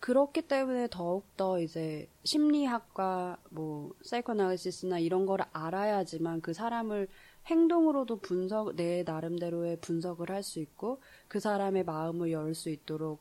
그렇기 0.00 0.42
때문에 0.42 0.88
더욱더 0.90 1.60
이제 1.60 2.08
심리학과 2.24 3.36
뭐 3.50 3.94
사이코나리시스나 4.02 4.98
이런 4.98 5.26
거를 5.26 5.44
알아야지만 5.52 6.40
그 6.40 6.52
사람을 6.52 7.06
행동으로도 7.46 8.16
분석 8.16 8.74
내 8.74 9.04
나름대로의 9.04 9.76
분석을 9.80 10.30
할 10.30 10.42
수 10.42 10.58
있고 10.58 10.98
그 11.28 11.38
사람의 11.38 11.84
마음을 11.84 12.32
열 12.32 12.52
수 12.52 12.68
있도록 12.68 13.20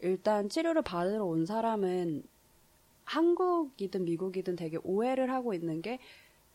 일단 0.00 0.48
치료를 0.48 0.80
받으러 0.80 1.26
온 1.26 1.44
사람은 1.44 2.22
한국이든 3.12 4.04
미국이든 4.04 4.56
되게 4.56 4.78
오해를 4.82 5.30
하고 5.30 5.52
있는 5.52 5.82
게 5.82 5.98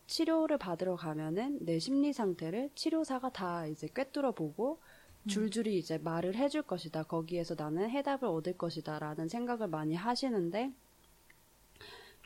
치료를 0.08 0.58
받으러 0.58 0.96
가면은 0.96 1.58
내 1.60 1.78
심리 1.78 2.12
상태를 2.12 2.70
치료사가 2.74 3.30
다 3.30 3.66
이제 3.66 3.88
꿰뚫어 3.94 4.32
보고 4.32 4.80
줄줄이 5.28 5.78
이제 5.78 5.98
말을 5.98 6.34
해줄 6.34 6.62
것이다. 6.62 7.04
거기에서 7.04 7.54
나는 7.56 7.90
해답을 7.90 8.26
얻을 8.26 8.56
것이다. 8.56 8.98
라는 8.98 9.28
생각을 9.28 9.68
많이 9.68 9.94
하시는데, 9.94 10.72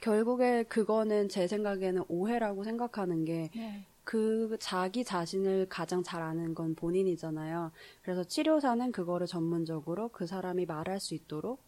결국에 0.01 0.62
그거는 0.64 1.28
제 1.28 1.49
생각에는 1.49 2.05
오해라고 2.09 2.62
생각하는 2.62 3.24
게, 3.24 3.51
네. 3.55 3.85
그 4.05 4.57
자기 4.61 5.05
자신을 5.05 5.66
가장 5.68 6.05
잘 6.05 6.22
아는 6.22 6.55
건 6.55 6.76
본인이잖아요. 6.76 7.72
그래서 8.03 8.22
치료사는 8.22 8.93
그거를 8.93 9.26
전문적으로 9.26 10.09
그 10.09 10.26
사람이 10.26 10.66
말할 10.66 11.01
수 11.01 11.14
있도록 11.14 11.61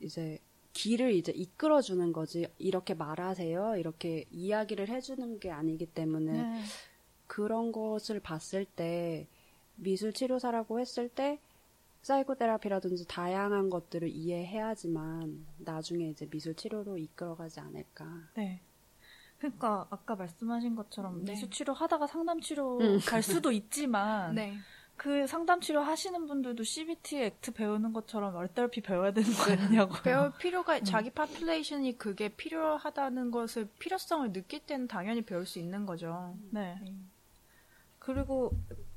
이제 0.00 0.40
길을 0.76 1.14
이제 1.14 1.32
이끌어주는 1.32 2.12
거지. 2.12 2.46
이렇게 2.58 2.92
말하세요. 2.92 3.76
이렇게 3.78 4.26
이야기를 4.30 4.90
해주는 4.90 5.40
게 5.40 5.50
아니기 5.50 5.86
때문에 5.86 6.32
네. 6.32 6.62
그런 7.26 7.72
것을 7.72 8.20
봤을 8.20 8.66
때 8.66 9.26
미술 9.76 10.12
치료사라고 10.12 10.78
했을 10.78 11.08
때 11.08 11.38
psychotherapy라든지 12.02 13.08
다양한 13.08 13.70
것들을 13.70 14.08
이해해야지만 14.10 15.46
나중에 15.56 16.10
이제 16.10 16.28
미술 16.28 16.54
치료로 16.54 16.98
이끌어가지 16.98 17.60
않을까. 17.60 18.04
네. 18.34 18.60
그러니까 19.38 19.86
아까 19.88 20.14
말씀하신 20.14 20.76
것처럼 20.76 21.24
네. 21.24 21.32
미술 21.32 21.50
치료 21.50 21.72
하다가 21.72 22.06
상담 22.06 22.40
치료 22.40 22.78
음. 22.78 23.00
갈 23.00 23.22
수도 23.22 23.50
있지만 23.50 24.34
네. 24.36 24.58
그 24.96 25.26
상담 25.26 25.60
치료 25.60 25.80
하시는 25.82 26.26
분들도 26.26 26.62
CBT 26.64 27.18
ACT 27.22 27.52
배우는 27.52 27.92
것처럼 27.92 28.34
art 28.34 28.48
therapy 28.48 28.80
배워야 28.80 29.12
되는 29.12 29.30
거 29.30 29.52
아니냐고. 29.52 29.94
배울 30.02 30.32
필요가 30.38 30.80
자기 30.80 31.10
population이 31.10 31.98
그게 31.98 32.30
필요하다는 32.30 33.30
것을 33.30 33.68
필요성을 33.78 34.32
느낄 34.32 34.60
때는 34.60 34.88
당연히 34.88 35.22
배울 35.22 35.44
수 35.46 35.58
있는 35.58 35.84
거죠. 35.86 36.34
네. 36.50 36.78
그리고 37.98 38.52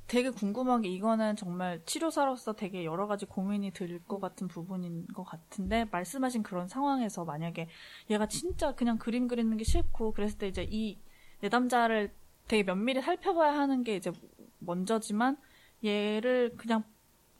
되게 0.06 0.30
궁금한 0.30 0.82
게 0.82 0.88
이거는 0.88 1.36
정말 1.36 1.82
치료사로서 1.84 2.54
되게 2.54 2.84
여러 2.84 3.06
가지 3.06 3.26
고민이 3.26 3.72
들 3.72 4.00
것 4.08 4.20
같은 4.20 4.48
부분인 4.48 5.06
것 5.08 5.22
같은데 5.24 5.84
말씀하신 5.90 6.42
그런 6.42 6.66
상황에서 6.66 7.24
만약에 7.24 7.68
얘가 8.08 8.26
진짜 8.26 8.74
그냥 8.74 8.98
그림 8.98 9.28
그리는 9.28 9.56
게 9.56 9.64
싫고 9.64 10.12
그랬을 10.12 10.38
때 10.38 10.48
이제 10.48 10.66
이 10.68 10.98
내담자를 11.40 12.12
되게 12.48 12.62
면밀히 12.64 13.02
살펴봐야 13.02 13.52
하는 13.56 13.84
게 13.84 13.96
이제 13.96 14.10
먼저지만 14.58 15.36
얘를 15.84 16.54
그냥 16.56 16.84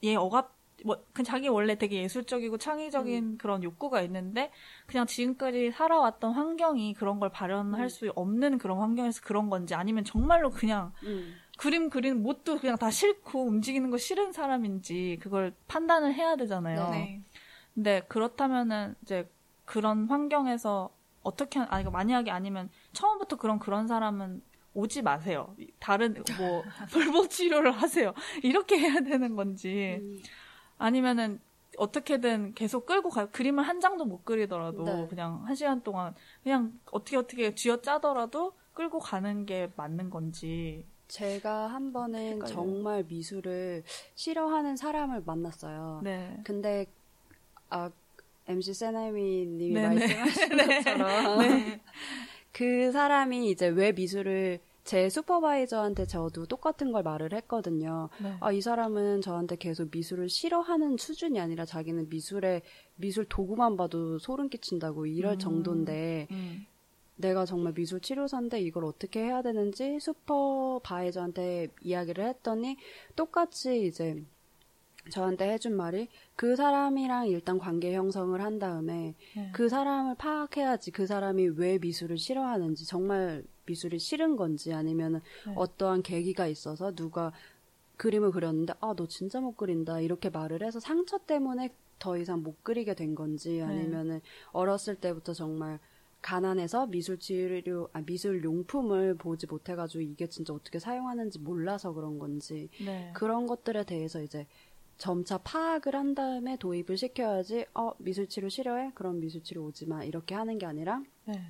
얘 0.03 0.15
억압 0.15 0.55
뭐, 0.83 0.97
그 1.13 1.21
자기 1.23 1.47
원래 1.47 1.75
되게 1.75 2.01
예술적이고 2.01 2.57
창의적인 2.57 3.37
그런 3.37 3.63
욕구가 3.63 4.01
있는데, 4.01 4.51
그냥 4.87 5.05
지금까지 5.05 5.71
살아왔던 5.71 6.33
환경이 6.33 6.95
그런 6.95 7.19
걸 7.19 7.29
발현할 7.29 7.83
음. 7.83 7.89
수 7.89 8.11
없는 8.15 8.57
그런 8.57 8.79
환경에서 8.79 9.21
그런 9.21 9.49
건지, 9.49 9.75
아니면 9.75 10.03
정말로 10.03 10.49
그냥 10.49 10.91
음. 11.03 11.35
그림 11.57 11.89
그리는 11.89 12.21
못도 12.23 12.57
그냥 12.57 12.77
다 12.77 12.89
싫고 12.89 13.45
움직이는 13.45 13.91
거 13.91 13.97
싫은 13.97 14.31
사람인지, 14.31 15.19
그걸 15.21 15.53
판단을 15.67 16.13
해야 16.13 16.35
되잖아요. 16.35 16.89
네. 16.89 17.21
근데 17.75 18.01
그렇다면은 18.07 18.95
이제 19.03 19.29
그런 19.65 20.07
환경에서 20.07 20.89
어떻게 21.21 21.59
하- 21.59 21.67
아니 21.69 21.87
만약에 21.89 22.31
아니면 22.31 22.69
처음부터 22.93 23.35
그런 23.35 23.59
그런 23.59 23.87
사람은 23.87 24.41
오지 24.73 25.01
마세요. 25.01 25.55
다른 25.79 26.13
뭐 26.37 26.63
돌보 26.91 27.27
치료를 27.27 27.71
하세요. 27.71 28.13
이렇게 28.43 28.77
해야 28.79 29.01
되는 29.01 29.35
건지 29.35 29.99
음. 30.01 30.21
아니면은 30.77 31.39
어떻게든 31.77 32.53
계속 32.53 32.85
끌고 32.85 33.09
가요. 33.09 33.29
그림을 33.31 33.63
한 33.63 33.79
장도 33.79 34.05
못 34.05 34.25
그리더라도 34.25 34.83
네. 34.83 35.07
그냥 35.09 35.41
한 35.45 35.55
시간 35.55 35.81
동안 35.81 36.13
그냥 36.43 36.73
어떻게 36.91 37.17
어떻게 37.17 37.55
쥐어 37.55 37.81
짜더라도 37.81 38.53
끌고 38.73 38.99
가는 38.99 39.45
게 39.45 39.69
맞는 39.75 40.09
건지. 40.09 40.85
제가 41.07 41.67
한 41.67 41.91
번은 41.91 42.19
헷갈려요. 42.19 42.45
정말 42.45 43.03
미술을 43.03 43.83
싫어하는 44.15 44.77
사람을 44.77 45.23
만났어요. 45.25 46.01
네. 46.03 46.37
근데 46.43 46.85
아 47.69 47.89
MC 48.47 48.73
세나미 48.73 49.45
님이 49.45 49.73
네네. 49.73 49.87
말씀하신 49.97 50.49
것처럼 50.57 51.39
그 52.51 52.91
사람이 52.91 53.49
이제 53.49 53.67
왜 53.67 53.91
미술을 53.91 54.59
제 54.83 55.09
슈퍼바이저한테 55.09 56.05
저도 56.05 56.47
똑같은 56.47 56.91
걸 56.91 57.03
말을 57.03 57.33
했거든요. 57.33 58.09
네. 58.21 58.35
아, 58.39 58.51
이 58.51 58.61
사람은 58.61 59.21
저한테 59.21 59.55
계속 59.55 59.89
미술을 59.91 60.27
싫어하는 60.27 60.97
수준이 60.97 61.39
아니라 61.39 61.65
자기는 61.65 62.09
미술에 62.09 62.61
미술 62.95 63.25
도구만 63.25 63.77
봐도 63.77 64.17
소름 64.17 64.49
끼친다고 64.49 65.05
이럴 65.05 65.33
음. 65.33 65.39
정도인데 65.39 66.27
음. 66.31 66.65
내가 67.15 67.45
정말 67.45 67.73
미술 67.73 68.01
치료사인데 68.01 68.59
이걸 68.61 68.85
어떻게 68.85 69.21
해야 69.21 69.43
되는지 69.43 69.99
슈퍼바이저한테 69.99 71.67
이야기를 71.81 72.27
했더니 72.27 72.77
똑같이 73.15 73.85
이제 73.85 74.23
저한테 75.09 75.51
해준 75.51 75.75
말이 75.75 76.07
그 76.35 76.55
사람이랑 76.55 77.27
일단 77.27 77.57
관계 77.57 77.93
형성을 77.93 78.39
한 78.39 78.59
다음에 78.59 79.15
네. 79.35 79.49
그 79.53 79.69
사람을 79.69 80.15
파악해야지 80.15 80.91
그 80.91 81.07
사람이 81.07 81.49
왜 81.49 81.79
미술을 81.79 82.17
싫어하는지 82.17 82.85
정말 82.85 83.43
미술이 83.65 83.99
싫은 83.99 84.35
건지 84.35 84.73
아니면 84.73 85.21
네. 85.45 85.53
어떠한 85.55 86.03
계기가 86.03 86.47
있어서 86.47 86.93
누가 86.93 87.31
그림을 87.97 88.31
그렸는데 88.31 88.73
아 88.79 88.93
너 88.95 89.07
진짜 89.07 89.39
못 89.39 89.55
그린다 89.57 89.99
이렇게 90.01 90.29
말을 90.29 90.63
해서 90.63 90.79
상처 90.79 91.17
때문에 91.19 91.69
더 91.99 92.17
이상 92.17 92.41
못 92.41 92.63
그리게 92.63 92.95
된 92.95 93.13
건지 93.13 93.61
아니면은 93.61 94.21
어렸을 94.51 94.95
때부터 94.95 95.33
정말 95.33 95.79
가난해서 96.21 96.87
미술 96.87 97.19
치료 97.19 97.89
아 97.93 98.01
미술 98.01 98.43
용품을 98.43 99.15
보지 99.15 99.47
못해 99.47 99.75
가지고 99.75 100.01
이게 100.01 100.27
진짜 100.27 100.53
어떻게 100.53 100.79
사용하는지 100.79 101.39
몰라서 101.39 101.93
그런 101.93 102.19
건지 102.19 102.69
네. 102.83 103.11
그런 103.13 103.47
것들에 103.47 103.83
대해서 103.83 104.21
이제 104.21 104.45
점차 105.01 105.39
파악을 105.39 105.95
한 105.95 106.13
다음에 106.13 106.57
도입을 106.57 106.95
시켜야지 106.95 107.65
어 107.73 107.91
미술 107.97 108.27
치료 108.27 108.49
싫어해 108.49 108.91
그럼 108.93 109.19
미술 109.19 109.41
치료 109.43 109.65
오지 109.65 109.87
마 109.87 110.03
이렇게 110.03 110.35
하는 110.35 110.59
게 110.59 110.67
아니라 110.67 111.01
네. 111.25 111.41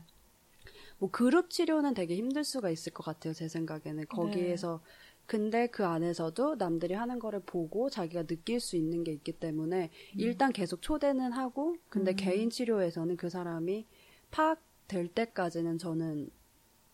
뭐 1.00 1.12
그룹 1.12 1.50
치료는 1.50 1.94
되게 1.94 2.16
힘들 2.16 2.46
수가 2.46 2.70
있을 2.70 2.94
것 2.94 3.04
같아요 3.04 3.34
제 3.34 3.50
생각에는 3.50 4.06
거기에서 4.08 4.80
근데 5.26 5.68
그 5.68 5.86
안에서도 5.86 6.56
남들이 6.56 6.94
하는 6.94 7.20
거를 7.20 7.42
보고 7.42 7.90
자기가 7.90 8.24
느낄 8.24 8.62
수 8.62 8.78
있는 8.78 9.04
게 9.04 9.12
있기 9.12 9.34
때문에 9.34 9.90
일단 10.16 10.54
계속 10.54 10.82
초대는 10.82 11.34
하고 11.34 11.76
근데 11.90 12.12
음. 12.12 12.16
개인 12.16 12.50
치료에서는 12.50 13.18
그 13.18 13.30
사람이 13.30 13.86
파악될 14.32 15.10
때까지는 15.10 15.78
저는 15.78 16.30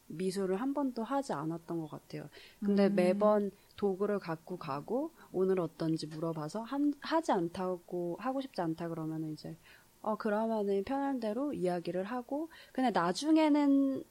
미술을 0.08 0.60
한 0.60 0.74
번도 0.74 1.04
하지 1.04 1.34
않았던 1.34 1.80
것 1.82 1.88
같아요. 1.92 2.30
근데 2.64 2.88
음. 2.88 2.96
매번 2.96 3.52
도구를 3.78 4.20
갖고 4.20 4.58
가고 4.58 5.12
오늘 5.32 5.60
어떤지 5.60 6.08
물어봐서 6.08 6.62
한- 6.64 6.94
하지 7.00 7.32
않다고 7.32 8.18
하고 8.20 8.42
싶지 8.42 8.60
않다 8.62 8.90
그러면은 8.90 9.32
이제 9.32 9.56
어 10.02 10.16
그러면은 10.18 10.84
편한 10.84 11.20
대로 11.20 11.54
이야기를 11.54 12.04
하고 12.04 12.50
근데 12.74 12.92
나중에는 12.92 14.04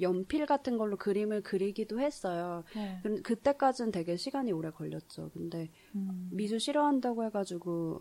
연필 0.00 0.46
같은 0.46 0.78
걸로 0.78 0.96
그림을 0.96 1.42
그리기도 1.42 2.00
했어요. 2.00 2.64
네. 2.74 2.98
근 3.02 3.22
그때까지는 3.22 3.92
되게 3.92 4.16
시간이 4.16 4.50
오래 4.52 4.70
걸렸죠. 4.70 5.30
근데 5.34 5.68
음. 5.94 6.30
미술 6.32 6.58
싫어한다고 6.58 7.24
해가지고 7.24 8.00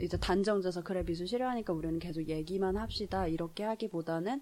이제 0.00 0.16
단정져서 0.16 0.82
그래 0.82 1.04
미술 1.04 1.26
싫어하니까 1.26 1.72
우리는 1.74 1.98
계속 1.98 2.22
얘기만 2.28 2.76
합시다 2.76 3.26
이렇게 3.26 3.64
하기보다는 3.64 4.40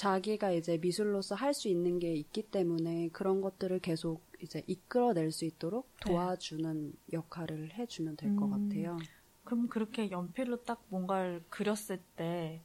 자기가 0.00 0.52
이제 0.52 0.78
미술로서 0.78 1.34
할 1.34 1.52
수 1.52 1.68
있는 1.68 1.98
게 1.98 2.14
있기 2.14 2.44
때문에 2.44 3.10
그런 3.12 3.42
것들을 3.42 3.80
계속 3.80 4.22
이제 4.40 4.62
이끌어낼 4.66 5.30
수 5.30 5.44
있도록 5.44 5.90
네. 6.06 6.12
도와주는 6.12 6.94
역할을 7.12 7.74
해주면 7.74 8.16
될것 8.16 8.50
음. 8.50 8.68
같아요. 8.68 8.96
그럼 9.44 9.68
그렇게 9.68 10.10
연필로 10.10 10.64
딱 10.64 10.82
뭔가를 10.88 11.44
그렸을 11.50 12.00
때, 12.16 12.62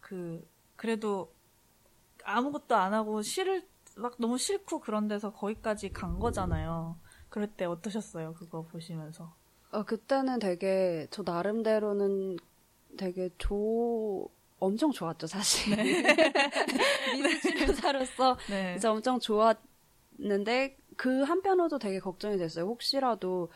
그, 0.00 0.46
그래도 0.76 1.32
아무것도 2.22 2.74
안 2.74 2.92
하고 2.92 3.22
싫을, 3.22 3.66
막 3.96 4.16
너무 4.18 4.36
싫고 4.36 4.80
그런 4.80 5.08
데서 5.08 5.32
거기까지 5.32 5.88
간 5.90 6.18
거잖아요. 6.18 6.98
그럴 7.30 7.46
때 7.46 7.64
어떠셨어요? 7.64 8.34
그거 8.34 8.60
보시면서. 8.60 9.34
어, 9.70 9.84
그때는 9.84 10.38
되게 10.38 11.06
저 11.10 11.22
나름대로는 11.22 12.36
되게 12.98 13.30
조 13.38 14.28
엄청 14.58 14.92
좋았죠 14.92 15.26
사실 15.26 15.76
미술 17.12 17.40
치료사로서 17.40 18.36
네. 18.48 18.74
진짜 18.74 18.92
엄청 18.92 19.18
좋았는데 19.20 20.76
그 20.96 21.22
한편으로도 21.22 21.78
되게 21.78 21.98
걱정이 21.98 22.38
됐어요. 22.38 22.66
혹시라도 22.66 23.50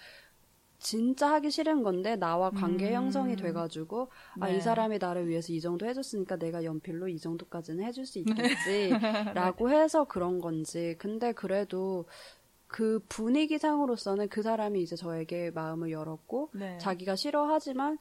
진짜 0.79 1.33
하기 1.33 1.51
싫은 1.51 1.83
건데 1.83 2.15
나와 2.15 2.51
관계 2.51 2.91
음. 2.91 2.95
형성이 2.95 3.35
돼가지고 3.35 4.11
아 4.39 4.49
네. 4.49 4.57
이 4.57 4.61
사람이 4.61 4.99
나를 4.99 5.27
위해서 5.29 5.53
이 5.53 5.61
정도 5.61 5.87
해줬으니까 5.87 6.37
내가 6.37 6.63
연필로 6.63 7.09
이 7.09 7.19
정도까지는 7.19 7.85
해줄 7.85 8.07
수 8.07 8.21
있겠지라고 8.21 9.71
해서 9.71 10.05
그런 10.05 10.41
건지 10.41 10.95
근데 10.99 11.33
그래도 11.33 12.05
그 12.69 13.01
분위기상으로서는 13.09 14.29
그 14.29 14.43
사람이 14.43 14.81
이제 14.81 14.95
저에게 14.95 15.51
마음을 15.51 15.91
열었고 15.91 16.51
네. 16.53 16.79
자기가 16.79 17.17
싫어하지만 17.17 17.99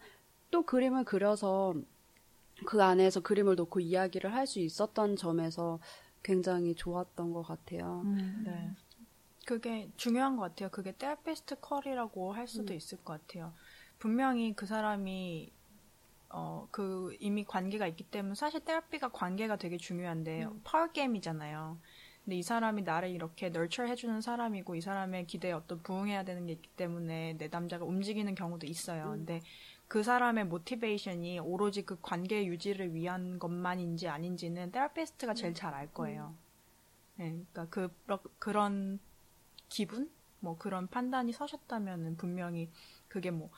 또 0.52 0.64
그림을 0.64 1.04
그려서 1.04 1.74
그 2.66 2.84
안에서 2.84 3.22
그림을 3.22 3.55
놓고 3.55 3.80
이야기를 3.80 4.34
할 4.34 4.47
수 4.47 4.60
있었던 4.60 5.16
점에서 5.16 5.80
굉장히 6.24 6.76
좋았던 6.76 7.34
것 7.34 7.43
같아요. 7.43 8.01
음, 8.05 8.43
네. 8.45 8.72
그게 9.45 9.89
중요한 9.97 10.36
것 10.36 10.43
같아요. 10.43 10.70
그게 10.70 10.93
therapist 10.97 11.59
call이라고 11.61 12.34
할 12.34 12.47
수도 12.47 12.74
있을 12.74 12.97
것 13.03 13.14
같아요. 13.28 13.53
분명히 13.99 14.53
그 14.55 14.66
사람이 14.66 15.51
어, 16.30 16.68
그 16.72 17.16
이미 17.20 17.45
관계가 17.45 17.88
있기 17.88 18.03
때문에 18.05 18.36
사실 18.36 18.60
therapy가 18.65 19.09
관계가 19.10 19.58
되게 19.58 19.78
중요한데 19.78 20.47
power 20.63 20.88
game이잖아요. 20.91 21.80
근데 22.26 22.38
이 22.38 22.43
사람이 22.43 22.82
나를 22.84 23.10
이렇게 23.10 23.49
nurture 23.49 23.84
해 23.84 23.95
주는 23.95 24.20
사람이고 24.22 24.76
이 24.76 24.82
사람의 24.82 25.28
기대에 25.28 25.53
어떤 25.53 25.82
부응해야 25.84 26.24
되는 26.26 26.45
게 26.45 26.53
있기 26.53 26.70
때문에 26.76 27.36
내담자가 27.38 27.86
움직이는 27.86 28.36
경우도 28.36 28.68
있어요. 28.68 29.12
근데 29.12 29.41
그 29.88 30.03
사람의 30.03 30.45
모티베이션이 30.47 31.39
오로지 31.39 31.83
그 31.85 31.97
관계 32.01 32.45
유지를 32.45 32.93
위한 32.93 33.39
것만인지 33.39 34.07
아닌지는 34.09 34.71
테라피스트가 34.71 35.33
제일 35.33 35.53
잘 35.53 35.73
알 35.73 35.93
거예요. 35.93 36.35
네, 37.15 37.29
그러니까 37.29 37.67
그 37.69 37.89
그런 38.39 38.99
기분, 39.69 40.11
뭐 40.39 40.57
그런 40.57 40.88
판단이 40.88 41.31
서셨다면은 41.33 42.17
분명히 42.17 42.69
그게 43.07 43.31
뭐, 43.31 43.49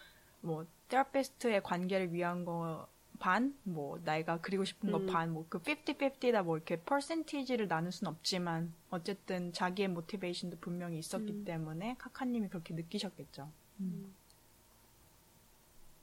뭐, 0.41 0.65
테라피스트의 0.88 1.63
관계를 1.63 2.13
위한 2.13 2.45
거 2.45 2.88
반, 3.19 3.57
뭐, 3.63 3.99
내가 4.05 4.39
그리고 4.39 4.63
싶은 4.63 4.91
거 4.91 4.99
음. 4.99 5.07
반, 5.07 5.34
뭐, 5.34 5.45
그 5.49 5.59
50-50다 5.59 6.43
뭐 6.43 6.55
이렇게 6.55 6.77
퍼센티지를 6.82 7.67
나눌 7.67 7.91
순 7.91 8.07
없지만, 8.07 8.73
어쨌든 8.89 9.51
자기의 9.51 9.89
모티베이션도 9.89 10.57
분명히 10.59 10.99
있었기 10.99 11.32
음. 11.34 11.45
때문에 11.45 11.95
카카님이 11.99 12.47
그렇게 12.47 12.73
느끼셨겠죠. 12.73 13.51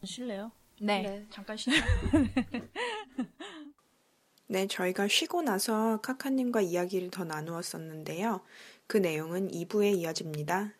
실래요? 0.06 0.50
네. 0.80 1.02
네. 1.02 1.26
잠깐 1.30 1.56
쉬죠. 1.56 1.76
네, 4.48 4.68
저희가 4.68 5.08
쉬고 5.08 5.42
나서 5.42 6.00
카카님과 6.02 6.60
이야기를 6.60 7.10
더 7.10 7.24
나누었었는데요. 7.24 8.42
그 8.86 8.96
내용은 8.96 9.50
2부에 9.50 9.96
이어집니다. 9.96 10.72